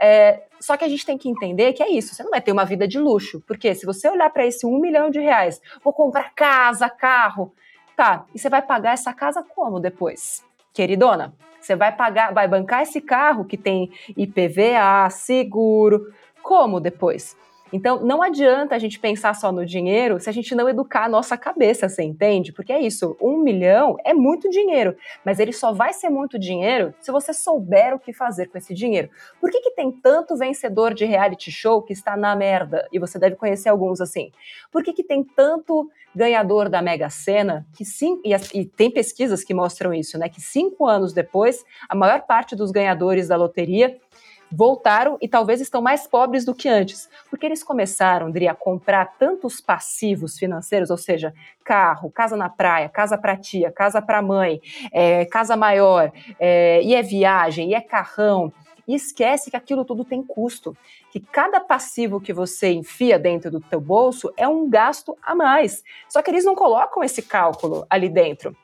É, 0.00 0.42
só 0.60 0.76
que 0.76 0.84
a 0.84 0.88
gente 0.88 1.04
tem 1.04 1.16
que 1.16 1.28
entender 1.28 1.72
que 1.72 1.82
é 1.82 1.90
isso, 1.90 2.14
você 2.14 2.22
não 2.22 2.30
vai 2.30 2.40
ter 2.40 2.52
uma 2.52 2.64
vida 2.64 2.86
de 2.86 2.98
luxo, 2.98 3.42
porque 3.46 3.74
se 3.74 3.86
você 3.86 4.08
olhar 4.08 4.30
para 4.30 4.46
esse 4.46 4.66
um 4.66 4.78
milhão 4.78 5.10
de 5.10 5.20
reais, 5.20 5.60
vou 5.82 5.92
comprar 5.92 6.34
casa, 6.34 6.88
carro, 6.88 7.52
tá, 7.96 8.24
e 8.34 8.38
você 8.38 8.48
vai 8.48 8.62
pagar 8.62 8.92
essa 8.92 9.12
casa 9.12 9.42
como 9.42 9.80
depois? 9.80 10.44
Queridona, 10.72 11.34
você 11.60 11.74
vai 11.74 11.94
pagar, 11.94 12.32
vai 12.32 12.46
bancar 12.46 12.82
esse 12.82 13.00
carro 13.00 13.44
que 13.44 13.56
tem 13.56 13.90
IPVA, 14.16 15.10
seguro, 15.10 16.12
como 16.42 16.80
depois? 16.80 17.36
Então, 17.72 18.04
não 18.04 18.22
adianta 18.22 18.74
a 18.74 18.78
gente 18.78 18.98
pensar 18.98 19.34
só 19.34 19.52
no 19.52 19.64
dinheiro 19.64 20.18
se 20.18 20.28
a 20.28 20.32
gente 20.32 20.54
não 20.54 20.68
educar 20.68 21.04
a 21.04 21.08
nossa 21.08 21.36
cabeça, 21.36 21.88
você 21.88 22.02
entende? 22.02 22.52
Porque 22.52 22.72
é 22.72 22.80
isso, 22.80 23.16
um 23.20 23.38
milhão 23.42 23.96
é 24.04 24.14
muito 24.14 24.48
dinheiro, 24.48 24.96
mas 25.24 25.38
ele 25.38 25.52
só 25.52 25.72
vai 25.72 25.92
ser 25.92 26.08
muito 26.08 26.38
dinheiro 26.38 26.94
se 27.00 27.10
você 27.10 27.32
souber 27.32 27.94
o 27.94 27.98
que 27.98 28.12
fazer 28.12 28.46
com 28.46 28.58
esse 28.58 28.74
dinheiro. 28.74 29.10
Por 29.40 29.50
que, 29.50 29.60
que 29.60 29.70
tem 29.72 29.92
tanto 29.92 30.36
vencedor 30.36 30.94
de 30.94 31.04
reality 31.04 31.50
show 31.50 31.82
que 31.82 31.92
está 31.92 32.16
na 32.16 32.34
merda? 32.34 32.86
E 32.92 32.98
você 32.98 33.18
deve 33.18 33.36
conhecer 33.36 33.68
alguns 33.68 34.00
assim. 34.00 34.32
Por 34.72 34.82
que, 34.82 34.92
que 34.92 35.04
tem 35.04 35.22
tanto 35.22 35.90
ganhador 36.14 36.68
da 36.68 36.82
Mega 36.82 37.10
Sena 37.10 37.66
que 37.76 37.84
sim, 37.84 38.20
e, 38.24 38.34
e 38.54 38.64
tem 38.64 38.90
pesquisas 38.90 39.44
que 39.44 39.54
mostram 39.54 39.92
isso, 39.92 40.18
né? 40.18 40.28
Que 40.28 40.40
cinco 40.40 40.86
anos 40.86 41.12
depois, 41.12 41.64
a 41.88 41.94
maior 41.94 42.22
parte 42.22 42.56
dos 42.56 42.70
ganhadores 42.70 43.28
da 43.28 43.36
loteria 43.36 43.96
voltaram 44.50 45.18
e 45.20 45.28
talvez 45.28 45.60
estão 45.60 45.80
mais 45.80 46.06
pobres 46.06 46.44
do 46.44 46.54
que 46.54 46.68
antes, 46.68 47.08
porque 47.30 47.46
eles 47.46 47.62
começaram, 47.62 48.30
Dri, 48.30 48.48
a 48.48 48.54
comprar 48.54 49.16
tantos 49.18 49.60
passivos 49.60 50.38
financeiros, 50.38 50.90
ou 50.90 50.96
seja, 50.96 51.34
carro, 51.64 52.10
casa 52.10 52.36
na 52.36 52.48
praia, 52.48 52.88
casa 52.88 53.18
para 53.18 53.36
tia, 53.36 53.70
casa 53.70 54.00
para 54.00 54.22
mãe, 54.22 54.60
é, 54.92 55.24
casa 55.26 55.56
maior, 55.56 56.12
é, 56.38 56.82
e 56.82 56.94
é 56.94 57.02
viagem, 57.02 57.70
e 57.70 57.74
é 57.74 57.80
carrão, 57.80 58.52
e 58.86 58.94
esquece 58.94 59.50
que 59.50 59.56
aquilo 59.56 59.84
tudo 59.84 60.02
tem 60.02 60.22
custo, 60.22 60.74
que 61.10 61.20
cada 61.20 61.60
passivo 61.60 62.20
que 62.20 62.32
você 62.32 62.72
enfia 62.72 63.18
dentro 63.18 63.50
do 63.50 63.60
teu 63.60 63.80
bolso 63.80 64.32
é 64.34 64.48
um 64.48 64.68
gasto 64.68 65.16
a 65.22 65.34
mais. 65.34 65.84
Só 66.08 66.22
que 66.22 66.30
eles 66.30 66.44
não 66.44 66.54
colocam 66.54 67.04
esse 67.04 67.20
cálculo 67.20 67.86
ali 67.90 68.08
dentro. 68.08 68.56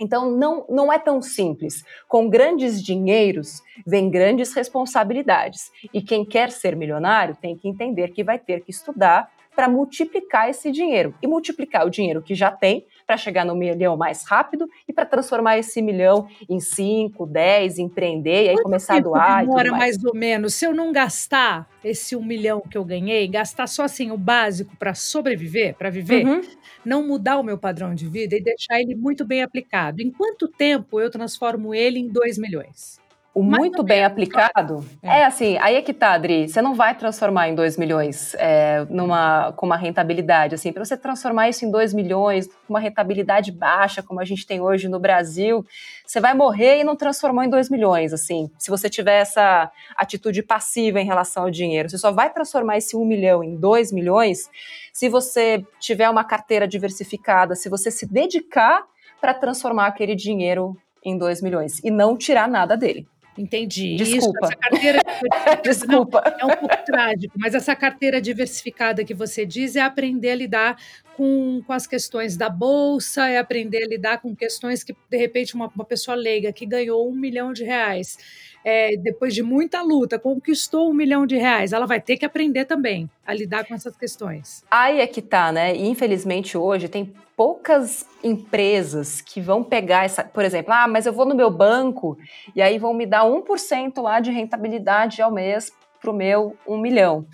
Então, 0.00 0.30
não, 0.30 0.66
não 0.68 0.92
é 0.92 0.98
tão 0.98 1.20
simples. 1.22 1.84
Com 2.08 2.28
grandes 2.28 2.82
dinheiros, 2.82 3.62
vem 3.86 4.10
grandes 4.10 4.52
responsabilidades. 4.54 5.70
E 5.92 6.02
quem 6.02 6.24
quer 6.24 6.50
ser 6.50 6.74
milionário 6.74 7.36
tem 7.40 7.56
que 7.56 7.68
entender 7.68 8.08
que 8.08 8.24
vai 8.24 8.38
ter 8.38 8.62
que 8.62 8.70
estudar 8.70 9.30
para 9.54 9.68
multiplicar 9.68 10.48
esse 10.48 10.70
dinheiro. 10.70 11.14
E 11.22 11.26
multiplicar 11.26 11.86
o 11.86 11.90
dinheiro 11.90 12.22
que 12.22 12.34
já 12.34 12.50
tem 12.50 12.86
para 13.06 13.16
chegar 13.16 13.44
no 13.44 13.54
milhão 13.54 13.96
mais 13.96 14.24
rápido 14.24 14.68
e 14.88 14.92
para 14.92 15.04
transformar 15.04 15.58
esse 15.58 15.82
milhão 15.82 16.26
em 16.48 16.58
5, 16.60 17.26
10, 17.26 17.78
empreender 17.78 18.44
e 18.44 18.48
aí 18.50 18.54
Quanto 18.54 18.64
começar 18.64 18.96
a 18.96 19.00
doar. 19.00 19.40
Demora 19.44 19.70
mais. 19.70 19.96
mais 19.98 20.04
ou 20.04 20.14
menos. 20.14 20.54
Se 20.54 20.64
eu 20.64 20.72
não 20.74 20.92
gastar 20.92 21.68
esse 21.84 22.14
um 22.16 22.24
milhão 22.24 22.60
que 22.60 22.78
eu 22.78 22.84
ganhei, 22.84 23.26
gastar 23.28 23.66
só 23.66 23.84
assim 23.84 24.10
o 24.10 24.16
básico 24.16 24.76
para 24.76 24.94
sobreviver, 24.94 25.74
para 25.74 25.90
viver, 25.90 26.24
Uhum. 26.24 26.40
não 26.84 27.06
mudar 27.06 27.38
o 27.38 27.42
meu 27.42 27.58
padrão 27.58 27.94
de 27.94 28.08
vida 28.08 28.36
e 28.36 28.42
deixar 28.42 28.80
ele 28.80 28.94
muito 28.94 29.24
bem 29.24 29.42
aplicado. 29.42 30.00
Em 30.00 30.10
quanto 30.10 30.48
tempo 30.48 31.00
eu 31.00 31.10
transformo 31.10 31.74
ele 31.74 31.98
em 31.98 32.08
2 32.08 32.38
milhões? 32.38 33.01
O 33.34 33.42
Mais 33.42 33.60
muito 33.60 33.82
bem 33.82 33.98
menos. 33.98 34.12
aplicado 34.12 34.84
É. 35.02 35.20
é. 35.20 35.24
assim, 35.24 35.56
aí 35.58 35.76
é 35.76 35.82
que 35.82 35.94
tá, 35.94 36.12
Adri. 36.12 36.48
Você 36.48 36.60
não 36.60 36.74
vai 36.74 36.94
transformar 36.94 37.48
em 37.48 37.54
2 37.54 37.78
milhões 37.78 38.34
é, 38.34 38.84
numa, 38.90 39.52
com 39.52 39.64
uma 39.64 39.76
rentabilidade. 39.76 40.54
Assim, 40.54 40.70
para 40.70 40.84
você 40.84 40.98
transformar 40.98 41.48
isso 41.48 41.64
em 41.64 41.70
2 41.70 41.94
milhões, 41.94 42.46
com 42.46 42.74
uma 42.74 42.80
rentabilidade 42.80 43.50
baixa, 43.50 44.02
como 44.02 44.20
a 44.20 44.24
gente 44.24 44.46
tem 44.46 44.60
hoje 44.60 44.86
no 44.86 45.00
Brasil, 45.00 45.64
você 46.06 46.20
vai 46.20 46.34
morrer 46.34 46.80
e 46.80 46.84
não 46.84 46.94
transformou 46.94 47.42
em 47.42 47.48
2 47.48 47.70
milhões. 47.70 48.12
Assim, 48.12 48.50
se 48.58 48.70
você 48.70 48.90
tiver 48.90 49.20
essa 49.20 49.70
atitude 49.96 50.42
passiva 50.42 51.00
em 51.00 51.06
relação 51.06 51.44
ao 51.44 51.50
dinheiro, 51.50 51.88
você 51.88 51.96
só 51.96 52.12
vai 52.12 52.30
transformar 52.30 52.76
esse 52.76 52.94
1 52.94 53.04
milhão 53.04 53.42
em 53.42 53.56
2 53.56 53.92
milhões 53.92 54.50
se 54.92 55.08
você 55.08 55.64
tiver 55.80 56.10
uma 56.10 56.22
carteira 56.22 56.68
diversificada, 56.68 57.54
se 57.54 57.70
você 57.70 57.90
se 57.90 58.04
dedicar 58.04 58.84
para 59.22 59.32
transformar 59.32 59.86
aquele 59.86 60.14
dinheiro 60.14 60.76
em 61.02 61.16
2 61.16 61.40
milhões 61.40 61.82
e 61.82 61.90
não 61.90 62.16
tirar 62.16 62.46
nada 62.46 62.76
dele. 62.76 63.08
Entendi. 63.36 63.96
Desculpa. 63.96 64.38
Isso, 64.40 64.44
essa 64.44 64.56
carteira 64.56 64.98
Desculpa. 65.62 66.36
é 66.38 66.44
um 66.44 66.56
pouco 66.56 66.84
trágico, 66.84 67.34
mas 67.38 67.54
essa 67.54 67.74
carteira 67.74 68.20
diversificada 68.20 69.04
que 69.04 69.14
você 69.14 69.46
diz 69.46 69.74
é 69.76 69.80
aprender 69.80 70.30
a 70.30 70.34
lidar 70.34 70.76
com, 71.16 71.62
com 71.66 71.72
as 71.72 71.86
questões 71.86 72.36
da 72.36 72.48
bolsa, 72.48 73.28
é 73.28 73.38
aprender 73.38 73.84
a 73.84 73.86
lidar 73.86 74.18
com 74.18 74.34
questões 74.34 74.84
que, 74.84 74.94
de 75.10 75.16
repente, 75.16 75.54
uma, 75.54 75.70
uma 75.74 75.84
pessoa 75.84 76.14
leiga 76.14 76.52
que 76.52 76.66
ganhou 76.66 77.08
um 77.08 77.14
milhão 77.14 77.52
de 77.52 77.64
reais 77.64 78.18
é, 78.64 78.96
depois 78.96 79.34
de 79.34 79.42
muita 79.42 79.82
luta, 79.82 80.18
conquistou 80.18 80.90
um 80.90 80.94
milhão 80.94 81.26
de 81.26 81.36
reais, 81.36 81.72
ela 81.72 81.86
vai 81.86 82.00
ter 82.00 82.16
que 82.16 82.24
aprender 82.24 82.64
também 82.64 83.10
a 83.26 83.34
lidar 83.34 83.64
com 83.66 83.74
essas 83.74 83.96
questões. 83.96 84.64
Aí 84.70 85.00
é 85.00 85.06
que 85.06 85.20
tá, 85.20 85.50
né? 85.50 85.74
E 85.74 85.86
infelizmente 85.86 86.56
hoje 86.56 86.88
tem 86.88 87.12
poucas 87.36 88.06
empresas 88.22 89.20
que 89.20 89.40
vão 89.40 89.64
pegar 89.64 90.04
essa, 90.04 90.22
por 90.22 90.44
exemplo, 90.44 90.72
ah, 90.72 90.86
mas 90.86 91.06
eu 91.06 91.12
vou 91.12 91.24
no 91.24 91.34
meu 91.34 91.50
banco 91.50 92.16
e 92.54 92.62
aí 92.62 92.78
vão 92.78 92.94
me 92.94 93.06
dar 93.06 93.24
1% 93.24 94.00
lá 94.02 94.20
de 94.20 94.30
rentabilidade 94.30 95.22
ao 95.22 95.30
mês 95.30 95.72
pro 96.00 96.12
meu 96.12 96.56
um 96.66 96.78
milhão. 96.78 97.26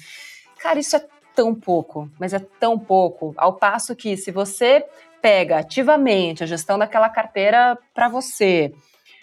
Cara, 0.58 0.78
isso 0.78 0.96
é 0.96 1.04
tão 1.34 1.54
pouco, 1.54 2.10
mas 2.18 2.32
é 2.32 2.38
tão 2.38 2.78
pouco. 2.78 3.32
Ao 3.36 3.54
passo 3.54 3.94
que 3.94 4.16
se 4.16 4.30
você 4.30 4.84
pega 5.20 5.58
ativamente 5.58 6.42
a 6.42 6.46
gestão 6.46 6.78
daquela 6.78 7.08
carteira 7.08 7.78
para 7.94 8.08
você, 8.08 8.72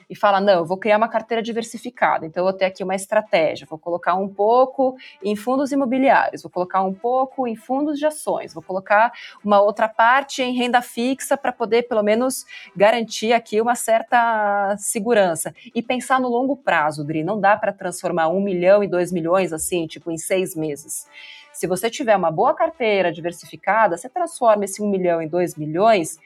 e 0.10 0.16
fala: 0.16 0.40
não, 0.40 0.60
eu 0.60 0.66
vou 0.66 0.78
criar 0.78 0.98
uma 0.98 1.08
carteira 1.08 1.42
diversificada, 1.42 2.26
então 2.26 2.42
eu 2.42 2.52
vou 2.52 2.58
ter 2.58 2.66
aqui 2.66 2.84
uma 2.84 2.96
estratégia, 2.96 3.68
vou 3.70 3.80
colocar 3.80 4.16
um 4.16 4.28
pouco 4.28 4.96
em 5.24 5.36
fundos 5.36 5.72
imobiliários, 5.72 6.44
vou 6.44 6.52
colocar 6.52 6.82
um 6.84 6.94
pouco 6.94 7.48
em 7.48 7.56
fundos 7.56 7.98
de 7.98 8.06
ações, 8.06 8.54
vou 8.54 8.64
colocar 8.64 9.12
uma 9.44 9.62
outra 9.62 9.88
parte 9.88 10.42
em 10.42 10.54
renda 10.54 10.82
fixa 10.82 11.38
para 11.38 11.52
poder, 11.52 11.84
pelo 11.84 12.04
menos, 12.04 12.46
garantir 12.76 13.34
aqui 13.34 13.60
uma 13.62 13.76
certa 13.76 14.76
segurança. 14.78 15.54
E 15.74 15.82
pensar 15.82 16.20
no 16.20 16.28
longo 16.28 16.56
prazo, 16.56 17.04
Dri, 17.04 17.24
não 17.24 17.40
dá 17.40 17.58
para 17.58 17.74
transformar 17.74 18.28
um 18.30 18.42
milhão 18.42 18.84
e 18.84 18.88
dois 18.88 19.12
milhões 19.12 19.52
assim, 19.54 19.88
tipo, 19.88 20.12
em 20.12 20.18
seis 20.18 20.56
meses. 20.56 21.08
Se 21.56 21.68
você 21.68 21.90
tiver 21.90 22.18
uma 22.18 22.30
boa 22.30 22.54
carteira 22.54 23.14
diversificada, 23.14 23.98
você 23.98 24.10
transforma 24.10 24.66
esse 24.66 24.82
um 24.82 24.90
milhão 24.90 25.22
em 25.22 25.28
dois 25.28 25.56
milhões 25.56 26.20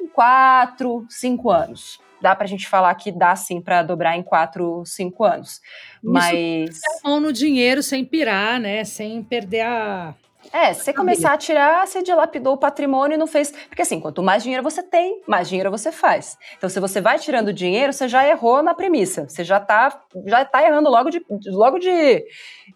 em 0.00 0.06
quatro, 0.06 1.06
cinco 1.08 1.50
anos 1.50 1.98
dá 2.20 2.34
para 2.34 2.44
a 2.44 2.48
gente 2.48 2.68
falar 2.68 2.94
que 2.94 3.12
dá 3.12 3.34
sim 3.36 3.60
para 3.60 3.82
dobrar 3.82 4.16
em 4.16 4.22
quatro, 4.22 4.82
cinco 4.84 5.24
anos. 5.24 5.60
Mas. 6.02 6.80
a 7.04 7.08
mão 7.08 7.20
no 7.20 7.32
dinheiro 7.32 7.82
sem 7.82 8.04
pirar, 8.04 8.60
né? 8.60 8.84
Sem 8.84 9.22
perder 9.22 9.62
a. 9.62 10.14
É, 10.52 10.72
se 10.72 10.84
você 10.84 10.92
começar 10.92 11.32
a 11.32 11.36
tirar, 11.36 11.86
você 11.86 12.02
dilapidou 12.02 12.54
o 12.54 12.58
patrimônio 12.58 13.16
e 13.16 13.18
não 13.18 13.26
fez. 13.26 13.50
Porque 13.68 13.82
assim, 13.82 14.00
quanto 14.00 14.22
mais 14.22 14.42
dinheiro 14.42 14.62
você 14.62 14.82
tem, 14.82 15.22
mais 15.26 15.48
dinheiro 15.48 15.70
você 15.70 15.90
faz. 15.90 16.38
Então, 16.56 16.70
se 16.70 16.78
você 16.78 17.00
vai 17.00 17.18
tirando 17.18 17.52
dinheiro, 17.52 17.92
você 17.92 18.06
já 18.06 18.26
errou 18.26 18.62
na 18.62 18.72
premissa. 18.72 19.28
Você 19.28 19.42
já 19.42 19.58
tá, 19.58 20.00
já 20.24 20.44
tá 20.44 20.64
errando 20.64 20.88
logo 20.88 21.10
de, 21.10 21.20
logo 21.48 21.78
de, 21.78 22.24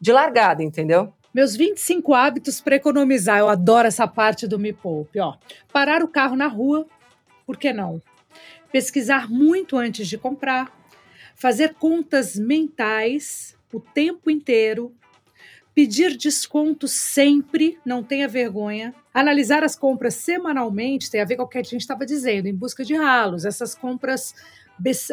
de 0.00 0.12
largada, 0.12 0.64
entendeu? 0.64 1.12
Meus 1.32 1.54
25 1.54 2.12
hábitos 2.12 2.60
para 2.60 2.74
economizar. 2.74 3.38
Eu 3.38 3.48
adoro 3.48 3.86
essa 3.86 4.06
parte 4.06 4.48
do 4.48 4.58
Me 4.58 4.72
Poupe. 4.72 5.20
Ó, 5.20 5.34
parar 5.72 6.02
o 6.02 6.08
carro 6.08 6.34
na 6.34 6.48
rua, 6.48 6.86
por 7.51 7.57
que 7.57 7.72
não? 7.72 8.01
pesquisar 8.70 9.28
muito 9.28 9.76
antes 9.76 10.07
de 10.07 10.16
comprar, 10.16 10.72
fazer 11.34 11.74
contas 11.74 12.36
mentais 12.36 13.57
o 13.72 13.80
tempo 13.80 14.30
inteiro, 14.30 14.94
pedir 15.74 16.16
desconto 16.16 16.86
sempre, 16.86 17.76
não 17.84 18.05
tenha 18.05 18.28
vergonha, 18.28 18.94
analisar 19.12 19.64
as 19.64 19.74
compras 19.74 20.14
semanalmente, 20.14 21.11
tem 21.11 21.20
a 21.20 21.24
ver 21.24 21.34
com 21.34 21.42
o 21.42 21.48
que 21.48 21.59
a 21.59 21.62
gente 21.64 21.80
estava 21.80 22.07
dizendo, 22.07 22.46
em 22.46 22.55
busca 22.55 22.84
de 22.84 22.94
ralos, 22.94 23.44
essas 23.44 23.74
compras, 23.74 24.32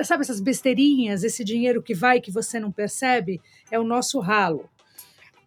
sabe 0.04 0.22
essas 0.22 0.40
besteirinhas, 0.40 1.24
esse 1.24 1.44
dinheiro 1.44 1.82
que 1.82 1.96
vai 1.96 2.22
que 2.22 2.32
você 2.32 2.60
não 2.60 2.72
percebe, 2.72 3.42
é 3.72 3.80
o 3.80 3.84
nosso 3.84 4.20
ralo. 4.20 4.70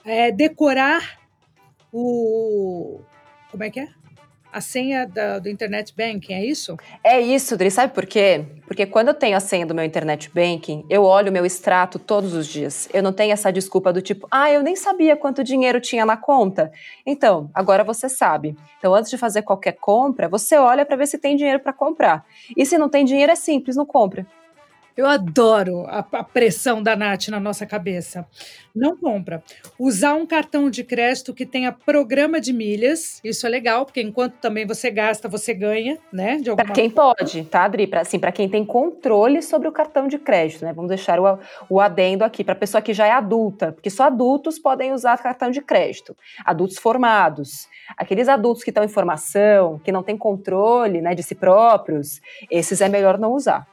É 0.05 0.33
decorar 0.33 1.21
o. 1.93 3.01
Como 3.53 3.63
é 3.63 3.71
que 3.71 3.79
é? 3.79 4.00
A 4.53 4.61
senha 4.61 5.07
da, 5.07 5.39
do 5.39 5.49
Internet 5.49 5.95
Banking, 5.97 6.33
é 6.35 6.45
isso? 6.45 6.77
É 7.03 7.21
isso, 7.21 7.57
Dri. 7.57 7.71
Sabe 7.71 7.93
por 7.93 8.07
quê? 8.07 8.45
Porque 8.67 8.87
quando 8.87 9.09
eu 9.09 9.15
tenho 9.15 9.37
a 9.37 9.41
senha 9.41 9.67
do 9.67 9.75
meu 9.75 9.85
Internet 9.85 10.31
Banking, 10.33 10.85
eu 10.89 11.03
olho 11.05 11.31
o 11.31 11.33
meu 11.33 11.45
extrato 11.45 11.99
todos 11.99 12.35
os 12.35 12.47
dias. 12.47 12.89
Eu 12.93 13.03
não 13.03 13.13
tenho 13.13 13.33
essa 13.33 13.53
desculpa 13.53 13.93
do 13.93 14.03
tipo, 14.03 14.27
ah, 14.31 14.51
eu 14.51 14.63
nem 14.63 14.77
sabia 14.77 15.17
quanto 15.17 15.45
dinheiro 15.45 15.81
tinha 15.81 16.05
na 16.05 16.17
conta. 16.17 16.73
Então, 17.05 17.51
agora 17.55 17.85
você 17.85 18.09
sabe. 18.09 18.57
Então, 18.79 18.95
antes 18.95 19.11
de 19.11 19.19
fazer 19.19 19.43
qualquer 19.43 19.73
compra, 19.73 20.29
você 20.29 20.57
olha 20.57 20.85
para 20.85 20.97
ver 20.97 21.07
se 21.07 21.19
tem 21.19 21.37
dinheiro 21.37 21.61
para 21.61 21.73
comprar. 21.73 22.25
E 22.57 22.65
se 22.65 22.79
não 22.79 22.89
tem 22.89 23.05
dinheiro, 23.05 23.33
é 23.33 23.37
simples, 23.37 23.77
não 23.77 23.87
compra. 23.87 24.27
Eu 24.97 25.07
adoro 25.07 25.87
a, 25.87 25.99
a, 25.99 26.25
pressão 26.25 26.83
da 26.83 26.97
Nath 26.97 27.29
na 27.29 27.41
nossa 27.41 27.65
cabeça. 27.67 28.27
Não 28.75 28.97
compra. 28.97 29.43
Usar 29.79 30.15
um 30.15 30.27
cartão 30.27 30.71
de 30.71 30.85
crédito 30.85 31.35
que 31.35 31.47
tenha 31.47 31.73
programa 31.73 32.41
de 32.41 32.53
milhas, 32.53 33.21
isso 33.25 33.47
é 33.47 33.51
legal, 33.51 33.85
porque 33.85 34.01
enquanto 34.01 34.35
também 34.35 34.67
você 34.67 34.91
gasta, 34.91 35.29
você 35.29 35.55
ganha, 35.55 35.99
né? 36.13 36.41
Para 36.55 36.73
quem 36.73 36.91
pode, 36.91 37.45
tá, 37.45 37.65
Adri? 37.65 37.87
Para 37.87 38.03
assim, 38.03 38.19
quem 38.35 38.49
tem 38.49 38.65
controle 38.65 39.43
sobre 39.43 39.69
o 39.69 39.73
cartão 39.73 40.07
de 40.07 40.19
crédito, 40.19 40.65
né? 40.65 40.73
Vamos 40.73 40.89
deixar 40.89 41.19
o, 41.19 41.39
o 41.69 41.81
adendo 41.81 42.25
aqui 42.25 42.45
para 42.45 42.55
pessoa 42.55 42.83
que 42.83 42.93
já 42.93 43.07
é 43.07 43.13
adulta, 43.13 43.73
porque 43.73 43.91
só 43.91 44.05
adultos 44.05 44.59
podem 44.59 44.93
usar 44.93 45.19
cartão 45.19 45.51
de 45.51 45.61
crédito. 45.61 46.17
Adultos 46.45 46.79
formados. 46.79 47.69
Aqueles 47.97 48.29
adultos 48.29 48.63
que 48.63 48.71
estão 48.71 48.85
em 48.85 48.89
formação, 48.89 49.79
que 49.79 49.91
não 49.91 50.03
têm 50.03 50.17
controle 50.17 51.01
né, 51.01 51.15
de 51.15 51.23
si 51.23 51.35
próprios, 51.35 52.21
esses 52.51 52.81
é 52.81 52.89
melhor 52.89 53.19
não 53.19 53.33
usar. 53.33 53.67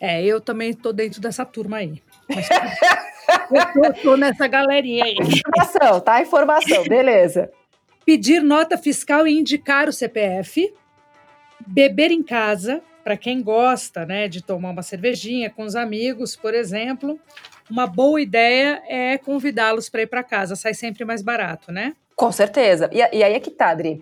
É, 0.00 0.24
eu 0.24 0.40
também 0.40 0.70
estou 0.70 0.92
dentro 0.92 1.20
dessa 1.20 1.44
turma 1.44 1.76
aí. 1.76 2.02
Mas, 2.28 2.48
eu 3.52 3.92
tô, 3.92 4.02
tô, 4.02 4.16
nessa 4.16 4.46
galerinha 4.46 5.04
aí. 5.04 5.14
Informação, 5.14 6.00
tá? 6.00 6.22
Informação, 6.22 6.84
beleza. 6.84 7.50
Pedir 8.06 8.42
nota 8.42 8.78
fiscal 8.78 9.26
e 9.26 9.38
indicar 9.38 9.88
o 9.88 9.92
CPF. 9.92 10.72
Beber 11.66 12.10
em 12.10 12.22
casa, 12.22 12.82
para 13.04 13.16
quem 13.16 13.42
gosta 13.42 14.06
né, 14.06 14.26
de 14.26 14.42
tomar 14.42 14.70
uma 14.70 14.82
cervejinha 14.82 15.50
com 15.50 15.64
os 15.64 15.76
amigos, 15.76 16.34
por 16.34 16.54
exemplo. 16.54 17.20
Uma 17.70 17.86
boa 17.86 18.20
ideia 18.20 18.82
é 18.88 19.18
convidá-los 19.18 19.90
para 19.90 20.02
ir 20.02 20.06
para 20.06 20.24
casa, 20.24 20.56
sai 20.56 20.72
sempre 20.72 21.04
mais 21.04 21.22
barato, 21.22 21.70
né? 21.70 21.94
Com 22.16 22.32
certeza. 22.32 22.90
E, 22.92 22.98
e 22.98 23.22
aí 23.22 23.34
é 23.34 23.40
que 23.40 23.50
tá, 23.50 23.70
Adri. 23.70 24.00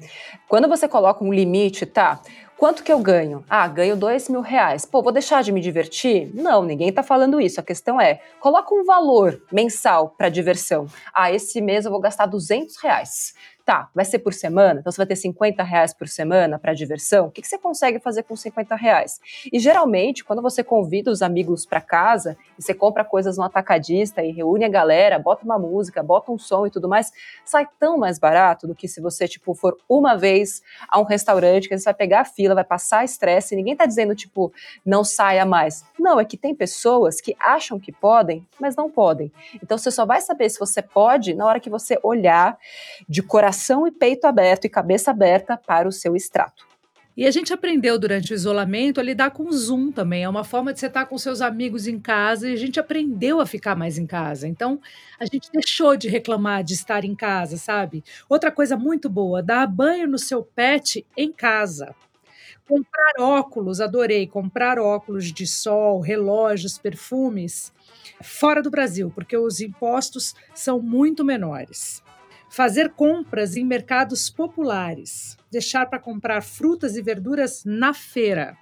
Quando 0.49 0.69
você 0.69 0.89
coloca 0.89 1.25
um 1.25 1.33
limite, 1.33 1.85
tá? 1.87 2.21
Quanto 2.59 2.83
que 2.83 2.93
eu 2.93 2.99
ganho? 2.99 3.45
Ah, 3.49 3.69
ganho 3.69 3.95
dois 3.97 4.29
mil 4.29 4.41
reais. 4.41 4.85
Pô, 4.85 5.01
vou 5.01 5.13
deixar 5.13 5.45
de 5.45 5.53
me 5.53 5.61
divertir? 5.61 6.29
Não, 6.35 6.65
ninguém 6.65 6.93
tá 6.93 7.05
falando 7.05 7.41
isso. 7.41 7.61
A 7.61 7.63
questão 7.63 8.01
é, 8.01 8.21
coloca 8.41 8.75
um 8.75 8.85
valor 8.85 9.41
mensal 9.53 10.09
para 10.19 10.29
diversão. 10.29 10.89
Ah, 11.15 11.31
esse 11.31 11.61
mês 11.61 11.85
eu 11.85 11.93
vou 11.93 12.01
gastar 12.01 12.27
duzentos 12.27 12.77
reais. 12.83 13.33
Tá, 13.69 13.91
vai 13.95 14.07
ser 14.07 14.21
por 14.21 14.33
semana? 14.33 14.81
Então 14.81 14.91
você 14.91 14.97
vai 14.97 15.07
ter 15.07 15.16
50 15.16 15.62
reais 15.62 15.93
por 15.93 16.09
semana 16.09 16.59
para 16.59 16.73
diversão? 16.73 17.27
O 17.27 17.31
que, 17.31 17.43
que 17.43 17.47
você 17.47 17.59
consegue 17.59 17.99
fazer 17.99 18.23
com 18.23 18.35
50 18.35 18.75
reais? 18.75 19.21
E 19.53 19.59
geralmente, 19.59 20.25
quando 20.25 20.41
você 20.41 20.64
convida 20.64 21.11
os 21.11 21.21
amigos 21.21 21.66
para 21.66 21.79
casa 21.79 22.35
e 22.59 22.62
você 22.62 22.73
compra 22.73 23.05
coisas 23.05 23.37
no 23.37 23.43
atacadista 23.45 24.25
e 24.25 24.33
reúne 24.33 24.64
a 24.64 24.71
galera, 24.71 25.19
bota 25.19 25.45
uma 25.45 25.59
música, 25.59 26.03
bota 26.03 26.33
um 26.33 26.39
som 26.39 26.66
e 26.66 26.71
tudo 26.71 26.89
mais, 26.89 27.12
sai 27.45 27.69
tão 27.79 27.99
mais 27.99 28.19
barato 28.19 28.66
do 28.66 28.75
que 28.75 28.89
se 28.89 29.03
você, 29.03 29.29
tipo, 29.29 29.55
for 29.55 29.77
uma 29.87 30.16
vez 30.16 30.62
a 30.89 30.99
um 30.99 31.05
restaurante 31.05 31.69
que 31.69 31.77
você 31.77 31.85
vai 31.85 31.93
pegar 31.93 32.21
a 32.21 32.25
fila, 32.25 32.55
vai 32.55 32.64
passar 32.64 33.05
estresse, 33.05 33.55
ninguém 33.55 33.77
tá 33.77 33.85
dizendo, 33.85 34.14
tipo, 34.14 34.51
não 34.83 35.05
saia 35.05 35.45
mais. 35.45 35.85
Não, 35.99 36.19
é 36.19 36.25
que 36.25 36.39
tem 36.39 36.55
pessoas 36.55 37.21
que 37.21 37.37
acham 37.39 37.79
que 37.79 37.93
podem, 37.93 38.49
mas 38.59 38.75
não 38.75 38.91
podem. 38.91 39.31
Então 39.62 39.77
você 39.77 39.91
só 39.91 40.07
vai 40.07 40.23
saber 40.23 40.49
se 40.49 40.59
você 40.59 40.81
pode 40.81 41.35
na 41.35 41.45
hora 41.45 41.61
que 41.61 41.69
você 41.69 41.99
olhar 42.03 42.57
de 43.07 43.23
coração 43.23 43.58
coração 43.59 43.87
e 43.89 43.91
peito 43.91 44.25
aberto 44.25 44.65
e 44.67 44.69
cabeça 44.69 45.11
aberta 45.11 45.57
para 45.57 45.89
o 45.89 45.93
seu 45.93 46.15
extrato. 46.15 46.67
E 47.17 47.27
a 47.27 47.31
gente 47.33 47.53
aprendeu 47.53 47.99
durante 47.99 48.33
o 48.33 48.35
isolamento 48.35 49.01
a 49.01 49.03
lidar 49.03 49.33
com 49.33 49.43
o 49.43 49.53
Zoom 49.53 49.91
também. 49.91 50.23
É 50.23 50.29
uma 50.29 50.45
forma 50.45 50.73
de 50.73 50.79
você 50.79 50.87
estar 50.87 51.07
com 51.07 51.19
seus 51.19 51.41
amigos 51.41 51.89
em 51.89 51.99
casa 51.99 52.49
e 52.49 52.53
a 52.53 52.57
gente 52.57 52.79
aprendeu 52.79 53.41
a 53.41 53.47
ficar 53.47 53.75
mais 53.75 53.99
em 53.99 54.07
casa. 54.07 54.47
Então, 54.47 54.81
a 55.19 55.25
gente 55.25 55.51
deixou 55.53 55.97
de 55.97 56.09
reclamar 56.09 56.63
de 56.63 56.75
estar 56.75 57.05
em 57.05 57.17
casa, 57.17 57.57
sabe? 57.57 58.05
Outra 58.29 58.53
coisa 58.53 58.77
muito 58.77 59.11
boa, 59.11 59.43
dar 59.43 59.67
banho 59.67 60.07
no 60.07 60.19
seu 60.19 60.45
pet 60.45 61.05
em 61.17 61.33
casa. 61.33 61.93
Comprar 62.69 63.15
óculos, 63.19 63.81
adorei. 63.81 64.29
Comprar 64.29 64.79
óculos 64.79 65.33
de 65.33 65.45
sol, 65.45 66.01
relógios, 66.01 66.79
perfumes 66.79 67.73
fora 68.23 68.63
do 68.63 68.71
Brasil, 68.71 69.11
porque 69.13 69.37
os 69.37 69.61
impostos 69.61 70.37
são 70.55 70.81
muito 70.81 71.25
menores 71.25 72.01
fazer 72.49 72.91
compras 72.91 73.57
em 73.57 73.65
mercados 73.65 74.31
populares, 74.31 75.37
deixar 75.51 75.87
para 75.87 75.99
comprar 75.99 76.43
frutas 76.43 76.97
e 76.97 77.03
verduras 77.03 77.65
na 77.65 77.93
feira, 77.93 78.57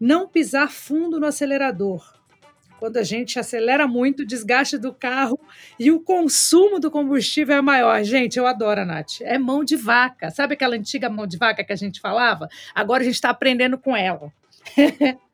não 0.00 0.28
pisar 0.28 0.70
fundo 0.70 1.18
no 1.18 1.26
acelerador. 1.26 2.14
Quando 2.78 2.98
a 2.98 3.02
gente 3.02 3.38
acelera 3.38 3.88
muito, 3.88 4.20
o 4.20 4.26
desgaste 4.26 4.76
do 4.76 4.92
carro 4.92 5.40
e 5.78 5.90
o 5.90 6.00
consumo 6.00 6.78
do 6.78 6.90
combustível 6.90 7.56
é 7.56 7.62
maior. 7.62 8.02
Gente, 8.04 8.38
eu 8.38 8.46
adoro 8.46 8.82
a 8.82 8.84
Nath. 8.84 9.22
É 9.22 9.38
mão 9.38 9.64
de 9.64 9.76
vaca. 9.76 10.30
Sabe 10.30 10.54
aquela 10.54 10.76
antiga 10.76 11.08
mão 11.08 11.26
de 11.26 11.38
vaca 11.38 11.64
que 11.64 11.72
a 11.72 11.76
gente 11.76 12.00
falava? 12.00 12.48
Agora 12.74 13.00
a 13.02 13.04
gente 13.04 13.14
está 13.14 13.30
aprendendo 13.30 13.78
com 13.78 13.96
ela. 13.96 14.30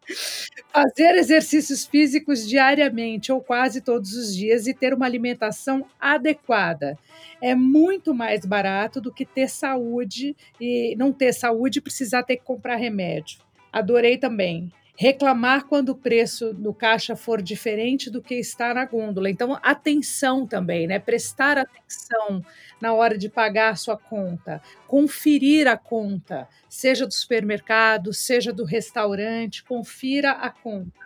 Fazer 0.73 1.15
exercícios 1.17 1.87
físicos 1.87 2.49
diariamente 2.49 3.31
ou 3.31 3.41
quase 3.41 3.81
todos 3.81 4.15
os 4.15 4.35
dias 4.35 4.67
e 4.67 4.75
ter 4.75 4.95
uma 4.95 5.07
alimentação 5.07 5.87
adequada. 6.01 6.99
É 7.41 7.55
muito 7.55 8.15
mais 8.15 8.45
barato 8.45 9.01
do 9.01 9.13
que 9.13 9.25
ter 9.25 9.49
saúde 9.49 10.37
e 10.61 10.95
não 10.97 11.13
ter 11.13 11.33
saúde 11.33 11.79
e 11.79 11.83
precisar 11.83 12.23
ter 12.23 12.37
que 12.37 12.45
comprar 12.45 12.77
remédio. 12.77 13.39
Adorei 13.73 14.19
também. 14.19 14.71
Reclamar 15.03 15.65
quando 15.65 15.89
o 15.89 15.97
preço 15.97 16.55
do 16.55 16.73
caixa 16.73 17.17
for 17.17 17.43
diferente 17.43 18.09
do 18.09 18.23
que 18.23 18.37
está 18.37 18.73
na 18.73 18.85
gôndola. 18.85 19.29
Então, 19.29 19.59
atenção 19.61 20.47
também, 20.47 20.87
né? 20.87 21.01
Prestar 21.01 21.59
atenção 21.59 22.41
na 22.81 22.95
hora 22.95 23.19
de 23.19 23.29
pagar 23.29 23.71
a 23.71 23.75
sua 23.75 23.97
conta, 23.97 24.63
conferir 24.87 25.67
a 25.67 25.77
conta, 25.77 26.49
seja 26.69 27.05
do 27.05 27.13
supermercado, 27.13 28.15
seja 28.15 28.53
do 28.53 28.65
restaurante, 28.65 29.65
confira 29.65 30.31
a 30.31 30.51
conta. 30.51 31.01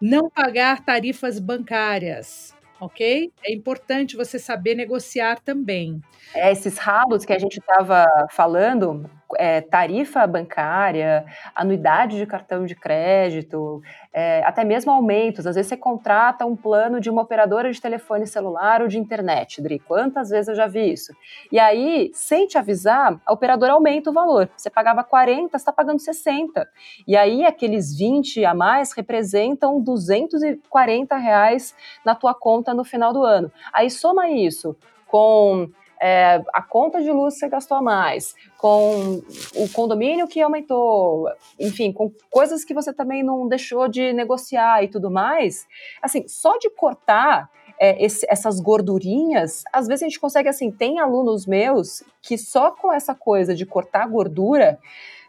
Não 0.00 0.30
pagar 0.30 0.82
tarifas 0.82 1.38
bancárias 1.38 2.54
ok? 2.80 3.32
É 3.42 3.52
importante 3.52 4.16
você 4.16 4.38
saber 4.38 4.74
negociar 4.74 5.40
também. 5.40 6.00
É, 6.34 6.52
esses 6.52 6.76
ralos 6.76 7.24
que 7.24 7.32
a 7.32 7.38
gente 7.38 7.58
estava 7.58 8.04
falando, 8.30 9.08
é, 9.36 9.60
tarifa 9.60 10.26
bancária, 10.26 11.24
anuidade 11.54 12.16
de 12.16 12.26
cartão 12.26 12.64
de 12.64 12.74
crédito, 12.74 13.82
é, 14.12 14.42
até 14.44 14.64
mesmo 14.64 14.92
aumentos. 14.92 15.46
Às 15.46 15.56
vezes 15.56 15.68
você 15.68 15.76
contrata 15.76 16.46
um 16.46 16.54
plano 16.54 17.00
de 17.00 17.10
uma 17.10 17.22
operadora 17.22 17.70
de 17.72 17.80
telefone 17.80 18.26
celular 18.26 18.82
ou 18.82 18.88
de 18.88 18.98
internet, 18.98 19.60
Dri. 19.60 19.78
Quantas 19.78 20.30
vezes 20.30 20.48
eu 20.48 20.54
já 20.54 20.66
vi 20.66 20.92
isso? 20.92 21.12
E 21.50 21.58
aí, 21.58 22.10
sem 22.14 22.46
te 22.46 22.56
avisar, 22.56 23.20
a 23.26 23.32
operadora 23.32 23.72
aumenta 23.72 24.10
o 24.10 24.12
valor. 24.12 24.48
Você 24.56 24.70
pagava 24.70 25.02
40, 25.02 25.50
você 25.50 25.56
está 25.56 25.72
pagando 25.72 26.00
60. 26.00 26.68
E 27.06 27.16
aí, 27.16 27.44
aqueles 27.44 27.96
20 27.96 28.44
a 28.44 28.54
mais 28.54 28.92
representam 28.92 29.80
240 29.80 31.16
reais 31.16 31.74
na 32.04 32.14
tua 32.14 32.34
conta 32.34 32.72
no 32.72 32.84
final 32.84 33.12
do 33.12 33.24
ano. 33.24 33.50
Aí 33.72 33.90
soma 33.90 34.30
isso 34.30 34.76
com 35.06 35.68
é, 36.06 36.44
a 36.52 36.60
conta 36.60 37.02
de 37.02 37.10
luz 37.10 37.38
você 37.38 37.48
gastou 37.48 37.78
a 37.78 37.80
mais, 37.80 38.34
com 38.58 39.22
o 39.56 39.68
condomínio 39.72 40.28
que 40.28 40.38
aumentou, 40.38 41.30
enfim, 41.58 41.94
com 41.94 42.12
coisas 42.30 42.62
que 42.62 42.74
você 42.74 42.92
também 42.92 43.22
não 43.22 43.48
deixou 43.48 43.88
de 43.88 44.12
negociar 44.12 44.84
e 44.84 44.88
tudo 44.88 45.10
mais, 45.10 45.66
assim, 46.02 46.28
só 46.28 46.58
de 46.58 46.68
cortar 46.68 47.50
é, 47.80 48.04
esse, 48.04 48.26
essas 48.28 48.60
gordurinhas, 48.60 49.64
às 49.72 49.86
vezes 49.86 50.02
a 50.02 50.06
gente 50.06 50.20
consegue, 50.20 50.46
assim, 50.46 50.70
tem 50.70 51.00
alunos 51.00 51.46
meus 51.46 52.04
que 52.20 52.36
só 52.36 52.70
com 52.70 52.92
essa 52.92 53.14
coisa 53.14 53.54
de 53.54 53.64
cortar 53.64 54.06
gordura 54.06 54.78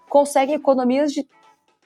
conseguem 0.10 0.56
economias 0.56 1.14
de 1.14 1.26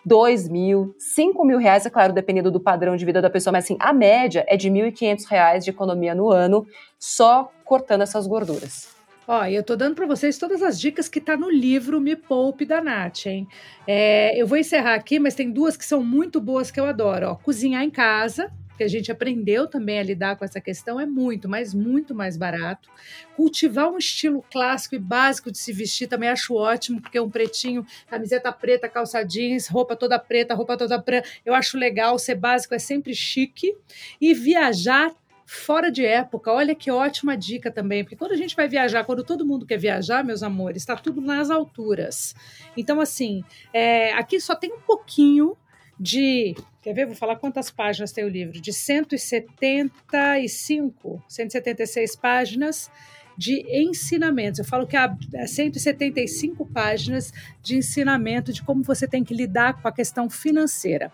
2 0.06 0.47
mil, 0.47 0.95
5 0.97 1.45
mil 1.45 1.58
reais, 1.58 1.86
é 1.86 1.89
claro, 1.89 2.14
dependendo 2.14 2.52
do 2.52 2.60
padrão 2.60 2.95
de 2.95 3.06
vida 3.06 3.22
da 3.22 3.30
pessoa, 3.30 3.52
mas 3.52 3.66
assim, 3.66 3.78
a 3.80 3.93
média 3.93 4.45
é 4.47 4.56
de 4.56 4.70
1.500 4.70 5.26
reais 5.28 5.64
de 5.64 5.70
economia 5.70 6.16
no 6.16 6.30
ano, 6.30 6.66
só 6.97 7.52
cortando 7.66 8.02
essas 8.02 8.26
gorduras. 8.26 9.00
Ó, 9.28 9.45
eu 9.45 9.64
tô 9.64 9.76
dando 9.76 9.93
para 9.93 10.08
vocês 10.08 10.39
todas 10.39 10.64
as 10.64 10.80
dicas 10.80 11.08
que 11.08 11.22
tá 11.22 11.38
no 11.38 11.52
livro 11.52 12.02
Me 12.02 12.16
Poupe 12.16 12.66
da 12.66 12.82
Nath, 12.82 13.28
hein? 13.28 13.47
É, 13.86 14.36
eu 14.36 14.47
vou 14.47 14.58
encerrar 14.58 14.95
aqui, 14.95 15.20
mas 15.20 15.36
tem 15.36 15.52
duas 15.52 15.78
que 15.78 15.86
são 15.86 16.04
muito 16.04 16.41
boas 16.41 16.72
que 16.72 16.80
eu 16.80 16.86
adoro. 16.86 17.28
Ó, 17.28 17.36
cozinhar 17.36 17.84
em 17.84 17.91
casa, 17.91 18.52
que 18.80 18.84
a 18.86 18.88
gente 18.88 19.12
aprendeu 19.12 19.68
também 19.68 20.00
a 20.00 20.04
lidar 20.04 20.38
com 20.38 20.46
essa 20.46 20.62
questão, 20.62 20.98
é 20.98 21.06
muito, 21.06 21.50
mas 21.50 21.74
muito 21.74 22.16
mais 22.16 22.38
barato. 22.38 22.90
Cultivar 23.36 23.92
um 23.92 23.98
estilo 23.98 24.42
clássico 24.50 24.96
e 24.96 25.00
básico 25.00 25.52
de 25.52 25.58
se 25.58 25.74
vestir 25.74 26.08
também 26.08 26.30
acho 26.30 26.56
ótimo, 26.56 27.02
porque 27.02 27.20
um 27.20 27.30
pretinho, 27.30 27.86
camiseta 28.08 28.54
preta, 28.54 28.88
calça 28.88 29.22
jeans, 29.22 29.68
roupa 29.68 29.98
toda 29.98 30.18
preta, 30.18 30.56
roupa 30.56 30.78
toda 30.78 30.98
preta, 30.98 31.28
eu 31.46 31.54
acho 31.54 31.78
legal, 31.78 32.18
ser 32.18 32.36
básico 32.36 32.74
é 32.74 32.80
sempre 32.80 33.14
chique. 33.14 33.76
E 34.22 34.34
viajar 34.34 35.14
fora 35.46 35.92
de 35.92 36.06
época. 36.06 36.54
Olha 36.54 36.74
que 36.74 36.90
ótima 36.90 37.36
dica 37.36 37.70
também, 37.70 38.06
porque 38.06 38.16
quando 38.16 38.32
a 38.32 38.38
gente 38.38 38.56
vai 38.56 38.70
viajar, 38.70 39.04
quando 39.04 39.26
todo 39.26 39.46
mundo 39.46 39.66
quer 39.66 39.78
viajar, 39.78 40.24
meus 40.24 40.42
amores, 40.42 40.84
está 40.84 40.96
tudo 40.96 41.20
nas 41.20 41.50
alturas. 41.50 42.34
Então, 42.78 43.02
assim, 43.02 43.44
é, 43.74 44.14
aqui 44.14 44.40
só 44.40 44.56
tem 44.56 44.72
um 44.72 44.80
pouquinho 44.80 45.58
de. 46.00 46.56
Quer 46.90 46.96
ver? 46.96 47.06
Vou 47.06 47.16
falar 47.16 47.36
quantas 47.36 47.70
páginas 47.70 48.12
tem 48.12 48.24
o 48.24 48.28
livro. 48.28 48.60
De 48.60 48.74
175, 48.74 51.24
176 51.28 52.16
páginas 52.16 52.90
de 53.38 53.64
ensinamentos. 53.70 54.58
Eu 54.58 54.66
falo 54.66 54.88
que 54.88 54.98
há 54.98 55.16
175 55.46 56.66
páginas 56.66 57.32
de 57.62 57.78
ensinamento 57.78 58.52
de 58.52 58.64
como 58.64 58.82
você 58.82 59.08
tem 59.08 59.24
que 59.24 59.36
lidar 59.36 59.80
com 59.80 59.88
a 59.88 59.92
questão 59.92 60.28
financeira. 60.32 61.12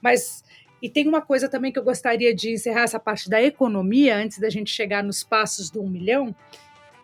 Mas 0.00 0.44
e 0.80 0.88
tem 0.88 1.08
uma 1.08 1.20
coisa 1.20 1.48
também 1.48 1.72
que 1.72 1.78
eu 1.80 1.82
gostaria 1.82 2.32
de 2.32 2.52
encerrar 2.52 2.82
essa 2.82 3.00
parte 3.00 3.28
da 3.28 3.42
economia, 3.42 4.16
antes 4.16 4.38
da 4.38 4.48
gente 4.48 4.70
chegar 4.70 5.02
nos 5.02 5.24
passos 5.24 5.70
do 5.70 5.82
um 5.82 5.88
milhão, 5.88 6.32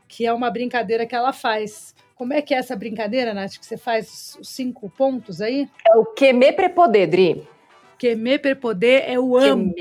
que 0.07 0.25
é 0.25 0.33
uma 0.33 0.49
brincadeira 0.49 1.05
que 1.07 1.15
ela 1.17 1.33
faz. 1.33 1.93
Como 2.15 2.33
é 2.33 2.41
que 2.41 2.55
é 2.55 2.59
essa 2.59 2.77
brincadeira, 2.77 3.35
Nath, 3.35 3.59
que 3.59 3.67
você 3.67 3.77
faz 3.77 4.39
os 4.41 4.49
cinco 4.49 4.89
pontos 4.89 5.41
aí? 5.41 5.69
É 5.91 5.97
o 5.97 6.05
quemer 6.05 6.55
prepoder, 6.55 7.11
Dri. 7.11 7.51
Quemer 8.03 8.41
prepoder 8.41 9.05
é 9.07 9.17
o 9.17 9.37
amo. 9.37 9.73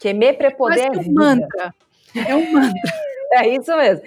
Quemer 0.00 0.38
prepoder 0.38 0.84
é, 0.84 0.96
é 0.96 0.98
um 0.98 1.12
mantra. 1.12 1.74
É 2.26 2.34
um 2.34 2.50
mantra. 2.50 2.72
É 3.28 3.48
isso 3.48 3.76
mesmo. 3.76 4.04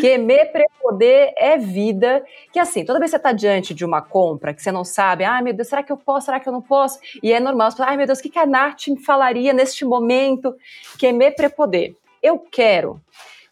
Quemer 0.00 0.52
prepoder 0.52 1.34
é 1.36 1.58
vida. 1.58 2.24
Que 2.52 2.58
assim, 2.58 2.84
toda 2.84 3.00
vez 3.00 3.10
que 3.10 3.16
você 3.16 3.16
está 3.16 3.32
diante 3.32 3.74
de 3.74 3.84
uma 3.84 4.00
compra 4.00 4.54
que 4.54 4.62
você 4.62 4.70
não 4.70 4.84
sabe, 4.84 5.24
ai 5.24 5.42
meu 5.42 5.52
Deus, 5.52 5.66
será 5.66 5.82
que 5.82 5.90
eu 5.90 5.96
posso, 5.96 6.26
será 6.26 6.38
que 6.38 6.48
eu 6.48 6.52
não 6.52 6.62
posso? 6.62 7.00
E 7.20 7.32
é 7.32 7.40
normal, 7.40 7.70
você 7.70 7.78
fala, 7.78 7.90
ai 7.90 7.96
meu 7.96 8.06
Deus, 8.06 8.20
o 8.20 8.22
que, 8.22 8.30
que 8.30 8.38
a 8.38 8.46
Nath 8.46 8.86
me 8.86 9.02
falaria 9.02 9.52
neste 9.52 9.84
momento? 9.84 10.54
Quemer 10.96 11.34
prepoder. 11.34 11.96
Eu 12.22 12.38
quero. 12.38 13.00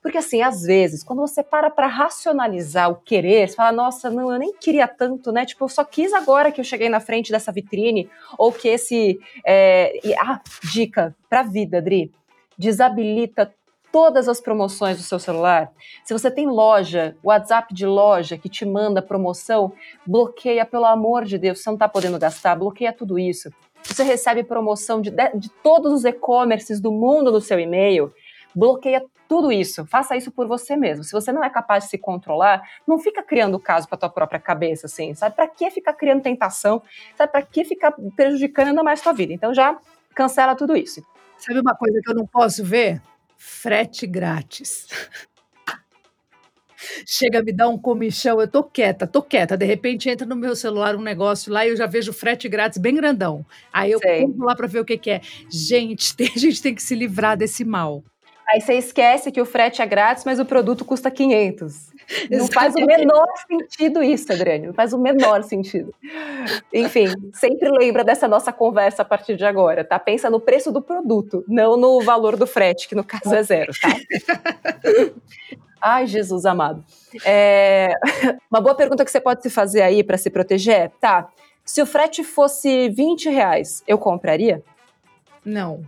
Porque 0.09 0.17
assim, 0.17 0.41
às 0.41 0.63
vezes, 0.63 1.05
quando 1.05 1.19
você 1.19 1.43
para 1.43 1.71
para 1.71 1.87
racionalizar 1.87 2.91
o 2.91 2.97
querer, 2.97 3.47
você 3.47 3.55
fala, 3.55 3.73
nossa, 3.73 4.09
não, 4.09 4.33
eu 4.33 4.39
nem 4.39 4.55
queria 4.55 4.89
tanto, 4.89 5.31
né? 5.31 5.45
Tipo, 5.45 5.65
eu 5.65 5.69
só 5.69 5.85
quis 5.85 6.15
agora 6.15 6.51
que 6.51 6.59
eu 6.59 6.65
cheguei 6.65 6.89
na 6.89 6.99
frente 6.99 7.31
dessa 7.31 7.53
vitrine, 7.53 8.09
ou 8.39 8.51
que 8.51 8.69
esse. 8.69 9.21
É... 9.45 10.01
Ah, 10.19 10.41
dica 10.73 11.15
para 11.29 11.43
vida, 11.43 11.83
Dri. 11.83 12.11
Desabilita 12.57 13.53
todas 13.93 14.31
as 14.31 14.41
promoções 14.41 14.97
do 14.97 15.03
seu 15.03 15.19
celular. 15.19 15.71
Se 16.03 16.15
você 16.15 16.31
tem 16.31 16.47
loja, 16.47 17.15
WhatsApp 17.23 17.75
de 17.75 17.85
loja 17.85 18.39
que 18.39 18.49
te 18.49 18.65
manda 18.65 19.03
promoção, 19.03 19.75
bloqueia, 20.07 20.65
pelo 20.65 20.87
amor 20.87 21.27
de 21.27 21.37
Deus, 21.37 21.61
você 21.61 21.69
não 21.69 21.75
está 21.75 21.87
podendo 21.87 22.19
gastar, 22.19 22.57
bloqueia 22.57 22.95
tudo 22.95 23.19
isso. 23.19 23.51
Você 23.83 24.03
recebe 24.05 24.43
promoção 24.43 25.03
de, 25.03 25.11
de 25.11 25.51
todos 25.63 25.93
os 25.93 26.07
e-commerces 26.07 26.81
do 26.81 26.91
mundo 26.91 27.31
no 27.31 27.43
seu 27.43 27.61
e-mail, 27.61 28.11
bloqueia 28.55 29.05
tudo 29.29 29.53
isso. 29.53 29.85
Faça 29.87 30.17
isso 30.17 30.31
por 30.31 30.49
você 30.49 30.77
mesmo. 30.77 31.05
Se 31.05 31.13
você 31.13 31.31
não 31.31 31.45
é 31.45 31.51
capaz 31.51 31.85
de 31.85 31.91
se 31.91 31.99
controlar, 31.99 32.63
não 32.87 32.99
fica 32.99 33.23
criando 33.23 33.59
caso 33.61 33.89
para 33.89 33.99
tua 33.99 34.09
própria 34.09 34.41
cabeça, 34.41 34.87
assim, 34.87 35.15
sabe? 35.15 35.37
Para 35.37 35.47
que 35.47 35.71
ficar 35.71 35.93
criando 35.93 36.23
tentação? 36.23 36.83
Sabe? 37.17 37.31
Para 37.31 37.43
que 37.43 37.65
ficar 37.65 37.93
prejudicando 38.17 38.69
ainda 38.69 38.83
mais 38.83 39.01
sua 39.01 39.13
vida? 39.13 39.33
Então 39.33 39.53
já 39.53 39.79
cancela 40.15 40.57
tudo 40.57 40.77
isso. 40.77 41.03
Sabe 41.37 41.61
uma 41.61 41.77
coisa 41.77 42.01
que 42.03 42.11
eu 42.11 42.15
não 42.15 42.27
posso 42.27 42.65
ver? 42.65 43.01
frete 43.39 44.07
grátis. 44.07 44.87
Chega, 47.07 47.43
me 47.43 47.53
dá 47.53 47.69
um 47.69 47.79
comichão, 47.79 48.41
eu 48.41 48.49
tô 48.49 48.63
quieta, 48.63 49.07
tô 49.07 49.23
quieta. 49.23 49.57
De 49.57 49.65
repente 49.65 50.11
entra 50.11 50.27
no 50.27 50.37
meu 50.37 50.55
celular 50.55 50.97
um 50.97 51.01
negócio 51.01 51.53
lá 51.53 51.65
e 51.65 51.71
eu 51.71 51.77
já 51.77 51.87
vejo 51.87 52.13
frete 52.13 52.49
grátis 52.49 52.79
bem 52.79 52.95
grandão. 52.95 53.47
Aí 53.73 53.93
eu 53.93 54.01
compro 54.01 54.45
lá 54.45 54.55
para 54.55 54.67
ver 54.67 54.81
o 54.81 54.85
que, 54.85 54.99
que 54.99 55.11
é. 55.11 55.21
Gente, 55.51 56.15
tem, 56.17 56.31
a 56.35 56.39
gente 56.39 56.61
tem 56.61 56.75
que 56.75 56.83
se 56.83 56.95
livrar 56.95 57.37
desse 57.37 57.65
mal. 57.65 58.05
Aí 58.51 58.61
você 58.61 58.75
esquece 58.75 59.31
que 59.31 59.41
o 59.41 59.45
frete 59.45 59.83
é 59.83 59.87
grátis, 59.87 60.25
mas 60.25 60.41
o 60.41 60.45
produto 60.45 60.85
custa 60.85 61.11
500. 61.11 61.89
Não 62.31 62.47
faz 62.47 62.75
o 62.75 62.85
menor 62.85 63.27
sentido 63.47 64.03
isso, 64.03 64.33
Adriane. 64.33 64.69
Não 64.69 64.75
faz 64.75 64.95
o 64.95 64.99
menor 64.99 65.43
sentido. 65.43 65.95
Enfim, 66.73 67.07
sempre 67.35 67.69
lembra 67.71 68.03
dessa 68.03 68.27
nossa 68.27 68.51
conversa 68.51 69.03
a 69.03 69.05
partir 69.05 69.37
de 69.37 69.45
agora, 69.45 69.85
tá? 69.85 69.99
Pensa 69.99 70.31
no 70.31 70.41
preço 70.41 70.73
do 70.73 70.81
produto, 70.81 71.45
não 71.47 71.77
no 71.77 72.01
valor 72.01 72.35
do 72.35 72.47
frete, 72.47 72.89
que 72.89 72.95
no 72.95 73.05
caso 73.05 73.35
é 73.35 73.43
zero, 73.43 73.73
tá? 73.79 73.89
Ai, 75.81 76.07
Jesus 76.07 76.47
amado. 76.47 76.83
É... 77.27 77.91
Uma 78.51 78.61
boa 78.61 78.75
pergunta 78.75 79.05
que 79.05 79.11
você 79.11 79.21
pode 79.21 79.43
se 79.43 79.51
fazer 79.51 79.83
aí 79.83 80.03
para 80.03 80.17
se 80.17 80.31
proteger 80.31 80.91
tá, 80.99 81.29
se 81.65 81.83
o 81.83 81.87
frete 81.87 82.25
fosse 82.25 82.89
20 82.89 83.29
reais, 83.29 83.85
eu 83.87 83.99
compraria? 83.99 84.63
Não. 85.45 85.83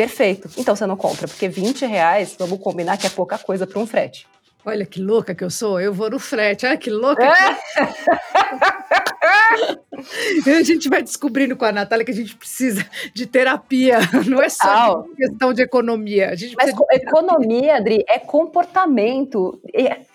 Perfeito. 0.00 0.48
Então 0.56 0.74
você 0.74 0.86
não 0.86 0.96
compra, 0.96 1.28
porque 1.28 1.46
20 1.46 1.84
reais, 1.84 2.34
vamos 2.38 2.58
combinar 2.58 2.96
que 2.96 3.06
é 3.06 3.10
pouca 3.10 3.36
coisa 3.36 3.66
para 3.66 3.78
um 3.78 3.86
frete. 3.86 4.26
Olha 4.64 4.86
que 4.86 4.98
louca 4.98 5.34
que 5.34 5.44
eu 5.44 5.50
sou, 5.50 5.78
eu 5.78 5.92
vou 5.92 6.08
no 6.08 6.18
frete. 6.18 6.64
Olha 6.64 6.78
que 6.78 6.88
louca. 6.88 7.22
É? 7.22 7.54
Que... 7.54 7.60
a 10.46 10.62
gente 10.62 10.88
vai 10.88 11.02
descobrindo 11.02 11.56
com 11.56 11.64
a 11.64 11.72
Natália 11.72 12.04
que 12.04 12.10
a 12.10 12.14
gente 12.14 12.36
precisa 12.36 12.84
de 13.14 13.26
terapia, 13.26 13.98
não 14.26 14.40
é 14.40 14.48
só 14.48 15.02
de 15.02 15.14
questão 15.16 15.52
de 15.52 15.62
economia. 15.62 16.34
Mas 16.56 16.74
de 16.74 16.84
economia, 16.92 17.76
Adri, 17.76 18.04
é 18.08 18.18
comportamento. 18.18 19.60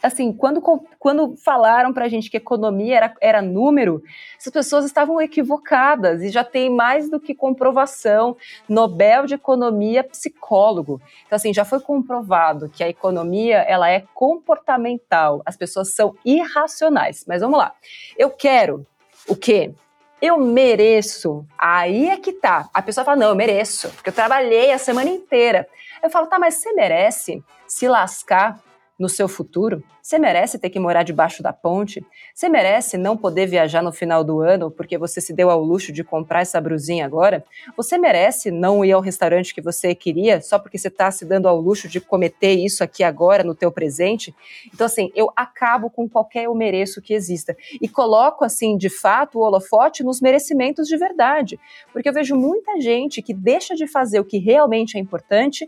Assim, 0.02 0.34
quando, 0.34 0.62
quando 1.00 1.36
falaram 1.38 1.94
para 1.94 2.06
a 2.06 2.10
gente 2.10 2.30
que 2.30 2.38
economia 2.38 2.98
era, 2.98 3.14
era 3.22 3.42
número, 3.42 4.02
essas 4.38 4.52
pessoas 4.52 4.86
estavam 4.86 5.22
equivocadas 5.22 6.22
e 6.22 6.30
já 6.30 6.44
tem 6.44 6.70
mais 6.70 7.10
do 7.10 7.20
que 7.20 7.34
comprovação. 7.34 8.38
Nobel 8.68 9.26
de 9.26 9.34
Economia, 9.34 10.04
psicólogo. 10.04 11.02
Então, 11.26 11.36
assim, 11.36 11.54
já 11.54 11.66
foi 11.66 11.80
comprovado 11.80 12.70
que 12.70 12.84
a 12.84 12.90
economia 12.90 13.58
ela 13.58 13.90
é 13.90 14.04
comportamental. 14.14 15.42
As 15.46 15.58
pessoas 15.58 15.94
são 15.94 16.16
irracionais. 16.24 17.26
Mas 17.28 17.42
vamos 17.42 17.58
lá. 17.58 17.74
Eu 18.18 18.30
quero 18.30 18.86
o 19.28 19.36
quê? 19.36 19.74
eu 20.22 20.40
mereço. 20.40 21.46
Aí 21.58 22.10
é 22.10 22.18
que 22.18 22.34
tá. 22.34 22.70
A 22.74 22.82
pessoa 22.82 23.06
fala, 23.06 23.18
não, 23.18 23.30
eu 23.30 23.36
mereço, 23.36 23.90
porque 23.90 24.10
eu 24.10 24.14
trabalhei 24.14 24.72
a 24.72 24.78
semana 24.78 25.10
inteira. 25.10 25.68
Eu 26.02 26.10
falo, 26.10 26.28
tá, 26.28 26.40
mas 26.40 26.56
você 26.56 26.74
merece 26.74 27.44
se 27.68 27.88
lascar 27.88 28.60
no 28.98 29.10
seu 29.10 29.28
futuro? 29.28 29.84
Você 30.02 30.18
merece 30.18 30.58
ter 30.58 30.70
que 30.70 30.80
morar 30.80 31.04
debaixo 31.04 31.44
da 31.44 31.52
ponte? 31.52 32.06
Você 32.34 32.48
merece 32.48 32.98
não 32.98 33.18
poder 33.18 33.48
viajar 33.48 33.82
no 33.82 33.92
final 33.92 34.24
do 34.24 34.40
ano 34.40 34.72
porque 34.72 34.98
você 34.98 35.20
se 35.20 35.34
deu 35.34 35.50
ao 35.50 35.62
luxo 35.62 35.92
de 35.92 36.04
comprar 36.04 36.42
essa 36.42 36.62
brusinha 36.62 37.06
agora? 37.06 37.44
Você 37.76 37.98
merece 37.98 38.52
não 38.52 38.86
ir 38.86 38.92
ao 38.92 39.02
restaurante 39.02 39.54
que 39.54 39.62
você 39.62 39.94
queria 39.94 40.42
só 40.42 40.58
porque 40.58 40.78
você 40.78 40.88
está 40.88 41.12
se 41.12 41.26
dando 41.26 41.48
ao 41.48 41.60
luxo 41.60 41.88
de 41.88 42.00
cometer 42.00 42.54
isso 42.54 42.84
aqui 42.84 43.04
agora 43.04 43.44
no 43.44 43.56
teu 43.56 43.72
presente? 43.72 44.34
Então 44.74 44.86
assim, 44.86 45.12
eu 45.16 45.32
acabo 45.36 45.90
com 45.90 46.08
qualquer 46.08 46.46
eu 46.46 46.56
mereço 46.56 47.02
que 47.02 47.14
exista 47.14 47.56
e 47.82 47.90
coloco 47.90 48.46
assim, 48.46 48.78
de 48.78 48.90
fato, 48.90 49.40
o 49.40 49.42
holofote 49.42 50.04
nos 50.04 50.22
merecimentos 50.22 50.88
de 50.88 50.98
verdade, 50.98 51.60
porque 51.92 52.08
eu 52.08 52.14
vejo 52.14 52.36
muita 52.36 52.80
gente 52.80 53.22
que 53.22 53.34
deixa 53.34 53.76
de 53.76 53.88
fazer 53.88 54.20
o 54.20 54.26
que 54.26 54.38
realmente 54.38 54.98
é 54.98 55.02
importante 55.02 55.68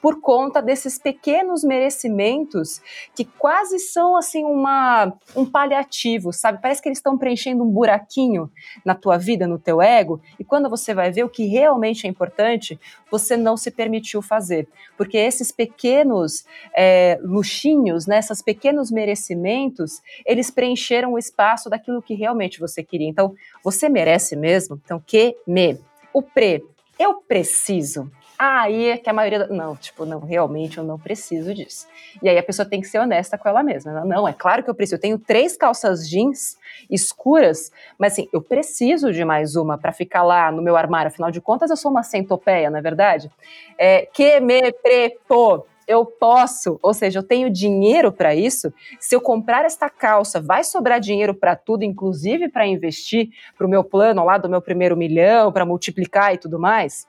por 0.00 0.20
conta 0.20 0.62
desses 0.62 0.98
pequenos 0.98 1.64
merecimentos 1.64 2.80
que 3.14 3.24
quase 3.24 3.78
são 3.78 4.16
assim 4.16 4.44
uma 4.44 5.12
um 5.34 5.44
paliativo, 5.44 6.32
sabe? 6.32 6.60
Parece 6.60 6.80
que 6.80 6.88
eles 6.88 6.98
estão 6.98 7.18
preenchendo 7.18 7.64
um 7.64 7.70
buraquinho 7.70 8.50
na 8.84 8.94
tua 8.94 9.16
vida, 9.16 9.46
no 9.46 9.58
teu 9.58 9.82
ego, 9.82 10.20
e 10.38 10.44
quando 10.44 10.70
você 10.70 10.94
vai 10.94 11.10
ver 11.10 11.24
o 11.24 11.28
que 11.28 11.46
realmente 11.46 12.06
é 12.06 12.10
importante, 12.10 12.78
você 13.10 13.36
não 13.36 13.56
se 13.56 13.70
permitiu 13.70 14.22
fazer, 14.22 14.68
porque 14.96 15.16
esses 15.16 15.50
pequenos 15.50 16.44
é, 16.76 17.18
luxinhos, 17.22 18.06
né, 18.06 18.18
esses 18.18 18.42
pequenos 18.42 18.90
merecimentos, 18.90 20.00
eles 20.24 20.50
preencheram 20.50 21.12
o 21.12 21.18
espaço 21.18 21.68
daquilo 21.68 22.02
que 22.02 22.14
realmente 22.14 22.60
você 22.60 22.82
queria. 22.82 23.08
Então, 23.08 23.34
você 23.62 23.88
merece 23.88 24.36
mesmo. 24.36 24.80
Então, 24.84 25.02
que 25.04 25.36
me 25.46 25.78
o 26.12 26.22
pre 26.22 26.64
eu 26.98 27.22
preciso 27.22 28.10
aí 28.38 28.90
é 28.90 28.96
que 28.96 29.10
a 29.10 29.12
maioria. 29.12 29.46
Não, 29.48 29.74
tipo, 29.74 30.04
não, 30.04 30.20
realmente 30.20 30.78
eu 30.78 30.84
não 30.84 30.98
preciso 30.98 31.52
disso. 31.52 31.86
E 32.22 32.28
aí 32.28 32.38
a 32.38 32.42
pessoa 32.42 32.68
tem 32.68 32.80
que 32.80 32.86
ser 32.86 32.98
honesta 32.98 33.36
com 33.36 33.48
ela 33.48 33.62
mesma. 33.62 34.04
Não, 34.04 34.28
é 34.28 34.32
claro 34.32 34.62
que 34.62 34.70
eu 34.70 34.74
preciso. 34.74 34.96
Eu 34.96 35.00
tenho 35.00 35.18
três 35.18 35.56
calças 35.56 36.08
jeans 36.08 36.56
escuras, 36.88 37.72
mas 37.98 38.12
assim, 38.12 38.28
eu 38.32 38.40
preciso 38.40 39.12
de 39.12 39.24
mais 39.24 39.56
uma 39.56 39.76
para 39.76 39.92
ficar 39.92 40.22
lá 40.22 40.52
no 40.52 40.62
meu 40.62 40.76
armário. 40.76 41.08
Afinal 41.08 41.30
de 41.30 41.40
contas, 41.40 41.70
eu 41.70 41.76
sou 41.76 41.90
uma 41.90 42.02
centopeia, 42.02 42.70
não 42.70 42.78
é 42.78 42.82
verdade? 42.82 43.30
É, 43.76 44.06
que 44.06 44.38
me 44.40 44.72
prepo 44.72 45.66
eu 45.88 46.04
posso, 46.04 46.78
ou 46.82 46.92
seja, 46.92 47.20
eu 47.20 47.22
tenho 47.22 47.48
dinheiro 47.48 48.12
para 48.12 48.34
isso. 48.34 48.70
Se 49.00 49.16
eu 49.16 49.22
comprar 49.22 49.64
esta 49.64 49.88
calça, 49.88 50.38
vai 50.38 50.62
sobrar 50.62 51.00
dinheiro 51.00 51.34
para 51.34 51.56
tudo, 51.56 51.82
inclusive 51.82 52.50
para 52.50 52.66
investir 52.66 53.30
para 53.56 53.66
o 53.66 53.70
meu 53.70 53.82
plano 53.82 54.22
lá 54.22 54.36
do 54.36 54.50
meu 54.50 54.60
primeiro 54.60 54.94
milhão, 54.94 55.50
para 55.50 55.64
multiplicar 55.64 56.34
e 56.34 56.38
tudo 56.38 56.58
mais. 56.58 57.08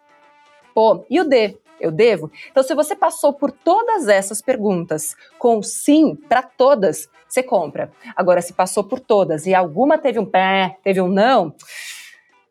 Pô, 0.79 1.05
e 1.09 1.19
o 1.19 1.25
D? 1.25 1.57
Eu 1.77 1.91
devo? 1.91 2.31
Então, 2.49 2.63
se 2.63 2.73
você 2.73 2.95
passou 2.95 3.33
por 3.33 3.51
todas 3.51 4.07
essas 4.07 4.41
perguntas 4.41 5.13
com 5.37 5.61
sim 5.61 6.15
para 6.15 6.41
todas, 6.41 7.09
você 7.27 7.43
compra. 7.43 7.91
Agora, 8.15 8.41
se 8.41 8.53
passou 8.53 8.85
por 8.85 8.97
todas 8.97 9.45
e 9.45 9.53
alguma 9.53 9.97
teve 9.97 10.19
um 10.19 10.25
pé, 10.25 10.77
teve 10.81 11.01
um 11.01 11.09
não, 11.09 11.53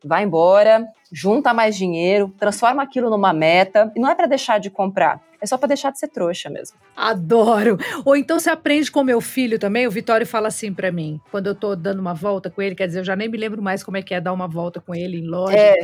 vai 0.05 0.25
embora, 0.25 0.87
junta 1.11 1.55
mais 1.55 1.75
dinheiro, 1.75 2.31
transforma 2.39 2.83
aquilo 2.83 3.09
numa 3.09 3.33
meta. 3.33 3.91
E 3.97 3.99
não 3.99 4.11
é 4.11 4.15
para 4.15 4.27
deixar 4.27 4.61
de 4.61 4.69
comprar, 4.69 5.23
é 5.41 5.47
só 5.47 5.57
para 5.57 5.69
deixar 5.69 5.91
de 5.93 5.99
ser 5.99 6.09
trouxa 6.09 6.51
mesmo. 6.51 6.77
Adoro. 6.97 7.79
Ou 8.05 8.17
então 8.17 8.39
você 8.41 8.51
aprende 8.51 8.91
com 8.91 9.03
meu 9.05 9.21
filho 9.21 9.59
também. 9.59 9.87
O 9.87 9.91
Vitório 9.91 10.27
fala 10.27 10.49
assim 10.49 10.73
para 10.73 10.91
mim, 10.91 11.21
quando 11.31 11.47
eu 11.47 11.55
tô 11.55 11.77
dando 11.77 12.01
uma 12.01 12.15
volta 12.15 12.51
com 12.51 12.61
ele, 12.61 12.75
quer 12.75 12.87
dizer, 12.87 13.01
eu 13.01 13.05
já 13.05 13.15
nem 13.17 13.29
me 13.29 13.39
lembro 13.39 13.63
mais 13.63 13.83
como 13.83 13.97
é 13.97 14.03
que 14.03 14.15
é 14.15 14.21
dar 14.21 14.33
uma 14.33 14.49
volta 14.49 14.81
com 14.81 14.95
ele 14.95 15.19
em 15.19 15.27
loja. 15.27 15.57
É. 15.57 15.77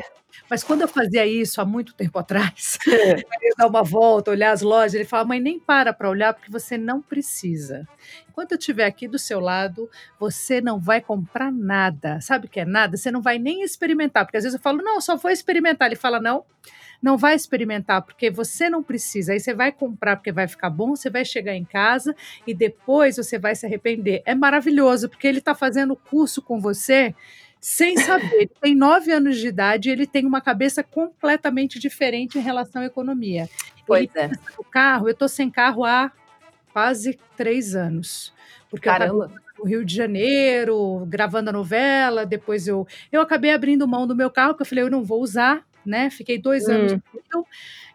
Mas 0.51 0.65
quando 0.65 0.83
eu 0.83 0.89
fazia 0.89 1.25
isso 1.27 1.61
há 1.61 1.65
muito 1.65 1.95
tempo 1.95 2.19
atrás, 2.19 2.79
é. 2.89 3.23
dar 3.57 3.67
uma 3.69 3.83
volta, 3.83 4.31
olhar 4.33 4.51
as 4.53 4.63
lojas, 4.63 4.95
ele 4.95 5.05
fala: 5.05 5.25
"Mãe, 5.25 5.41
nem 5.41 5.59
para 5.61 5.93
para 5.93 6.11
olhar 6.11 6.35
porque 6.35 6.51
você 6.51 6.77
não 6.77 7.01
precisa. 7.01 7.87
Enquanto 8.29 8.53
eu 8.53 8.59
estiver 8.59 8.87
aqui 8.87 9.07
do 9.07 9.19
seu 9.19 9.39
lado, 9.39 9.89
você 10.19 10.61
não 10.61 10.81
vai 10.81 11.01
comprar 11.01 11.53
nada. 11.53 12.21
Sabe 12.21 12.47
o 12.47 12.51
que 12.51 12.61
é 12.61 12.65
nada? 12.65 12.97
Você 12.97 13.11
não 13.11 13.23
vai 13.23 13.39
nem 13.39 13.63
experimentar, 13.63 14.25
porque 14.25 14.37
às 14.37 14.43
vezes 14.45 14.57
eu 14.59 14.63
falo: 14.63 14.83
"Não, 14.83 15.01
só 15.01 15.17
vou 15.17 15.31
experimentar". 15.31 15.87
Ele 15.89 15.97
fala: 15.97 16.21
"Não, 16.21 16.45
não 17.05 17.19
vai 17.19 17.35
experimentar 17.35 18.01
porque 18.01 18.31
você 18.31 18.71
não 18.71 18.83
precisa. 18.83 19.35
Aí 19.35 19.39
você 19.39 19.53
vai 19.53 19.71
comprar 19.71 20.17
porque 20.17 20.33
vai 20.33 20.49
ficar 20.49 20.71
bom, 20.71 20.97
você 20.97 21.11
vai 21.11 21.23
chegar 21.23 21.55
em 21.55 21.65
casa 21.65 22.17
e 22.47 22.55
depois 22.55 23.19
você 23.19 23.39
vai 23.39 23.55
se 23.55 23.67
arrepender. 23.67 24.23
É 24.25 24.35
maravilhoso, 24.35 25.11
porque 25.11 25.27
ele 25.27 25.39
está 25.39 25.55
fazendo 25.55 25.93
o 25.93 25.97
curso 25.97 26.41
com 26.41 26.59
você 26.59 27.15
sem 27.61 27.99
saber. 27.99 28.33
Ele 28.33 28.51
tem 28.59 28.75
nove 28.75 29.13
anos 29.13 29.37
de 29.37 29.47
idade 29.47 29.91
e 29.91 29.93
ele 29.93 30.07
tem 30.07 30.25
uma 30.25 30.41
cabeça 30.41 30.83
completamente 30.83 31.79
diferente 31.79 32.39
em 32.39 32.41
relação 32.41 32.81
à 32.81 32.87
economia. 32.87 33.51
Pois 33.87 34.09
ele 34.15 34.25
é. 34.25 34.31
O 34.57 34.65
carro, 34.65 35.07
eu 35.07 35.13
estou 35.13 35.29
sem 35.29 35.51
carro 35.51 35.85
há 35.85 36.11
quase 36.73 37.19
três 37.37 37.77
anos. 37.77 38.33
Porque 38.71 38.89
Caramba. 38.89 39.31
eu 39.31 39.45
no 39.59 39.65
Rio 39.67 39.85
de 39.85 39.95
Janeiro, 39.95 41.05
gravando 41.07 41.51
a 41.51 41.53
novela, 41.53 42.25
depois 42.25 42.67
eu, 42.67 42.89
eu 43.13 43.21
acabei 43.21 43.53
abrindo 43.53 43.87
mão 43.87 44.07
do 44.07 44.17
meu 44.17 44.31
carro, 44.31 44.55
porque 44.55 44.63
eu 44.63 44.67
falei, 44.67 44.85
eu 44.85 44.91
não 44.91 45.05
vou 45.05 45.23
usar, 45.23 45.65
né? 45.87 46.11
Fiquei 46.11 46.39
dois 46.39 46.69
anos 46.69 46.93
hum. 46.93 47.01
no 47.13 47.21
Rio, 47.21 47.47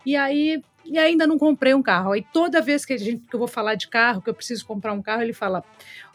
e 0.05 0.15
aí 0.15 0.61
e 0.85 0.97
ainda 0.97 1.27
não 1.27 1.37
comprei 1.37 1.73
um 1.73 1.83
carro. 1.83 2.13
Aí 2.13 2.25
toda 2.33 2.61
vez 2.61 2.83
que, 2.83 2.93
a 2.93 2.97
gente, 2.97 3.23
que 3.27 3.35
eu 3.35 3.39
vou 3.39 3.47
falar 3.47 3.75
de 3.75 3.87
carro, 3.87 4.21
que 4.21 4.29
eu 4.29 4.33
preciso 4.33 4.65
comprar 4.65 4.91
um 4.93 5.01
carro, 5.01 5.21
ele 5.21 5.33
fala: 5.33 5.63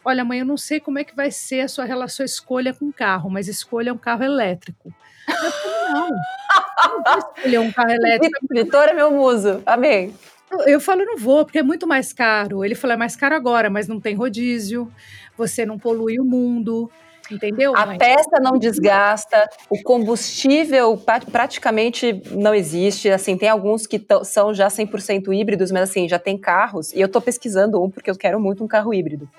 Olha, 0.03 0.25
mãe, 0.25 0.39
eu 0.39 0.45
não 0.45 0.57
sei 0.57 0.79
como 0.79 0.99
é 0.99 1.03
que 1.03 1.15
vai 1.15 1.31
ser 1.31 1.61
a 1.61 1.67
sua 1.67 1.85
relação 1.85 2.25
escolha 2.25 2.73
com 2.73 2.91
carro, 2.91 3.29
mas 3.29 3.47
escolha 3.47 3.93
um 3.93 3.97
carro 3.97 4.23
elétrico. 4.23 4.93
Eu 5.27 5.51
falei, 5.51 5.93
não, 5.93 6.09
não 6.09 7.03
vou 7.03 7.17
escolher 7.17 7.59
um 7.59 7.71
carro 7.71 7.91
elétrico. 7.91 8.35
Vitória, 8.51 8.93
meu 8.93 9.11
muso. 9.11 9.63
Amém. 9.65 10.13
Eu, 10.51 10.59
eu 10.67 10.79
falo, 10.79 11.03
não 11.03 11.17
vou, 11.17 11.43
porque 11.45 11.59
é 11.59 11.63
muito 11.63 11.87
mais 11.87 12.13
caro. 12.13 12.63
Ele 12.63 12.75
falou, 12.75 12.93
é 12.93 12.97
mais 12.97 13.15
caro 13.15 13.35
agora, 13.35 13.69
mas 13.69 13.87
não 13.87 13.99
tem 13.99 14.13
rodízio, 14.13 14.91
você 15.37 15.65
não 15.65 15.79
polui 15.79 16.19
o 16.19 16.25
mundo. 16.25 16.91
Entendeu? 17.31 17.75
A 17.75 17.95
peça 17.97 18.39
não 18.41 18.57
desgasta, 18.57 19.49
o 19.69 19.81
combustível 19.83 20.97
praticamente 21.31 22.21
não 22.31 22.53
existe. 22.53 23.09
Assim, 23.09 23.37
tem 23.37 23.49
alguns 23.49 23.87
que 23.87 24.03
são 24.23 24.53
já 24.53 24.67
100% 24.67 25.33
híbridos, 25.33 25.71
mas 25.71 25.89
assim, 25.89 26.07
já 26.07 26.19
tem 26.19 26.37
carros. 26.37 26.93
E 26.93 27.01
eu 27.01 27.07
estou 27.07 27.21
pesquisando 27.21 27.83
um 27.83 27.89
porque 27.89 28.09
eu 28.09 28.15
quero 28.17 28.39
muito 28.39 28.63
um 28.63 28.67
carro 28.67 28.93
híbrido. 28.93 29.29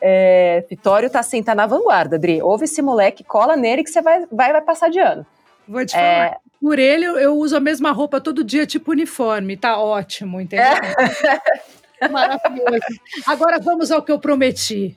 É, 0.00 0.64
Vitório 0.68 1.08
tá 1.08 1.20
assim, 1.20 1.42
tá 1.42 1.54
na 1.54 1.66
vanguarda, 1.66 2.16
Adri. 2.16 2.42
Ouve 2.42 2.64
esse 2.64 2.82
moleque, 2.82 3.24
cola 3.24 3.56
nele 3.56 3.82
que 3.82 3.90
você 3.90 4.02
vai, 4.02 4.26
vai, 4.30 4.52
vai 4.52 4.62
passar 4.62 4.90
de 4.90 4.98
ano. 4.98 5.26
Vou 5.66 5.84
te 5.84 5.92
falar. 5.92 6.26
É... 6.26 6.36
Por 6.60 6.78
ele, 6.78 7.04
eu 7.04 7.36
uso 7.36 7.56
a 7.56 7.60
mesma 7.60 7.92
roupa 7.92 8.20
todo 8.20 8.42
dia, 8.42 8.66
tipo 8.66 8.90
uniforme. 8.90 9.56
Tá 9.56 9.78
ótimo, 9.78 10.40
entendeu? 10.40 10.66
É. 12.00 12.08
Maravilhoso. 12.08 12.80
Agora 13.26 13.58
vamos 13.60 13.90
ao 13.90 14.02
que 14.02 14.10
eu 14.10 14.18
prometi. 14.18 14.96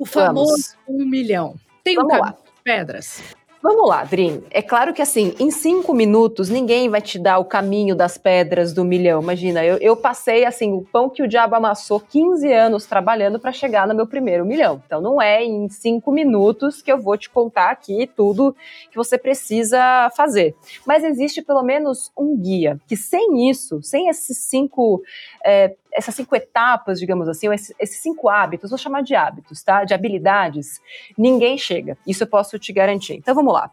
O 0.00 0.06
famoso 0.06 0.74
vamos. 0.86 1.02
um 1.02 1.04
milhão. 1.04 1.54
Tem 1.82 1.96
Vamos 1.96 2.14
um 2.14 2.16
caminho 2.18 2.36
lá. 2.36 2.42
de 2.44 2.62
pedras. 2.62 3.22
Vamos 3.62 3.88
lá, 3.88 4.02
Drim. 4.02 4.42
É 4.50 4.60
claro 4.60 4.92
que 4.92 5.00
assim, 5.00 5.36
em 5.38 5.48
cinco 5.48 5.94
minutos, 5.94 6.50
ninguém 6.50 6.88
vai 6.88 7.00
te 7.00 7.16
dar 7.16 7.38
o 7.38 7.44
caminho 7.44 7.94
das 7.94 8.18
pedras 8.18 8.72
do 8.72 8.84
milhão. 8.84 9.22
Imagina, 9.22 9.64
eu, 9.64 9.76
eu 9.76 9.96
passei 9.96 10.44
assim, 10.44 10.72
o 10.72 10.82
pão 10.82 11.08
que 11.08 11.22
o 11.22 11.28
diabo 11.28 11.54
amassou 11.54 12.00
15 12.00 12.52
anos 12.52 12.86
trabalhando 12.86 13.38
para 13.38 13.52
chegar 13.52 13.86
no 13.86 13.94
meu 13.94 14.04
primeiro 14.04 14.44
milhão. 14.44 14.82
Então 14.84 15.00
não 15.00 15.22
é 15.22 15.44
em 15.44 15.68
cinco 15.68 16.10
minutos 16.10 16.82
que 16.82 16.90
eu 16.90 17.00
vou 17.00 17.16
te 17.16 17.30
contar 17.30 17.70
aqui 17.70 18.10
tudo 18.16 18.56
que 18.90 18.96
você 18.96 19.16
precisa 19.16 20.10
fazer. 20.16 20.56
Mas 20.84 21.04
existe 21.04 21.40
pelo 21.40 21.62
menos 21.62 22.10
um 22.18 22.36
guia, 22.36 22.80
que 22.88 22.96
sem 22.96 23.48
isso, 23.48 23.80
sem 23.80 24.08
esses 24.08 24.38
cinco 24.38 25.00
é, 25.44 25.76
essas 25.92 26.14
cinco 26.14 26.34
etapas, 26.34 26.98
digamos 26.98 27.28
assim, 27.28 27.52
esses, 27.52 27.74
esses, 27.78 28.00
cinco 28.00 28.28
hábitos, 28.28 28.70
vou 28.70 28.78
chamar 28.78 29.02
de 29.02 29.14
hábitos, 29.14 29.62
tá? 29.62 29.84
De 29.84 29.94
habilidades, 29.94 30.80
ninguém 31.16 31.58
chega. 31.58 31.96
Isso 32.06 32.22
eu 32.22 32.26
posso 32.26 32.58
te 32.58 32.72
garantir. 32.72 33.14
Então 33.14 33.34
vamos 33.34 33.52
lá. 33.52 33.70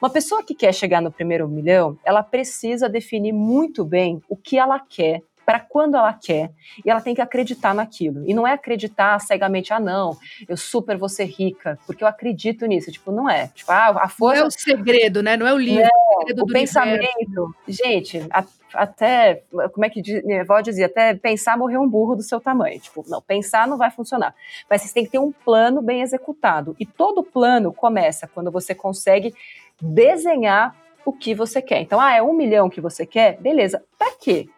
Uma 0.00 0.08
pessoa 0.08 0.42
que 0.42 0.54
quer 0.54 0.72
chegar 0.72 1.02
no 1.02 1.12
primeiro 1.12 1.46
milhão, 1.46 1.98
ela 2.02 2.22
precisa 2.22 2.88
definir 2.88 3.32
muito 3.32 3.84
bem 3.84 4.22
o 4.28 4.36
que 4.36 4.56
ela 4.56 4.80
quer 4.80 5.22
para 5.50 5.58
quando 5.58 5.96
ela 5.96 6.12
quer, 6.12 6.52
e 6.84 6.88
ela 6.88 7.00
tem 7.00 7.12
que 7.12 7.20
acreditar 7.20 7.74
naquilo. 7.74 8.22
E 8.24 8.32
não 8.32 8.46
é 8.46 8.52
acreditar 8.52 9.18
cegamente, 9.18 9.72
ah, 9.72 9.80
não, 9.80 10.16
eu 10.48 10.56
super 10.56 10.96
vou 10.96 11.08
ser 11.08 11.24
rica, 11.24 11.76
porque 11.88 12.04
eu 12.04 12.08
acredito 12.08 12.66
nisso. 12.66 12.92
Tipo, 12.92 13.10
não 13.10 13.28
é. 13.28 13.48
Tipo, 13.48 13.72
ah, 13.72 13.98
a 14.00 14.08
força. 14.08 14.36
Não 14.36 14.44
é 14.44 14.46
o 14.46 14.50
segredo, 14.52 15.24
né? 15.24 15.36
Não 15.36 15.48
é 15.48 15.52
o 15.52 15.58
livro. 15.58 15.82
É, 15.82 16.32
o, 16.38 16.44
o 16.44 16.46
pensamento. 16.46 17.02
Universo. 17.08 17.54
Gente, 17.66 18.24
a, 18.30 18.44
até, 18.74 19.42
como 19.72 19.84
é 19.84 19.90
que 19.90 20.00
minha 20.22 20.42
avó 20.42 20.60
dizia, 20.60 20.86
até 20.86 21.14
pensar 21.14 21.58
morrer 21.58 21.78
um 21.78 21.88
burro 21.88 22.14
do 22.14 22.22
seu 22.22 22.40
tamanho. 22.40 22.78
Tipo, 22.78 23.04
não, 23.08 23.20
pensar 23.20 23.66
não 23.66 23.76
vai 23.76 23.90
funcionar. 23.90 24.32
Mas 24.70 24.82
você 24.82 24.94
tem 24.94 25.04
que 25.04 25.10
ter 25.10 25.18
um 25.18 25.32
plano 25.32 25.82
bem 25.82 26.00
executado. 26.00 26.76
E 26.78 26.86
todo 26.86 27.24
plano 27.24 27.72
começa 27.72 28.30
quando 28.32 28.52
você 28.52 28.72
consegue 28.72 29.34
desenhar 29.82 30.76
o 31.04 31.12
que 31.12 31.34
você 31.34 31.60
quer. 31.60 31.80
Então, 31.80 31.98
ah, 31.98 32.14
é 32.14 32.22
um 32.22 32.34
milhão 32.34 32.70
que 32.70 32.80
você 32.80 33.04
quer? 33.04 33.36
Beleza. 33.40 33.82
Para 33.98 34.12
quê? 34.12 34.48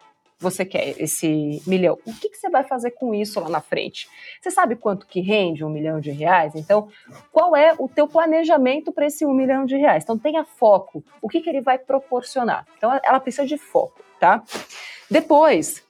Você 0.43 0.65
quer 0.65 1.01
esse 1.01 1.61
milhão. 1.65 1.97
O 2.05 2.13
que, 2.13 2.29
que 2.29 2.37
você 2.37 2.49
vai 2.49 2.63
fazer 2.63 2.91
com 2.91 3.15
isso 3.15 3.39
lá 3.39 3.49
na 3.49 3.61
frente? 3.61 4.07
Você 4.41 4.51
sabe 4.51 4.75
quanto 4.75 5.07
que 5.07 5.21
rende 5.21 5.63
um 5.63 5.69
milhão 5.69 5.99
de 5.99 6.11
reais? 6.11 6.53
Então, 6.55 6.89
qual 7.31 7.55
é 7.55 7.73
o 7.79 7.87
teu 7.87 8.07
planejamento 8.07 8.91
para 8.91 9.07
esse 9.07 9.25
um 9.25 9.33
milhão 9.33 9.65
de 9.65 9.75
reais? 9.77 10.03
Então, 10.03 10.17
tenha 10.17 10.43
foco. 10.43 11.03
O 11.21 11.29
que, 11.29 11.41
que 11.41 11.49
ele 11.49 11.61
vai 11.61 11.79
proporcionar? 11.79 12.67
Então, 12.77 12.91
ela 13.03 13.19
precisa 13.19 13.47
de 13.47 13.57
foco, 13.57 14.03
tá? 14.19 14.43
Depois, 15.09 15.83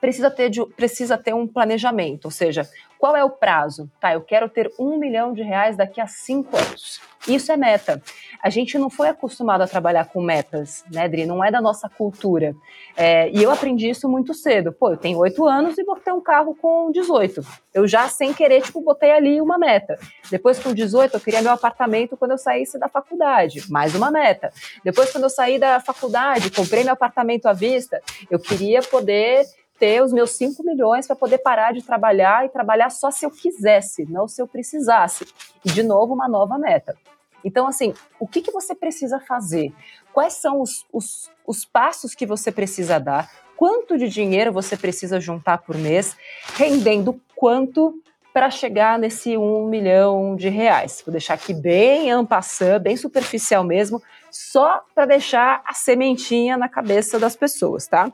precisa 0.00 0.30
ter, 0.30 0.50
de, 0.50 0.64
precisa 0.66 1.18
ter 1.18 1.34
um 1.34 1.46
planejamento, 1.46 2.26
ou 2.26 2.30
seja, 2.30 2.68
qual 3.04 3.14
é 3.14 3.22
o 3.22 3.28
prazo? 3.28 3.90
Tá, 4.00 4.14
eu 4.14 4.22
quero 4.22 4.48
ter 4.48 4.72
um 4.78 4.96
milhão 4.96 5.34
de 5.34 5.42
reais 5.42 5.76
daqui 5.76 6.00
a 6.00 6.06
cinco 6.06 6.56
anos. 6.56 7.02
Isso 7.28 7.52
é 7.52 7.56
meta. 7.56 8.00
A 8.42 8.48
gente 8.48 8.78
não 8.78 8.88
foi 8.88 9.10
acostumado 9.10 9.60
a 9.60 9.66
trabalhar 9.66 10.06
com 10.06 10.22
metas, 10.22 10.82
né, 10.90 11.06
Dri? 11.06 11.26
Não 11.26 11.44
é 11.44 11.50
da 11.50 11.60
nossa 11.60 11.86
cultura. 11.86 12.54
É, 12.96 13.28
e 13.30 13.42
eu 13.42 13.50
aprendi 13.50 13.90
isso 13.90 14.08
muito 14.08 14.32
cedo. 14.32 14.72
Pô, 14.72 14.88
eu 14.88 14.96
tenho 14.96 15.18
oito 15.18 15.46
anos 15.46 15.76
e 15.76 15.84
vou 15.84 15.96
ter 15.96 16.12
um 16.12 16.20
carro 16.20 16.54
com 16.54 16.90
18. 16.92 17.42
Eu 17.74 17.86
já, 17.86 18.08
sem 18.08 18.32
querer, 18.32 18.62
tipo, 18.62 18.80
botei 18.80 19.10
ali 19.10 19.38
uma 19.38 19.58
meta. 19.58 19.98
Depois, 20.30 20.58
com 20.58 20.72
18, 20.72 21.12
eu 21.14 21.20
queria 21.20 21.42
meu 21.42 21.52
apartamento 21.52 22.16
quando 22.16 22.30
eu 22.30 22.38
saísse 22.38 22.78
da 22.78 22.88
faculdade. 22.88 23.70
Mais 23.70 23.94
uma 23.94 24.10
meta. 24.10 24.50
Depois, 24.82 25.12
quando 25.12 25.24
eu 25.24 25.30
saí 25.30 25.58
da 25.58 25.78
faculdade, 25.78 26.50
comprei 26.50 26.82
meu 26.82 26.94
apartamento 26.94 27.44
à 27.44 27.52
vista. 27.52 28.00
Eu 28.30 28.38
queria 28.38 28.80
poder 28.80 29.44
ter 29.84 30.02
os 30.02 30.14
meus 30.14 30.30
5 30.30 30.64
milhões 30.64 31.06
para 31.06 31.14
poder 31.14 31.36
parar 31.36 31.74
de 31.74 31.82
trabalhar 31.82 32.46
e 32.46 32.48
trabalhar 32.48 32.88
só 32.88 33.10
se 33.10 33.26
eu 33.26 33.30
quisesse, 33.30 34.06
não 34.06 34.26
se 34.26 34.40
eu 34.40 34.48
precisasse. 34.48 35.26
E, 35.62 35.70
de 35.70 35.82
novo, 35.82 36.14
uma 36.14 36.26
nova 36.26 36.56
meta. 36.56 36.96
Então, 37.44 37.66
assim, 37.66 37.92
o 38.18 38.26
que, 38.26 38.40
que 38.40 38.50
você 38.50 38.74
precisa 38.74 39.20
fazer? 39.20 39.74
Quais 40.10 40.32
são 40.32 40.62
os, 40.62 40.86
os, 40.90 41.30
os 41.46 41.66
passos 41.66 42.14
que 42.14 42.24
você 42.24 42.50
precisa 42.50 42.98
dar? 42.98 43.30
Quanto 43.58 43.98
de 43.98 44.08
dinheiro 44.08 44.50
você 44.54 44.74
precisa 44.74 45.20
juntar 45.20 45.58
por 45.58 45.76
mês? 45.76 46.16
Rendendo 46.56 47.20
quanto 47.36 48.02
para 48.32 48.50
chegar 48.50 48.98
nesse 48.98 49.36
um 49.36 49.66
milhão 49.68 50.34
de 50.34 50.48
reais? 50.48 51.02
Vou 51.04 51.12
deixar 51.12 51.34
aqui 51.34 51.52
bem 51.52 52.10
ampassando, 52.10 52.84
bem 52.84 52.96
superficial 52.96 53.62
mesmo, 53.62 54.02
só 54.30 54.80
para 54.94 55.04
deixar 55.04 55.62
a 55.66 55.74
sementinha 55.74 56.56
na 56.56 56.70
cabeça 56.70 57.18
das 57.18 57.36
pessoas, 57.36 57.86
tá? 57.86 58.10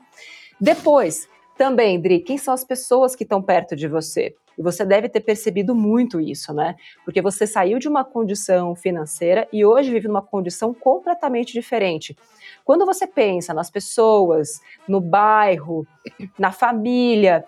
Depois, 0.59 1.31
também, 1.57 1.99
Dri, 1.99 2.19
quem 2.19 2.37
são 2.37 2.53
as 2.53 2.63
pessoas 2.63 3.15
que 3.15 3.23
estão 3.23 3.41
perto 3.41 3.75
de 3.75 3.87
você? 3.87 4.35
E 4.57 4.61
você 4.61 4.85
deve 4.85 5.07
ter 5.09 5.21
percebido 5.21 5.73
muito 5.73 6.19
isso, 6.19 6.53
né? 6.53 6.75
Porque 7.05 7.21
você 7.21 7.47
saiu 7.47 7.79
de 7.79 7.87
uma 7.87 8.03
condição 8.03 8.75
financeira 8.75 9.47
e 9.51 9.65
hoje 9.65 9.91
vive 9.91 10.07
numa 10.07 10.21
condição 10.21 10.73
completamente 10.73 11.53
diferente. 11.53 12.15
Quando 12.65 12.85
você 12.85 13.07
pensa 13.07 13.53
nas 13.53 13.69
pessoas, 13.69 14.61
no 14.87 14.99
bairro, 14.99 15.85
na 16.37 16.51
família, 16.51 17.45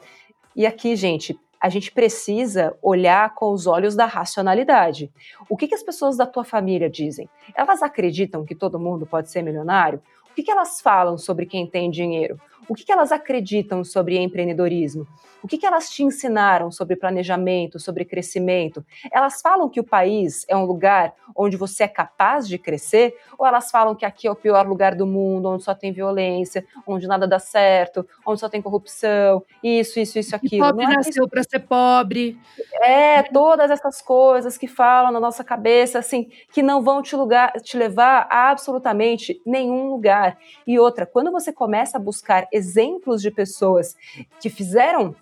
e 0.55 0.65
aqui, 0.65 0.95
gente, 0.95 1.37
a 1.59 1.69
gente 1.69 1.91
precisa 1.91 2.77
olhar 2.81 3.33
com 3.35 3.51
os 3.51 3.67
olhos 3.67 3.95
da 3.95 4.05
racionalidade. 4.05 5.11
O 5.49 5.55
que, 5.55 5.67
que 5.67 5.75
as 5.75 5.83
pessoas 5.83 6.17
da 6.17 6.25
tua 6.25 6.43
família 6.43 6.89
dizem? 6.89 7.29
Elas 7.55 7.81
acreditam 7.81 8.43
que 8.43 8.53
todo 8.53 8.79
mundo 8.79 9.05
pode 9.05 9.31
ser 9.31 9.41
milionário? 9.41 10.01
O 10.29 10.35
que, 10.35 10.43
que 10.43 10.51
elas 10.51 10.81
falam 10.81 11.17
sobre 11.17 11.45
quem 11.45 11.65
tem 11.65 11.89
dinheiro? 11.89 12.37
O 12.67 12.75
que, 12.75 12.83
que 12.83 12.91
elas 12.91 13.11
acreditam 13.11 13.83
sobre 13.83 14.17
empreendedorismo? 14.17 15.07
O 15.43 15.47
que, 15.47 15.57
que 15.57 15.65
elas 15.65 15.89
te 15.89 16.03
ensinaram 16.03 16.71
sobre 16.71 16.95
planejamento, 16.95 17.77
sobre 17.77 18.05
crescimento? 18.05 18.85
Elas 19.11 19.41
falam 19.41 19.69
que 19.69 19.79
o 19.79 19.83
país 19.83 20.45
é 20.47 20.55
um 20.55 20.63
lugar 20.63 21.13
onde 21.35 21.57
você 21.57 21.83
é 21.83 21.87
capaz 21.87 22.47
de 22.47 22.57
crescer? 22.57 23.13
Ou 23.37 23.45
elas 23.45 23.69
falam 23.69 23.93
que 23.93 24.05
aqui 24.05 24.25
é 24.25 24.31
o 24.31 24.35
pior 24.35 24.65
lugar 24.65 24.95
do 24.95 25.05
mundo, 25.05 25.49
onde 25.49 25.63
só 25.63 25.75
tem 25.75 25.91
violência, 25.91 26.65
onde 26.87 27.07
nada 27.07 27.27
dá 27.27 27.39
certo, 27.39 28.07
onde 28.25 28.39
só 28.39 28.47
tem 28.47 28.61
corrupção, 28.61 29.43
isso, 29.61 29.99
isso, 29.99 30.17
isso, 30.17 30.33
aquilo? 30.33 30.65
E 30.65 30.69
pobre 30.69 30.85
é 30.85 30.87
nasceu 30.87 31.27
para 31.27 31.43
ser 31.43 31.59
pobre. 31.59 32.39
É, 32.81 33.23
todas 33.23 33.69
essas 33.69 34.01
coisas 34.01 34.57
que 34.57 34.67
falam 34.67 35.11
na 35.11 35.19
nossa 35.19 35.43
cabeça, 35.43 35.99
assim, 35.99 36.29
que 36.53 36.63
não 36.63 36.81
vão 36.81 37.01
te, 37.01 37.17
lugar, 37.17 37.51
te 37.61 37.75
levar 37.75 38.27
a 38.29 38.49
absolutamente 38.49 39.41
nenhum 39.45 39.89
lugar. 39.89 40.37
E 40.65 40.79
outra, 40.79 41.05
quando 41.05 41.31
você 41.31 41.51
começa 41.51 41.97
a 41.97 41.99
buscar 41.99 42.47
exemplos 42.53 43.21
de 43.21 43.31
pessoas 43.31 43.95
que 44.39 44.49
fizeram 44.49 45.15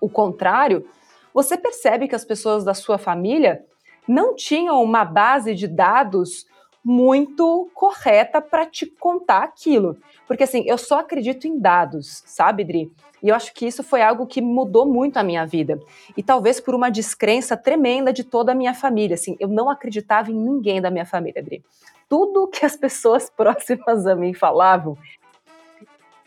o 0.00 0.08
contrário, 0.08 0.86
você 1.34 1.56
percebe 1.56 2.08
que 2.08 2.14
as 2.14 2.24
pessoas 2.24 2.64
da 2.64 2.74
sua 2.74 2.96
família 2.96 3.64
não 4.08 4.34
tinham 4.34 4.82
uma 4.82 5.04
base 5.04 5.54
de 5.54 5.68
dados 5.68 6.46
muito 6.82 7.70
correta 7.74 8.40
para 8.40 8.64
te 8.64 8.86
contar 8.86 9.42
aquilo. 9.42 9.98
Porque 10.26 10.44
assim, 10.44 10.64
eu 10.66 10.78
só 10.78 11.00
acredito 11.00 11.46
em 11.46 11.58
dados, 11.58 12.22
sabe, 12.26 12.64
Dri? 12.64 12.90
E 13.22 13.28
eu 13.28 13.34
acho 13.34 13.52
que 13.52 13.66
isso 13.66 13.82
foi 13.82 14.00
algo 14.00 14.26
que 14.26 14.40
mudou 14.40 14.86
muito 14.86 15.18
a 15.18 15.22
minha 15.22 15.44
vida. 15.44 15.78
E 16.16 16.22
talvez 16.22 16.58
por 16.58 16.74
uma 16.74 16.90
descrença 16.90 17.56
tremenda 17.56 18.12
de 18.12 18.24
toda 18.24 18.52
a 18.52 18.54
minha 18.54 18.72
família. 18.72 19.14
Assim, 19.14 19.36
eu 19.38 19.48
não 19.48 19.68
acreditava 19.68 20.30
em 20.30 20.34
ninguém 20.34 20.80
da 20.80 20.90
minha 20.90 21.04
família, 21.04 21.42
Dri. 21.42 21.62
Tudo 22.08 22.48
que 22.48 22.64
as 22.64 22.76
pessoas 22.76 23.28
próximas 23.36 24.06
a 24.06 24.16
mim 24.16 24.32
falavam, 24.32 24.96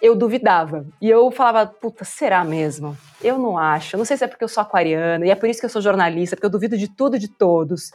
eu 0.03 0.17
duvidava. 0.17 0.85
E 1.01 1.09
eu 1.09 1.31
falava, 1.31 1.65
puta, 1.65 2.03
será 2.03 2.43
mesmo? 2.43 2.97
Eu 3.23 3.39
não 3.39 3.57
acho. 3.57 3.95
Não 3.95 4.03
sei 4.03 4.17
se 4.17 4.25
é 4.25 4.27
porque 4.27 4.43
eu 4.43 4.49
sou 4.49 4.61
aquariana, 4.61 5.25
e 5.25 5.29
é 5.29 5.35
por 5.35 5.47
isso 5.47 5.61
que 5.61 5.65
eu 5.65 5.69
sou 5.69 5.81
jornalista, 5.81 6.35
porque 6.35 6.45
eu 6.45 6.49
duvido 6.49 6.77
de 6.77 6.89
tudo 6.89 7.15
e 7.15 7.19
de 7.19 7.29
todos. 7.29 7.93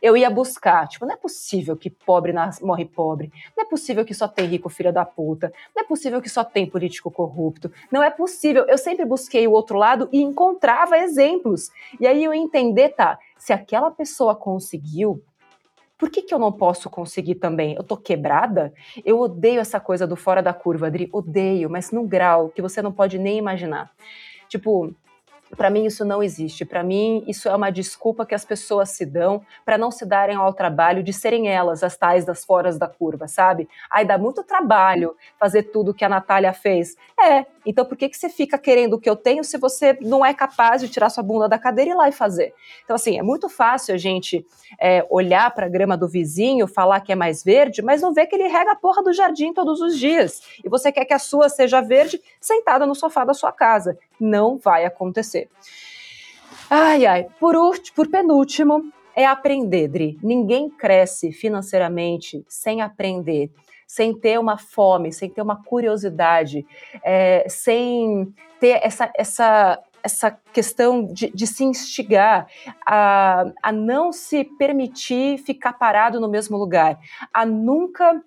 Eu 0.00 0.16
ia 0.16 0.30
buscar, 0.30 0.86
tipo, 0.86 1.04
não 1.04 1.14
é 1.14 1.16
possível 1.16 1.76
que 1.76 1.90
pobre 1.90 2.32
morre 2.62 2.84
pobre, 2.84 3.32
não 3.56 3.64
é 3.64 3.68
possível 3.68 4.04
que 4.04 4.14
só 4.14 4.28
tem 4.28 4.46
rico 4.46 4.68
filho 4.68 4.92
da 4.92 5.04
puta, 5.04 5.52
não 5.74 5.82
é 5.82 5.84
possível 5.84 6.22
que 6.22 6.28
só 6.28 6.44
tem 6.44 6.64
político 6.64 7.10
corrupto, 7.10 7.72
não 7.90 8.04
é 8.04 8.08
possível. 8.08 8.64
Eu 8.68 8.78
sempre 8.78 9.04
busquei 9.04 9.48
o 9.48 9.50
outro 9.50 9.76
lado 9.76 10.08
e 10.12 10.22
encontrava 10.22 10.96
exemplos. 10.96 11.72
E 11.98 12.06
aí 12.06 12.22
eu 12.22 12.32
ia 12.32 12.40
entender, 12.40 12.90
tá, 12.90 13.18
se 13.36 13.52
aquela 13.52 13.90
pessoa 13.90 14.36
conseguiu, 14.36 15.20
por 15.98 16.10
que, 16.10 16.22
que 16.22 16.32
eu 16.32 16.38
não 16.38 16.52
posso 16.52 16.88
conseguir 16.88 17.34
também? 17.34 17.74
Eu 17.74 17.82
tô 17.82 17.96
quebrada? 17.96 18.72
Eu 19.04 19.18
odeio 19.18 19.60
essa 19.60 19.80
coisa 19.80 20.06
do 20.06 20.14
fora 20.14 20.40
da 20.40 20.54
curva, 20.54 20.86
Adri. 20.86 21.08
Odeio, 21.12 21.68
mas 21.68 21.90
num 21.90 22.06
grau 22.06 22.50
que 22.50 22.62
você 22.62 22.80
não 22.80 22.92
pode 22.92 23.18
nem 23.18 23.36
imaginar. 23.36 23.90
Tipo, 24.48 24.94
para 25.56 25.70
mim 25.70 25.86
isso 25.86 26.04
não 26.04 26.22
existe. 26.22 26.64
Para 26.64 26.82
mim 26.82 27.24
isso 27.26 27.48
é 27.48 27.54
uma 27.54 27.70
desculpa 27.70 28.26
que 28.26 28.34
as 28.34 28.44
pessoas 28.44 28.90
se 28.90 29.04
dão 29.04 29.42
para 29.64 29.78
não 29.78 29.90
se 29.90 30.04
darem 30.04 30.36
ao 30.36 30.52
trabalho 30.52 31.02
de 31.02 31.12
serem 31.12 31.48
elas 31.48 31.82
as 31.82 31.96
tais 31.96 32.24
das 32.24 32.44
foras 32.44 32.78
da 32.78 32.86
curva, 32.86 33.26
sabe? 33.28 33.68
Aí 33.90 34.04
dá 34.04 34.18
muito 34.18 34.42
trabalho 34.42 35.16
fazer 35.38 35.64
tudo 35.64 35.94
que 35.94 36.04
a 36.04 36.08
Natália 36.08 36.52
fez. 36.52 36.96
É, 37.20 37.46
então 37.64 37.84
por 37.84 37.96
que 37.96 38.08
que 38.08 38.16
você 38.16 38.28
fica 38.28 38.58
querendo 38.58 38.94
o 38.94 39.00
que 39.00 39.08
eu 39.08 39.16
tenho 39.16 39.42
se 39.44 39.58
você 39.58 39.96
não 40.00 40.24
é 40.24 40.34
capaz 40.34 40.80
de 40.80 40.88
tirar 40.88 41.10
sua 41.10 41.22
bunda 41.22 41.48
da 41.48 41.58
cadeira 41.58 41.90
e 41.90 41.94
ir 41.94 41.96
lá 41.96 42.08
e 42.08 42.12
fazer? 42.12 42.54
Então 42.84 42.96
assim, 42.96 43.18
é 43.18 43.22
muito 43.22 43.48
fácil 43.48 43.94
a 43.94 43.98
gente 43.98 44.46
é, 44.80 45.06
olhar 45.10 45.50
para 45.54 45.66
a 45.66 45.68
grama 45.68 45.96
do 45.96 46.08
vizinho, 46.08 46.66
falar 46.66 47.00
que 47.00 47.12
é 47.12 47.14
mais 47.14 47.42
verde, 47.42 47.82
mas 47.82 48.02
não 48.02 48.12
ver 48.12 48.26
que 48.26 48.34
ele 48.34 48.48
rega 48.48 48.72
a 48.72 48.76
porra 48.76 49.02
do 49.02 49.12
jardim 49.12 49.52
todos 49.52 49.80
os 49.80 49.98
dias. 49.98 50.42
E 50.64 50.68
você 50.68 50.92
quer 50.92 51.04
que 51.04 51.14
a 51.14 51.18
sua 51.18 51.48
seja 51.48 51.80
verde 51.80 52.20
sentada 52.40 52.86
no 52.86 52.94
sofá 52.94 53.24
da 53.24 53.34
sua 53.34 53.52
casa. 53.52 53.98
Não 54.20 54.58
vai 54.58 54.84
acontecer. 54.84 55.48
Ai, 56.70 57.06
ai, 57.06 57.26
por, 57.40 57.56
último, 57.56 57.94
por 57.96 58.08
penúltimo, 58.08 58.92
é 59.16 59.24
aprender, 59.24 59.88
Dri. 59.88 60.18
Ninguém 60.22 60.68
cresce 60.70 61.32
financeiramente 61.32 62.44
sem 62.46 62.82
aprender, 62.82 63.50
sem 63.86 64.14
ter 64.14 64.38
uma 64.38 64.58
fome, 64.58 65.12
sem 65.12 65.30
ter 65.30 65.42
uma 65.42 65.62
curiosidade, 65.64 66.66
é, 67.02 67.44
sem 67.48 68.32
ter 68.60 68.80
essa, 68.82 69.10
essa, 69.16 69.82
essa 70.02 70.30
questão 70.52 71.04
de, 71.04 71.30
de 71.30 71.46
se 71.46 71.64
instigar 71.64 72.46
a, 72.86 73.46
a 73.62 73.72
não 73.72 74.12
se 74.12 74.44
permitir 74.44 75.38
ficar 75.38 75.72
parado 75.72 76.20
no 76.20 76.28
mesmo 76.28 76.56
lugar, 76.56 76.98
a 77.32 77.46
nunca 77.46 78.22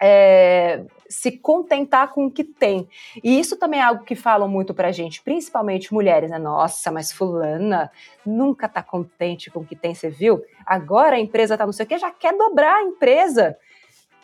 é, 0.00 0.82
se 1.08 1.32
contentar 1.32 2.12
com 2.12 2.26
o 2.26 2.30
que 2.30 2.44
tem. 2.44 2.88
E 3.22 3.38
isso 3.38 3.56
também 3.56 3.80
é 3.80 3.82
algo 3.82 4.04
que 4.04 4.14
falam 4.14 4.48
muito 4.48 4.74
pra 4.74 4.92
gente, 4.92 5.22
principalmente 5.22 5.92
mulheres, 5.92 6.30
né? 6.30 6.38
Nossa, 6.38 6.90
mas 6.90 7.12
fulana 7.12 7.90
nunca 8.24 8.68
tá 8.68 8.82
contente 8.82 9.50
com 9.50 9.60
o 9.60 9.66
que 9.66 9.76
tem, 9.76 9.94
você 9.94 10.10
viu? 10.10 10.42
Agora 10.64 11.16
a 11.16 11.20
empresa 11.20 11.56
tá 11.56 11.64
não 11.64 11.72
sei 11.72 11.84
o 11.84 11.88
que, 11.88 11.98
já 11.98 12.10
quer 12.10 12.36
dobrar 12.36 12.76
a 12.76 12.82
empresa. 12.82 13.56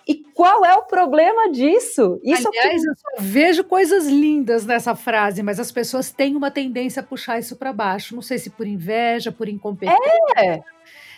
E 0.07 0.17
qual 0.35 0.65
é 0.65 0.75
o 0.75 0.83
problema 0.83 1.51
disso? 1.53 2.21
Isso 2.25 2.49
é 2.49 2.59
Aliás, 2.59 2.83
que... 2.83 2.89
eu 2.89 2.95
só 2.97 3.09
vejo 3.21 3.63
coisas 3.63 4.07
lindas 4.07 4.67
nessa 4.67 4.97
frase, 4.97 5.43
mas 5.45 5.61
as 5.61 5.71
pessoas 5.71 6.11
têm 6.11 6.35
uma 6.35 6.51
tendência 6.51 7.01
a 7.01 7.05
puxar 7.05 7.39
isso 7.39 7.55
para 7.55 7.73
baixo. 7.73 8.15
Não 8.15 8.23
sei 8.23 8.39
se 8.39 8.51
por 8.51 8.67
inveja, 8.67 9.31
por 9.31 9.49
incompetência. 9.49 10.01
É 10.37 10.61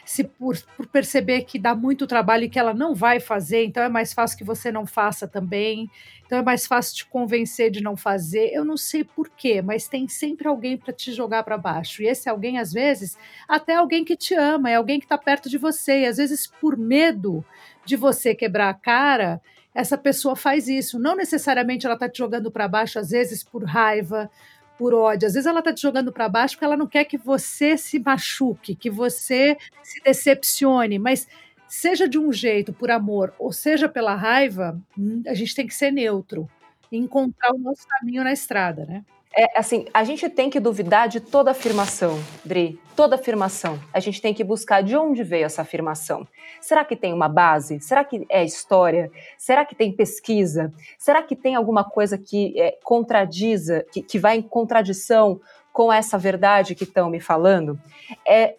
se 0.04 0.24
por, 0.24 0.56
por, 0.76 0.86
perceber 0.86 1.42
que 1.42 1.58
dá 1.58 1.74
muito 1.74 2.06
trabalho 2.06 2.44
e 2.44 2.48
que 2.48 2.58
ela 2.58 2.74
não 2.74 2.94
vai 2.94 3.20
fazer, 3.20 3.64
então 3.64 3.82
é 3.82 3.88
mais 3.88 4.12
fácil 4.12 4.36
que 4.36 4.44
você 4.44 4.70
não 4.70 4.84
faça 4.86 5.26
também. 5.26 5.90
Então 6.26 6.38
é 6.38 6.42
mais 6.42 6.66
fácil 6.66 6.96
te 6.96 7.06
convencer 7.06 7.70
de 7.70 7.82
não 7.82 7.96
fazer. 7.96 8.50
Eu 8.52 8.64
não 8.64 8.76
sei 8.76 9.04
porquê, 9.04 9.62
mas 9.62 9.88
tem 9.88 10.08
sempre 10.08 10.48
alguém 10.48 10.76
para 10.76 10.92
te 10.92 11.12
jogar 11.12 11.42
para 11.42 11.56
baixo. 11.56 12.02
E 12.02 12.06
esse 12.06 12.28
alguém, 12.28 12.58
às 12.58 12.72
vezes, 12.72 13.16
até 13.48 13.74
alguém 13.74 14.04
que 14.04 14.16
te 14.16 14.34
ama, 14.34 14.70
é 14.70 14.74
alguém 14.74 14.98
que 14.98 15.06
está 15.06 15.18
perto 15.18 15.48
de 15.48 15.58
você. 15.58 16.00
E 16.00 16.06
às 16.06 16.16
vezes, 16.16 16.46
por 16.46 16.76
medo 16.76 17.44
de 17.84 17.96
você 17.96 18.34
quebrar 18.34 18.70
a 18.70 18.74
cara, 18.74 19.40
essa 19.74 19.98
pessoa 19.98 20.36
faz 20.36 20.68
isso. 20.68 20.98
Não 20.98 21.16
necessariamente 21.16 21.84
ela 21.84 21.94
está 21.94 22.08
te 22.08 22.18
jogando 22.18 22.50
para 22.50 22.68
baixo, 22.68 22.98
às 22.98 23.10
vezes 23.10 23.42
por 23.42 23.64
raiva, 23.64 24.30
por 24.78 24.94
ódio. 24.94 25.26
Às 25.26 25.34
vezes 25.34 25.46
ela 25.46 25.60
está 25.60 25.72
te 25.72 25.82
jogando 25.82 26.12
para 26.12 26.28
baixo 26.28 26.54
porque 26.54 26.64
ela 26.64 26.76
não 26.76 26.86
quer 26.86 27.04
que 27.04 27.16
você 27.18 27.76
se 27.76 27.98
machuque, 27.98 28.74
que 28.74 28.90
você 28.90 29.56
se 29.82 30.02
decepcione, 30.02 30.98
mas 30.98 31.26
seja 31.68 32.08
de 32.08 32.18
um 32.18 32.32
jeito, 32.32 32.72
por 32.72 32.90
amor, 32.90 33.34
ou 33.38 33.52
seja 33.52 33.88
pela 33.88 34.14
raiva, 34.14 34.80
hum, 34.98 35.22
a 35.26 35.34
gente 35.34 35.54
tem 35.54 35.66
que 35.66 35.74
ser 35.74 35.90
neutro 35.90 36.48
encontrar 36.92 37.52
o 37.52 37.58
nosso 37.58 37.86
caminho 37.88 38.22
na 38.22 38.32
estrada, 38.32 38.86
né? 38.86 39.04
É, 39.36 39.58
assim, 39.58 39.86
a 39.92 40.04
gente 40.04 40.28
tem 40.28 40.48
que 40.48 40.60
duvidar 40.60 41.08
de 41.08 41.18
toda 41.18 41.50
afirmação, 41.50 42.22
Dri, 42.44 42.78
toda 42.94 43.16
afirmação. 43.16 43.80
A 43.92 43.98
gente 43.98 44.22
tem 44.22 44.32
que 44.32 44.44
buscar 44.44 44.80
de 44.80 44.96
onde 44.96 45.24
veio 45.24 45.44
essa 45.44 45.62
afirmação. 45.62 46.26
Será 46.60 46.84
que 46.84 46.94
tem 46.94 47.12
uma 47.12 47.28
base? 47.28 47.80
Será 47.80 48.04
que 48.04 48.24
é 48.28 48.44
história? 48.44 49.10
Será 49.36 49.64
que 49.64 49.74
tem 49.74 49.92
pesquisa? 49.92 50.72
Será 50.96 51.20
que 51.20 51.34
tem 51.34 51.56
alguma 51.56 51.82
coisa 51.82 52.16
que 52.16 52.58
é, 52.60 52.78
contradiza, 52.84 53.84
que, 53.92 54.02
que 54.02 54.18
vai 54.20 54.36
em 54.36 54.42
contradição 54.42 55.40
com 55.72 55.92
essa 55.92 56.16
verdade 56.16 56.76
que 56.76 56.84
estão 56.84 57.10
me 57.10 57.18
falando? 57.18 57.76
É, 58.24 58.54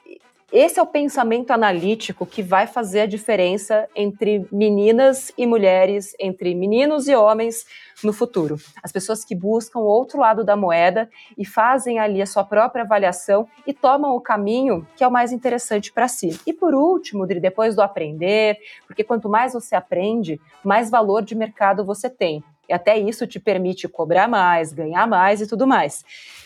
esse 0.58 0.80
é 0.80 0.82
o 0.82 0.88
pensamento 0.88 1.52
analítico 1.52 2.26
que 2.26 2.42
vai 2.42 2.66
fazer 2.66 3.02
a 3.02 3.06
diferença 3.06 3.90
entre 3.94 4.48
meninas 4.50 5.30
e 5.38 5.46
mulheres, 5.46 6.16
entre 6.18 6.56
meninos 6.56 7.10
e 7.10 7.16
homens 7.16 7.66
no 8.02 8.14
futuro. 8.14 8.56
As 8.82 8.90
pessoas 8.90 9.26
que 9.26 9.36
buscam 9.36 9.80
o 9.80 9.86
outro 9.86 10.18
lado 10.18 10.46
da 10.46 10.56
moeda 10.56 11.10
e 11.38 11.46
fazem 11.46 12.00
ali 12.00 12.22
a 12.22 12.26
sua 12.26 12.46
própria 12.46 12.86
avaliação 12.86 13.46
e 13.68 13.74
tomam 13.74 14.16
o 14.16 14.22
caminho 14.22 14.88
que 14.96 15.04
é 15.04 15.08
o 15.08 15.12
mais 15.12 15.34
interessante 15.34 15.92
para 15.92 16.08
si. 16.08 16.40
E 16.48 16.54
por 16.54 16.74
último, 16.74 17.28
depois 17.28 17.76
do 17.76 17.82
aprender, 17.82 18.58
porque 18.88 19.04
quanto 19.04 19.28
mais 19.28 19.52
você 19.52 19.76
aprende, 19.76 20.40
mais 20.64 20.90
valor 20.90 21.22
de 21.22 21.36
mercado 21.36 21.84
você 21.84 22.10
tem. 22.10 22.42
E 22.70 22.74
até 22.74 22.98
isso 22.98 23.28
te 23.28 23.42
permite 23.42 23.90
cobrar 23.90 24.30
mais, 24.30 24.72
ganhar 24.72 25.06
mais 25.06 25.42
e 25.42 25.48
tudo 25.48 25.68
mais. 25.68 26.06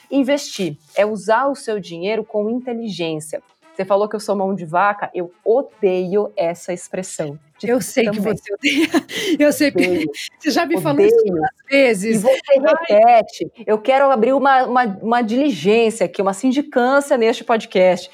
Investir 0.09 0.75
é 0.95 1.05
usar 1.05 1.45
o 1.45 1.53
seu 1.53 1.79
dinheiro 1.79 2.23
com 2.23 2.49
inteligência. 2.49 3.43
Você 3.79 3.85
falou 3.85 4.09
que 4.09 4.15
eu 4.17 4.19
sou 4.19 4.35
mão 4.35 4.53
de 4.53 4.65
vaca, 4.65 5.09
eu 5.13 5.31
odeio 5.41 6.33
essa 6.35 6.73
expressão. 6.73 7.39
Eu 7.67 7.81
sei 7.81 8.05
também. 8.05 8.21
que 8.21 8.41
você 8.41 8.53
odeia. 8.53 8.87
Eu 9.39 9.53
sei 9.53 9.71
que 9.71 10.05
você 10.39 10.51
já 10.51 10.65
me 10.65 10.75
odeio. 10.75 10.81
falou 10.81 11.05
isso 11.05 11.23
várias 11.25 11.69
vezes. 11.69 12.17
E 12.17 12.19
você 12.19 12.59
repete. 12.59 13.51
Eu 13.65 13.77
quero 13.77 14.09
abrir 14.11 14.33
uma, 14.33 14.63
uma, 14.63 14.83
uma, 15.01 15.21
diligência 15.21 16.05
aqui, 16.05 16.21
uma 16.21 16.33
sindicância 16.33 17.17
neste 17.17 17.43
podcast. 17.43 18.09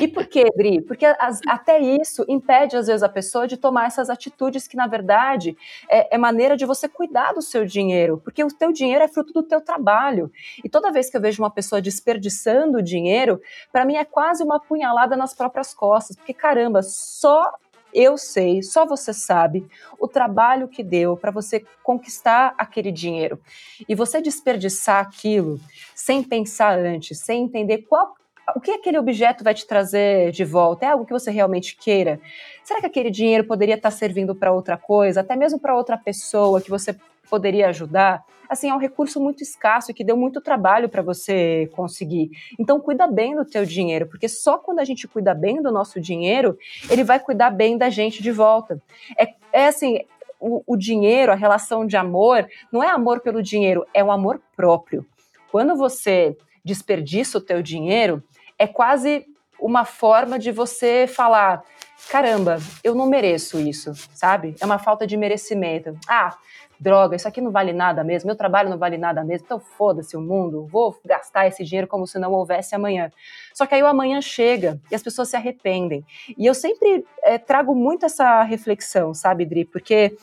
E 0.00 0.08
por 0.08 0.26
quê, 0.26 0.46
Bri? 0.56 0.80
Porque 0.82 1.06
as, 1.06 1.40
até 1.46 1.78
isso 1.78 2.24
impede, 2.28 2.76
às 2.76 2.86
vezes, 2.86 3.02
a 3.02 3.08
pessoa 3.08 3.46
de 3.46 3.56
tomar 3.56 3.86
essas 3.86 4.10
atitudes 4.10 4.66
que, 4.66 4.76
na 4.76 4.86
verdade, 4.86 5.56
é, 5.88 6.14
é, 6.14 6.18
maneira 6.18 6.56
de 6.56 6.66
você 6.66 6.88
cuidar 6.88 7.32
do 7.32 7.42
seu 7.42 7.64
dinheiro. 7.64 8.20
Porque 8.22 8.42
o 8.42 8.48
teu 8.48 8.72
dinheiro 8.72 9.04
é 9.04 9.08
fruto 9.08 9.32
do 9.32 9.42
teu 9.42 9.60
trabalho. 9.60 10.30
E 10.64 10.68
toda 10.68 10.92
vez 10.92 11.08
que 11.08 11.16
eu 11.16 11.20
vejo 11.20 11.42
uma 11.42 11.50
pessoa 11.50 11.80
desperdiçando 11.80 12.82
dinheiro, 12.82 13.40
para 13.72 13.84
mim 13.84 13.96
é 13.96 14.04
quase 14.04 14.42
uma 14.42 14.60
punhalada 14.60 15.16
nas 15.16 15.34
próprias 15.34 15.72
costas. 15.72 16.16
Porque, 16.16 16.34
caramba, 16.34 16.82
só 16.82 17.52
eu 17.92 18.16
sei, 18.18 18.62
só 18.62 18.86
você 18.86 19.12
sabe 19.12 19.66
o 19.98 20.06
trabalho 20.06 20.68
que 20.68 20.82
deu 20.82 21.16
para 21.16 21.30
você 21.30 21.64
conquistar 21.82 22.54
aquele 22.58 22.92
dinheiro. 22.92 23.40
E 23.88 23.94
você 23.94 24.20
desperdiçar 24.20 25.00
aquilo 25.00 25.60
sem 25.94 26.22
pensar 26.22 26.78
antes, 26.78 27.18
sem 27.18 27.44
entender 27.44 27.78
qual 27.88 28.14
o 28.56 28.60
que 28.60 28.70
aquele 28.70 28.98
objeto 28.98 29.44
vai 29.44 29.52
te 29.52 29.66
trazer 29.66 30.30
de 30.30 30.44
volta? 30.44 30.86
É 30.86 30.88
algo 30.88 31.04
que 31.04 31.12
você 31.12 31.30
realmente 31.30 31.76
queira? 31.76 32.20
Será 32.64 32.80
que 32.80 32.86
aquele 32.86 33.10
dinheiro 33.10 33.44
poderia 33.44 33.74
estar 33.74 33.90
servindo 33.90 34.34
para 34.34 34.52
outra 34.52 34.76
coisa, 34.76 35.20
até 35.20 35.36
mesmo 35.36 35.60
para 35.60 35.76
outra 35.76 35.98
pessoa 35.98 36.60
que 36.60 36.70
você 36.70 36.96
poderia 37.28 37.68
ajudar? 37.68 38.24
assim, 38.48 38.70
é 38.70 38.74
um 38.74 38.78
recurso 38.78 39.20
muito 39.20 39.42
escasso 39.42 39.90
e 39.90 39.94
que 39.94 40.02
deu 40.02 40.16
muito 40.16 40.40
trabalho 40.40 40.88
para 40.88 41.02
você 41.02 41.70
conseguir. 41.74 42.30
Então, 42.58 42.80
cuida 42.80 43.06
bem 43.06 43.36
do 43.36 43.44
teu 43.44 43.64
dinheiro, 43.64 44.06
porque 44.06 44.28
só 44.28 44.56
quando 44.56 44.78
a 44.78 44.84
gente 44.84 45.06
cuida 45.06 45.34
bem 45.34 45.60
do 45.60 45.70
nosso 45.70 46.00
dinheiro, 46.00 46.56
ele 46.88 47.04
vai 47.04 47.20
cuidar 47.20 47.50
bem 47.50 47.76
da 47.76 47.90
gente 47.90 48.22
de 48.22 48.32
volta. 48.32 48.80
É, 49.18 49.34
é 49.52 49.66
assim, 49.66 50.00
o, 50.40 50.62
o 50.66 50.76
dinheiro, 50.76 51.30
a 51.30 51.34
relação 51.34 51.86
de 51.86 51.96
amor, 51.96 52.48
não 52.72 52.82
é 52.82 52.88
amor 52.88 53.20
pelo 53.20 53.42
dinheiro, 53.42 53.86
é 53.92 54.02
um 54.02 54.10
amor 54.10 54.40
próprio. 54.56 55.04
Quando 55.50 55.76
você 55.76 56.36
desperdiça 56.64 57.38
o 57.38 57.42
teu 57.42 57.62
dinheiro, 57.62 58.22
é 58.58 58.66
quase 58.66 59.26
uma 59.60 59.84
forma 59.84 60.38
de 60.38 60.52
você 60.52 61.06
falar: 61.06 61.62
caramba, 62.10 62.58
eu 62.84 62.94
não 62.94 63.06
mereço 63.06 63.58
isso, 63.58 63.92
sabe? 64.14 64.54
É 64.60 64.64
uma 64.64 64.78
falta 64.78 65.06
de 65.06 65.16
merecimento. 65.16 65.98
Ah, 66.06 66.36
droga, 66.80 67.16
isso 67.16 67.26
aqui 67.26 67.40
não 67.40 67.50
vale 67.50 67.72
nada 67.72 68.04
mesmo, 68.04 68.28
meu 68.28 68.36
trabalho 68.36 68.70
não 68.70 68.78
vale 68.78 68.96
nada 68.96 69.24
mesmo, 69.24 69.44
então 69.46 69.58
foda-se 69.58 70.16
o 70.16 70.20
mundo, 70.20 70.66
vou 70.66 70.96
gastar 71.04 71.46
esse 71.46 71.64
dinheiro 71.64 71.86
como 71.86 72.06
se 72.06 72.18
não 72.18 72.32
houvesse 72.32 72.74
amanhã. 72.74 73.10
Só 73.52 73.66
que 73.66 73.74
aí 73.74 73.82
o 73.82 73.86
amanhã 73.86 74.20
chega 74.20 74.80
e 74.90 74.94
as 74.94 75.02
pessoas 75.02 75.28
se 75.28 75.36
arrependem. 75.36 76.04
E 76.36 76.46
eu 76.46 76.54
sempre 76.54 77.04
é, 77.22 77.38
trago 77.38 77.74
muito 77.74 78.06
essa 78.06 78.42
reflexão, 78.42 79.12
sabe, 79.12 79.44
Dri? 79.44 79.64
Porque 79.64 80.16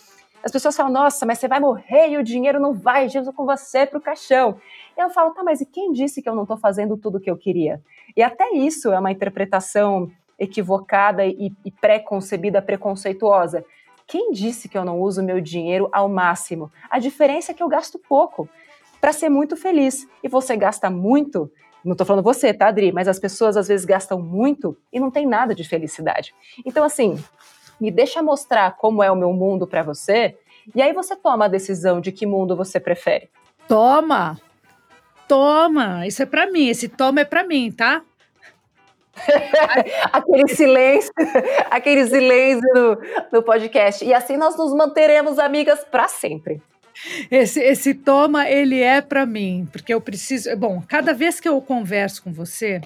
as 0.45 0.51
pessoas 0.51 0.77
falam, 0.77 0.91
nossa, 0.91 1.25
mas 1.25 1.39
você 1.39 1.47
vai 1.47 1.59
morrer 1.59 2.09
e 2.09 2.17
o 2.17 2.23
dinheiro 2.23 2.59
não 2.59 2.71
vai, 2.71 3.09
Jesus 3.09 3.35
com 3.35 3.45
você 3.45 3.85
para 3.85 3.97
o 3.97 4.01
caixão. 4.01 4.59
Eu 4.95 5.09
falo, 5.09 5.31
tá, 5.31 5.43
mas 5.43 5.59
e 5.59 5.65
quem 5.65 5.91
disse 5.91 6.21
que 6.21 6.29
eu 6.29 6.35
não 6.35 6.43
estou 6.43 6.55
fazendo 6.55 6.95
tudo 6.95 7.17
o 7.17 7.19
que 7.19 7.31
eu 7.31 7.35
queria? 7.35 7.81
E 8.15 8.21
até 8.21 8.51
isso 8.51 8.93
é 8.93 8.99
uma 8.99 9.11
interpretação 9.11 10.09
equivocada 10.37 11.25
e, 11.25 11.51
e 11.63 11.71
pré-concebida, 11.71 12.61
preconceituosa. 12.61 13.65
Quem 14.07 14.31
disse 14.31 14.69
que 14.69 14.77
eu 14.77 14.85
não 14.85 14.99
uso 14.99 15.23
meu 15.23 15.41
dinheiro 15.41 15.89
ao 15.91 16.07
máximo? 16.07 16.71
A 16.89 16.99
diferença 16.99 17.51
é 17.51 17.55
que 17.55 17.63
eu 17.63 17.67
gasto 17.67 17.99
pouco 17.99 18.47
para 19.01 19.11
ser 19.11 19.29
muito 19.29 19.55
feliz. 19.55 20.07
E 20.23 20.27
você 20.27 20.55
gasta 20.55 20.89
muito, 20.89 21.51
não 21.83 21.93
estou 21.93 22.05
falando 22.05 22.23
você, 22.23 22.53
tá, 22.53 22.67
Adri? 22.67 22.91
Mas 22.91 23.07
as 23.07 23.19
pessoas 23.19 23.57
às 23.57 23.67
vezes 23.67 23.85
gastam 23.85 24.19
muito 24.19 24.77
e 24.91 24.99
não 24.99 25.11
tem 25.11 25.25
nada 25.25 25.53
de 25.55 25.63
felicidade. 25.63 26.33
Então, 26.65 26.83
assim, 26.83 27.17
me 27.79 27.91
deixa 27.91 28.21
mostrar 28.21 28.75
como 28.77 29.03
é 29.03 29.11
o 29.11 29.15
meu 29.15 29.33
mundo 29.33 29.67
para 29.67 29.83
você, 29.83 30.37
e 30.73 30.81
aí 30.81 30.93
você 30.93 31.15
toma 31.15 31.45
a 31.45 31.49
decisão 31.49 32.01
de 32.01 32.11
que 32.11 32.25
mundo 32.25 32.55
você 32.55 32.79
prefere. 32.79 33.29
Toma! 33.67 34.39
Toma! 35.27 36.05
Isso 36.07 36.21
é 36.21 36.25
para 36.25 36.49
mim, 36.51 36.67
esse 36.67 36.87
toma 36.87 37.21
é 37.21 37.25
para 37.25 37.43
mim, 37.43 37.71
tá? 37.71 38.01
Aquele 40.11 40.47
silêncio, 40.47 41.11
aquele 41.69 42.05
silêncio 42.07 42.67
no, 42.73 42.97
no 43.31 43.43
podcast. 43.43 44.03
E 44.03 44.13
assim 44.13 44.37
nós 44.37 44.57
nos 44.57 44.73
manteremos 44.73 45.39
amigas 45.39 45.83
para 45.89 46.07
sempre. 46.07 46.61
Esse, 47.29 47.59
esse 47.59 47.93
toma, 47.93 48.49
ele 48.49 48.81
é 48.81 49.01
para 49.01 49.25
mim, 49.25 49.67
porque 49.71 49.93
eu 49.93 49.99
preciso. 49.99 50.55
Bom, 50.55 50.81
cada 50.87 51.13
vez 51.13 51.39
que 51.39 51.47
eu 51.49 51.59
converso 51.61 52.23
com 52.23 52.31
você, 52.31 52.81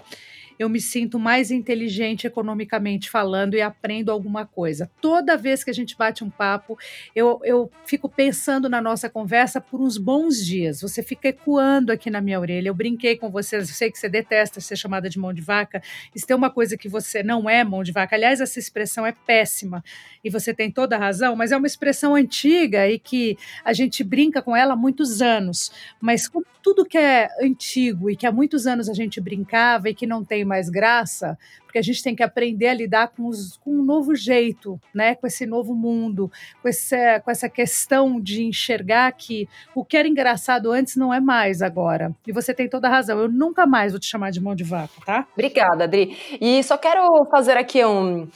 eu 0.59 0.67
me 0.67 0.81
sinto 0.81 1.17
mais 1.17 1.51
inteligente 1.51 2.27
economicamente 2.27 3.09
falando 3.09 3.55
e 3.55 3.61
aprendo 3.61 4.11
alguma 4.11 4.45
coisa. 4.45 4.91
Toda 4.99 5.37
vez 5.37 5.63
que 5.63 5.69
a 5.69 5.73
gente 5.73 5.97
bate 5.97 6.21
um 6.21 6.29
papo, 6.29 6.77
eu, 7.15 7.39
eu 7.45 7.71
fico 7.85 8.09
pensando 8.09 8.67
na 8.67 8.81
nossa 8.81 9.09
conversa 9.09 9.61
por 9.61 9.79
uns 9.79 9.97
bons 9.97 10.45
dias. 10.45 10.81
Você 10.81 11.01
fica 11.01 11.29
ecoando 11.29 11.93
aqui 11.93 12.09
na 12.09 12.19
minha 12.19 12.37
orelha. 12.37 12.67
Eu 12.67 12.75
brinquei 12.75 13.15
com 13.15 13.29
você, 13.29 13.55
eu 13.55 13.65
sei 13.65 13.89
que 13.89 13.97
você 13.97 14.09
detesta 14.09 14.59
ser 14.59 14.75
chamada 14.75 15.09
de 15.09 15.17
mão 15.17 15.31
de 15.31 15.41
vaca. 15.41 15.81
Isso 16.13 16.27
tem 16.27 16.35
uma 16.35 16.49
coisa 16.49 16.75
que 16.75 16.89
você 16.89 17.23
não 17.23 17.49
é 17.49 17.63
mão 17.63 17.81
de 17.81 17.93
vaca. 17.93 18.17
Aliás, 18.17 18.41
essa 18.41 18.59
expressão 18.59 19.05
é 19.05 19.13
péssima 19.13 19.81
e 20.21 20.29
você 20.29 20.53
tem 20.53 20.69
toda 20.69 20.97
a 20.97 20.99
razão, 20.99 21.37
mas 21.37 21.53
é 21.53 21.57
uma 21.57 21.67
expressão 21.67 22.15
antiga 22.15 22.85
e 22.89 22.99
que 22.99 23.37
a 23.63 23.71
gente 23.71 24.03
brinca 24.03 24.41
com 24.41 24.53
ela 24.53 24.73
há 24.73 24.75
muitos 24.77 25.21
anos. 25.21 25.71
Mas 26.01 26.27
com 26.27 26.43
tudo 26.61 26.85
que 26.85 26.97
é 26.97 27.29
antigo 27.41 28.09
e 28.09 28.15
que 28.15 28.27
há 28.27 28.31
muitos 28.31 28.67
anos 28.67 28.89
a 28.89 28.93
gente 28.93 29.21
brincava 29.21 29.89
e 29.89 29.95
que 29.95 30.05
não 30.05 30.23
tem 30.23 30.43
mais 30.49 30.69
graça, 30.69 31.37
porque 31.63 31.77
a 31.77 31.83
gente 31.83 32.01
tem 32.01 32.15
que 32.15 32.23
aprender 32.23 32.67
a 32.67 32.73
lidar 32.73 33.09
com, 33.09 33.27
os, 33.27 33.57
com 33.57 33.71
um 33.71 33.83
novo 33.83 34.15
jeito, 34.15 34.79
né? 34.93 35.13
com 35.13 35.27
esse 35.27 35.45
novo 35.45 35.75
mundo, 35.75 36.31
com, 36.61 36.67
esse, 36.67 37.19
com 37.19 37.29
essa 37.29 37.47
questão 37.47 38.19
de 38.19 38.43
enxergar 38.43 39.11
que 39.11 39.47
o 39.75 39.85
que 39.85 39.95
era 39.95 40.07
engraçado 40.07 40.71
antes 40.71 40.95
não 40.95 41.13
é 41.13 41.21
mais 41.21 41.61
agora. 41.61 42.11
E 42.27 42.31
você 42.31 42.53
tem 42.53 42.67
toda 42.67 42.87
a 42.87 42.91
razão, 42.91 43.19
eu 43.19 43.29
nunca 43.29 43.67
mais 43.67 43.91
vou 43.91 43.99
te 43.99 44.07
chamar 44.07 44.31
de 44.31 44.41
mão 44.41 44.55
de 44.55 44.63
vaca, 44.63 44.93
tá? 45.05 45.27
Obrigada, 45.33 45.83
Adri. 45.83 46.17
E 46.41 46.63
só 46.63 46.75
quero 46.77 47.07
fazer 47.29 47.55
aqui 47.55 47.85
um. 47.85 48.27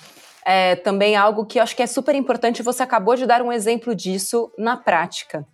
É, 0.45 0.75
também 0.75 1.15
algo 1.15 1.45
que 1.45 1.57
eu 1.57 1.63
acho 1.63 1.73
que 1.73 1.81
é 1.81 1.87
super 1.87 2.13
importante, 2.13 2.61
você 2.61 2.83
acabou 2.83 3.15
de 3.15 3.25
dar 3.25 3.41
um 3.41 3.51
exemplo 3.51 3.95
disso 3.95 4.51
na 4.57 4.75
prática. 4.75 5.45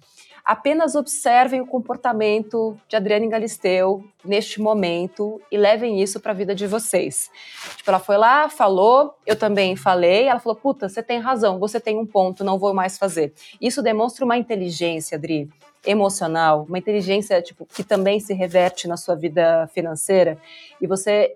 Apenas 0.49 0.95
observem 0.95 1.61
o 1.61 1.67
comportamento 1.67 2.75
de 2.87 2.95
Adriane 2.95 3.29
Galisteu 3.29 4.03
neste 4.25 4.59
momento 4.59 5.39
e 5.51 5.55
levem 5.55 6.01
isso 6.01 6.19
para 6.19 6.31
a 6.31 6.35
vida 6.35 6.55
de 6.55 6.65
vocês. 6.65 7.29
Tipo, 7.77 7.91
ela 7.91 7.99
foi 7.99 8.17
lá, 8.17 8.49
falou, 8.49 9.13
eu 9.27 9.35
também 9.35 9.75
falei, 9.75 10.23
ela 10.23 10.39
falou: 10.39 10.55
"Puta, 10.55 10.89
você 10.89 11.03
tem 11.03 11.19
razão, 11.19 11.59
você 11.59 11.79
tem 11.79 11.99
um 11.99 12.05
ponto, 12.05 12.43
não 12.43 12.57
vou 12.57 12.73
mais 12.73 12.97
fazer". 12.97 13.31
Isso 13.61 13.83
demonstra 13.83 14.25
uma 14.25 14.37
inteligência, 14.37 15.19
Adri, 15.19 15.47
emocional, 15.85 16.65
uma 16.67 16.79
inteligência 16.79 17.39
tipo 17.43 17.67
que 17.67 17.83
também 17.83 18.19
se 18.19 18.33
reverte 18.33 18.87
na 18.87 18.97
sua 18.97 19.13
vida 19.13 19.67
financeira. 19.67 20.35
E 20.81 20.87
você 20.87 21.35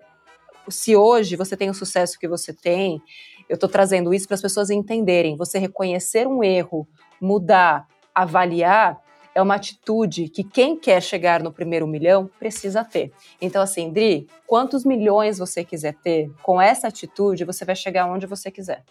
se 0.68 0.96
hoje 0.96 1.36
você 1.36 1.56
tem 1.56 1.70
o 1.70 1.74
sucesso 1.74 2.18
que 2.18 2.26
você 2.26 2.52
tem, 2.52 3.00
eu 3.48 3.54
estou 3.54 3.68
trazendo 3.68 4.12
isso 4.12 4.26
para 4.26 4.34
as 4.34 4.42
pessoas 4.42 4.70
entenderem. 4.70 5.36
Você 5.36 5.56
reconhecer 5.60 6.26
um 6.26 6.42
erro 6.42 6.84
mudar, 7.20 7.86
avaliar, 8.12 9.03
é 9.34 9.42
uma 9.42 9.56
atitude 9.56 10.28
que 10.28 10.44
quem 10.44 10.76
quer 10.76 11.02
chegar 11.02 11.42
no 11.42 11.52
primeiro 11.52 11.86
milhão 11.86 12.30
precisa 12.38 12.84
ter. 12.84 13.12
Então, 13.40 13.60
assim, 13.60 13.90
Dri, 13.90 14.26
quantos 14.46 14.84
milhões 14.84 15.38
você 15.38 15.64
quiser 15.64 15.94
ter, 15.94 16.30
com 16.42 16.60
essa 16.60 16.88
atitude 16.88 17.44
você 17.44 17.64
vai 17.64 17.74
chegar 17.74 18.06
onde 18.06 18.26
você 18.26 18.50
quiser. 18.50 18.82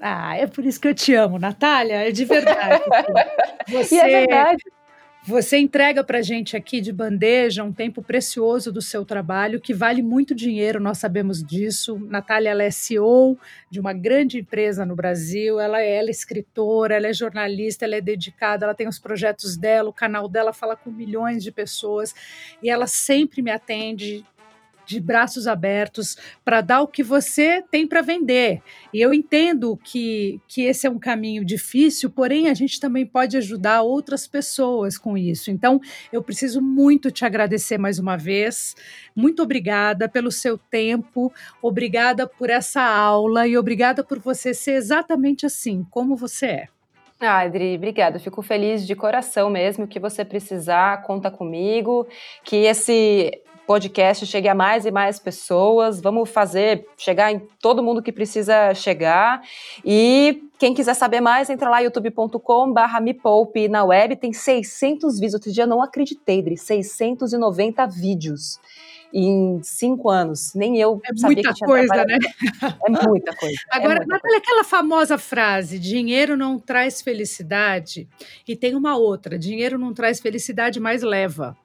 Ah, 0.00 0.36
é 0.36 0.46
por 0.46 0.64
isso 0.64 0.80
que 0.80 0.88
eu 0.88 0.94
te 0.94 1.14
amo, 1.14 1.38
Natália, 1.38 2.08
é 2.08 2.10
de 2.10 2.24
verdade. 2.24 2.82
Você, 3.68 3.94
e 3.96 3.98
é 3.98 4.08
verdade. 4.08 4.64
Você 5.26 5.56
entrega 5.56 6.04
para 6.04 6.20
gente 6.20 6.54
aqui 6.54 6.82
de 6.82 6.92
bandeja 6.92 7.64
um 7.64 7.72
tempo 7.72 8.02
precioso 8.02 8.70
do 8.70 8.82
seu 8.82 9.06
trabalho, 9.06 9.58
que 9.58 9.72
vale 9.72 10.02
muito 10.02 10.34
dinheiro, 10.34 10.78
nós 10.78 10.98
sabemos 10.98 11.42
disso. 11.42 11.98
Natália 11.98 12.50
ela 12.50 12.62
é 12.62 12.70
CEO 12.70 13.38
de 13.70 13.80
uma 13.80 13.94
grande 13.94 14.38
empresa 14.40 14.84
no 14.84 14.94
Brasil, 14.94 15.58
ela, 15.58 15.80
é, 15.80 15.96
ela 15.96 16.08
é 16.08 16.10
escritora, 16.10 16.96
ela 16.96 17.06
é 17.06 17.12
jornalista, 17.14 17.86
ela 17.86 17.96
é 17.96 18.02
dedicada, 18.02 18.66
ela 18.66 18.74
tem 18.74 18.86
os 18.86 18.98
projetos 18.98 19.56
dela, 19.56 19.88
o 19.88 19.94
canal 19.94 20.28
dela 20.28 20.52
fala 20.52 20.76
com 20.76 20.90
milhões 20.90 21.42
de 21.42 21.50
pessoas 21.50 22.14
e 22.62 22.68
ela 22.68 22.86
sempre 22.86 23.40
me 23.40 23.50
atende 23.50 24.22
de 24.86 25.00
braços 25.00 25.46
abertos 25.46 26.16
para 26.44 26.60
dar 26.60 26.82
o 26.82 26.88
que 26.88 27.02
você 27.02 27.62
tem 27.70 27.86
para 27.86 28.02
vender. 28.02 28.62
E 28.92 29.00
eu 29.00 29.12
entendo 29.12 29.76
que, 29.76 30.40
que 30.46 30.62
esse 30.62 30.86
é 30.86 30.90
um 30.90 30.98
caminho 30.98 31.44
difícil, 31.44 32.10
porém 32.10 32.48
a 32.48 32.54
gente 32.54 32.80
também 32.80 33.06
pode 33.06 33.36
ajudar 33.36 33.82
outras 33.82 34.26
pessoas 34.26 34.98
com 34.98 35.16
isso. 35.16 35.50
Então, 35.50 35.80
eu 36.12 36.22
preciso 36.22 36.60
muito 36.60 37.10
te 37.10 37.24
agradecer 37.24 37.78
mais 37.78 37.98
uma 37.98 38.16
vez. 38.16 38.74
Muito 39.14 39.42
obrigada 39.42 40.08
pelo 40.08 40.30
seu 40.30 40.58
tempo, 40.58 41.32
obrigada 41.62 42.26
por 42.26 42.50
essa 42.50 42.82
aula 42.82 43.46
e 43.46 43.56
obrigada 43.56 44.02
por 44.02 44.18
você 44.18 44.52
ser 44.52 44.72
exatamente 44.72 45.46
assim, 45.46 45.84
como 45.90 46.16
você 46.16 46.46
é. 46.46 46.68
Ah, 47.20 47.40
Adri, 47.40 47.76
obrigada. 47.76 48.18
Fico 48.18 48.42
feliz 48.42 48.86
de 48.86 48.94
coração 48.94 49.48
mesmo. 49.48 49.86
que 49.86 50.00
você 50.00 50.24
precisar, 50.24 51.02
conta 51.02 51.30
comigo. 51.30 52.06
Que 52.42 52.56
esse 52.66 53.40
podcast 53.66 54.26
chegue 54.26 54.48
a 54.48 54.54
mais 54.54 54.84
e 54.86 54.90
mais 54.90 55.18
pessoas. 55.18 56.00
Vamos 56.00 56.30
fazer 56.30 56.86
chegar 56.96 57.32
em 57.32 57.40
todo 57.60 57.82
mundo 57.82 58.02
que 58.02 58.12
precisa 58.12 58.74
chegar. 58.74 59.42
E 59.84 60.42
quem 60.58 60.74
quiser 60.74 60.94
saber 60.94 61.20
mais, 61.20 61.50
entra 61.50 61.68
lá 61.68 61.80
youtube.com/barra 61.80 63.00
me 63.00 63.14
poupe 63.14 63.68
na 63.68 63.84
web. 63.84 64.16
Tem 64.16 64.32
600 64.32 65.14
vídeos. 65.14 65.34
Outro 65.34 65.52
dia 65.52 65.64
eu 65.64 65.68
não 65.68 65.82
acreditei, 65.82 66.42
Dri, 66.42 66.56
690 66.56 67.86
vídeos 67.86 68.60
em 69.14 69.60
cinco 69.62 70.10
anos. 70.10 70.52
Nem 70.54 70.76
eu 70.78 71.00
é 71.04 71.16
sabia 71.16 71.36
muita 71.36 71.48
que 71.48 71.54
tinha 71.54 71.66
coisa, 71.68 72.04
né? 72.04 72.18
É 72.84 73.06
muita 73.06 73.34
coisa. 73.36 73.56
É 73.72 73.76
Agora, 73.76 74.02
é 74.02 74.06
Natália, 74.06 74.38
aquela 74.38 74.64
famosa 74.64 75.16
frase: 75.16 75.78
dinheiro 75.78 76.36
não 76.36 76.58
traz 76.58 77.00
felicidade, 77.00 78.08
e 78.46 78.56
tem 78.56 78.74
uma 78.74 78.96
outra: 78.96 79.38
dinheiro 79.38 79.78
não 79.78 79.94
traz 79.94 80.18
felicidade, 80.20 80.80
mas 80.80 81.02
leva. 81.02 81.56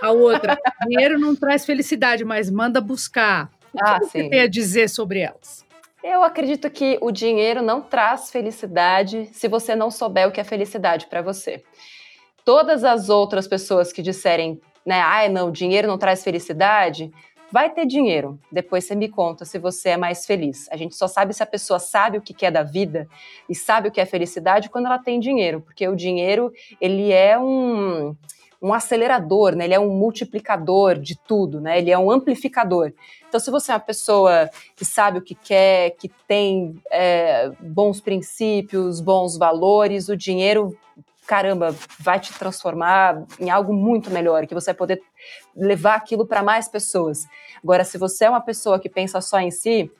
A 0.00 0.10
outra, 0.10 0.58
dinheiro 0.86 1.18
não 1.18 1.34
traz 1.34 1.66
felicidade, 1.66 2.24
mas 2.24 2.50
manda 2.50 2.80
buscar. 2.80 3.50
O 3.72 3.78
ah, 3.80 3.98
que 3.98 4.06
sim. 4.06 4.22
você 4.22 4.28
tem 4.28 4.40
a 4.40 4.46
dizer 4.46 4.88
sobre 4.88 5.20
elas? 5.20 5.66
Eu 6.02 6.22
acredito 6.22 6.70
que 6.70 6.96
o 7.00 7.10
dinheiro 7.10 7.60
não 7.60 7.80
traz 7.80 8.30
felicidade 8.30 9.28
se 9.32 9.48
você 9.48 9.74
não 9.74 9.90
souber 9.90 10.28
o 10.28 10.32
que 10.32 10.40
é 10.40 10.44
felicidade 10.44 11.06
para 11.06 11.20
você. 11.20 11.62
Todas 12.44 12.84
as 12.84 13.08
outras 13.08 13.48
pessoas 13.48 13.92
que 13.92 14.00
disserem, 14.00 14.60
né, 14.86 15.00
ah, 15.00 15.28
não, 15.28 15.50
dinheiro 15.50 15.88
não 15.88 15.98
traz 15.98 16.22
felicidade, 16.22 17.12
vai 17.50 17.70
ter 17.70 17.84
dinheiro. 17.84 18.38
Depois 18.50 18.84
você 18.84 18.94
me 18.94 19.08
conta 19.08 19.44
se 19.44 19.58
você 19.58 19.90
é 19.90 19.96
mais 19.96 20.24
feliz. 20.24 20.68
A 20.70 20.76
gente 20.76 20.94
só 20.94 21.08
sabe 21.08 21.34
se 21.34 21.42
a 21.42 21.46
pessoa 21.46 21.78
sabe 21.78 22.18
o 22.18 22.22
que 22.22 22.46
é 22.46 22.50
da 22.50 22.62
vida 22.62 23.08
e 23.48 23.54
sabe 23.54 23.88
o 23.88 23.92
que 23.92 24.00
é 24.00 24.06
felicidade 24.06 24.70
quando 24.70 24.86
ela 24.86 24.98
tem 24.98 25.18
dinheiro, 25.18 25.60
porque 25.60 25.86
o 25.88 25.96
dinheiro, 25.96 26.52
ele 26.80 27.12
é 27.12 27.38
um 27.38 28.14
um 28.60 28.74
acelerador, 28.74 29.54
né? 29.54 29.64
Ele 29.64 29.74
é 29.74 29.80
um 29.80 29.90
multiplicador 29.90 30.98
de 30.98 31.16
tudo, 31.16 31.60
né? 31.60 31.78
Ele 31.78 31.90
é 31.90 31.98
um 31.98 32.10
amplificador. 32.10 32.92
Então, 33.28 33.38
se 33.38 33.50
você 33.50 33.70
é 33.70 33.74
uma 33.74 33.80
pessoa 33.80 34.50
que 34.74 34.84
sabe 34.84 35.18
o 35.18 35.22
que 35.22 35.34
quer, 35.34 35.90
que 35.90 36.10
tem 36.26 36.74
é, 36.90 37.50
bons 37.60 38.00
princípios, 38.00 39.00
bons 39.00 39.36
valores, 39.36 40.08
o 40.08 40.16
dinheiro, 40.16 40.76
caramba, 41.26 41.74
vai 42.00 42.18
te 42.18 42.32
transformar 42.32 43.22
em 43.38 43.50
algo 43.50 43.72
muito 43.72 44.10
melhor, 44.10 44.46
que 44.46 44.54
você 44.54 44.72
vai 44.72 44.78
poder 44.78 45.02
levar 45.54 45.94
aquilo 45.94 46.26
para 46.26 46.42
mais 46.42 46.68
pessoas. 46.68 47.26
Agora, 47.62 47.84
se 47.84 47.98
você 47.98 48.24
é 48.24 48.30
uma 48.30 48.40
pessoa 48.40 48.80
que 48.80 48.88
pensa 48.88 49.20
só 49.20 49.38
em 49.38 49.50
si, 49.50 49.90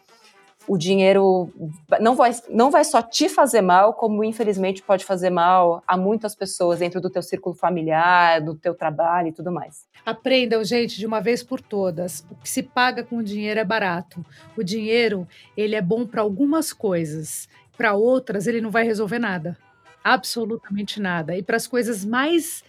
o 0.69 0.77
dinheiro 0.77 1.51
não 1.99 2.14
vai, 2.14 2.31
não 2.51 2.71
vai 2.71 2.85
só 2.85 3.01
te 3.01 3.29
fazer 3.29 3.62
mal, 3.62 3.95
como 3.95 4.23
infelizmente 4.23 4.83
pode 4.83 5.05
fazer 5.05 5.31
mal 5.31 5.83
a 5.87 5.97
muitas 5.97 6.35
pessoas 6.35 6.81
dentro 6.81 7.01
do 7.01 7.09
teu 7.09 7.23
círculo 7.23 7.55
familiar, 7.55 8.43
do 8.43 8.55
teu 8.55 8.75
trabalho 8.75 9.29
e 9.29 9.33
tudo 9.33 9.51
mais. 9.51 9.87
Aprendam, 10.05 10.62
gente, 10.62 10.99
de 10.99 11.07
uma 11.07 11.21
vez 11.21 11.43
por 11.43 11.61
todas. 11.61 12.25
O 12.31 12.35
que 12.37 12.49
se 12.49 12.62
paga 12.62 13.03
com 13.03 13.16
o 13.16 13.23
dinheiro 13.23 13.59
é 13.59 13.64
barato. 13.64 14.25
O 14.57 14.62
dinheiro, 14.62 15.27
ele 15.57 15.75
é 15.75 15.81
bom 15.81 16.07
para 16.07 16.21
algumas 16.21 16.73
coisas, 16.73 17.49
para 17.77 17.95
outras 17.95 18.47
ele 18.47 18.61
não 18.61 18.71
vai 18.71 18.85
resolver 18.85 19.19
nada. 19.19 19.57
Absolutamente 20.05 21.01
nada. 21.01 21.35
E 21.37 21.43
para 21.43 21.57
as 21.57 21.66
coisas 21.66 22.05
mais 22.05 22.62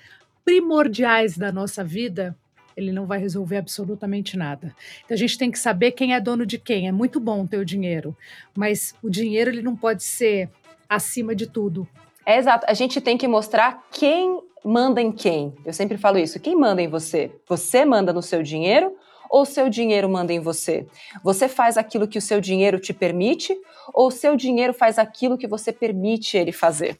primordiais 0.46 1.38
da 1.38 1.52
nossa 1.52 1.84
vida, 1.84 2.36
ele 2.80 2.92
não 2.92 3.06
vai 3.06 3.20
resolver 3.20 3.58
absolutamente 3.58 4.38
nada. 4.38 4.74
Então 5.04 5.16
a 5.16 5.18
gente 5.18 5.38
tem 5.38 5.52
que 5.52 5.60
saber 5.60 5.92
quem 5.92 6.14
é 6.14 6.20
dono 6.20 6.46
de 6.46 6.58
quem. 6.58 6.88
É 6.88 6.92
muito 6.92 7.20
bom 7.20 7.46
ter 7.46 7.58
o 7.58 7.66
dinheiro, 7.66 8.16
mas 8.56 8.96
o 9.04 9.10
dinheiro 9.10 9.50
ele 9.50 9.62
não 9.62 9.76
pode 9.76 10.04
ser 10.04 10.50
acima 10.88 11.36
de 11.36 11.46
tudo. 11.46 11.88
É 12.26 12.38
exato. 12.38 12.66
A 12.68 12.74
gente 12.74 13.02
tem 13.02 13.18
que 13.18 13.28
mostrar 13.28 13.86
quem 13.92 14.42
manda 14.64 15.02
em 15.02 15.12
quem. 15.12 15.54
Eu 15.66 15.74
sempre 15.74 15.98
falo 15.98 16.18
isso. 16.18 16.40
Quem 16.40 16.56
manda 16.56 16.82
em 16.82 16.88
você? 16.88 17.32
Você 17.48 17.86
manda 17.86 18.14
no 18.14 18.22
seu 18.22 18.42
dinheiro 18.42 18.96
ou 19.30 19.46
seu 19.46 19.70
dinheiro 19.70 20.10
manda 20.10 20.34
em 20.34 20.40
você? 20.40 20.88
Você 21.24 21.48
faz 21.48 21.78
aquilo 21.78 22.08
que 22.08 22.18
o 22.18 22.22
seu 22.22 22.42
dinheiro 22.42 22.80
te 22.80 22.94
permite 22.94 23.56
ou 23.94 24.10
seu 24.10 24.36
dinheiro 24.36 24.74
faz 24.74 24.98
aquilo 24.98 25.38
que 25.38 25.48
você 25.48 25.72
permite 25.72 26.38
ele 26.38 26.52
fazer? 26.52 26.98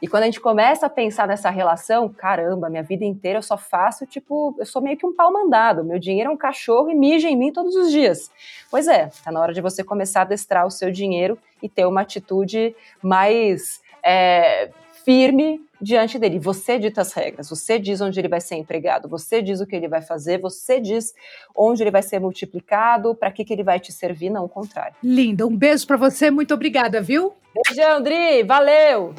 E 0.00 0.06
quando 0.06 0.24
a 0.24 0.26
gente 0.26 0.40
começa 0.40 0.86
a 0.86 0.90
pensar 0.90 1.26
nessa 1.26 1.48
relação, 1.48 2.08
caramba, 2.08 2.68
minha 2.68 2.82
vida 2.82 3.04
inteira 3.04 3.38
eu 3.38 3.42
só 3.42 3.56
faço, 3.56 4.04
tipo, 4.04 4.54
eu 4.58 4.66
sou 4.66 4.82
meio 4.82 4.96
que 4.96 5.06
um 5.06 5.14
pau 5.14 5.32
mandado. 5.32 5.82
Meu 5.82 5.98
dinheiro 5.98 6.30
é 6.30 6.32
um 6.32 6.36
cachorro 6.36 6.90
e 6.90 6.94
mija 6.94 7.28
em 7.28 7.36
mim 7.36 7.50
todos 7.50 7.74
os 7.74 7.90
dias. 7.90 8.30
Pois 8.70 8.86
é, 8.88 9.10
tá 9.24 9.32
na 9.32 9.40
hora 9.40 9.54
de 9.54 9.60
você 9.60 9.82
começar 9.82 10.20
a 10.20 10.22
adestrar 10.22 10.66
o 10.66 10.70
seu 10.70 10.90
dinheiro 10.90 11.38
e 11.62 11.68
ter 11.68 11.86
uma 11.86 12.02
atitude 12.02 12.76
mais 13.02 13.80
é, 14.02 14.70
firme 15.06 15.60
diante 15.80 16.18
dele. 16.18 16.40
Você 16.40 16.80
dita 16.80 17.00
as 17.02 17.12
regras, 17.12 17.48
você 17.48 17.78
diz 17.78 18.00
onde 18.00 18.18
ele 18.18 18.26
vai 18.26 18.40
ser 18.40 18.56
empregado, 18.56 19.08
você 19.08 19.40
diz 19.40 19.60
o 19.60 19.66
que 19.66 19.76
ele 19.76 19.86
vai 19.86 20.02
fazer, 20.02 20.40
você 20.40 20.80
diz 20.80 21.14
onde 21.54 21.80
ele 21.84 21.92
vai 21.92 22.02
ser 22.02 22.18
multiplicado, 22.18 23.14
para 23.14 23.30
que, 23.30 23.44
que 23.44 23.52
ele 23.52 23.62
vai 23.62 23.78
te 23.78 23.92
servir, 23.92 24.30
não 24.30 24.44
o 24.44 24.48
contrário. 24.48 24.96
Linda, 25.00 25.46
um 25.46 25.56
beijo 25.56 25.86
para 25.86 25.96
você, 25.96 26.28
muito 26.28 26.52
obrigada, 26.52 27.00
viu? 27.00 27.32
Beijão, 27.54 28.02
Dri, 28.02 28.42
valeu! 28.42 29.14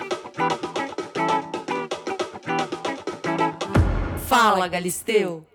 Fala, 4.28 4.68
Galisteu! 4.68 5.46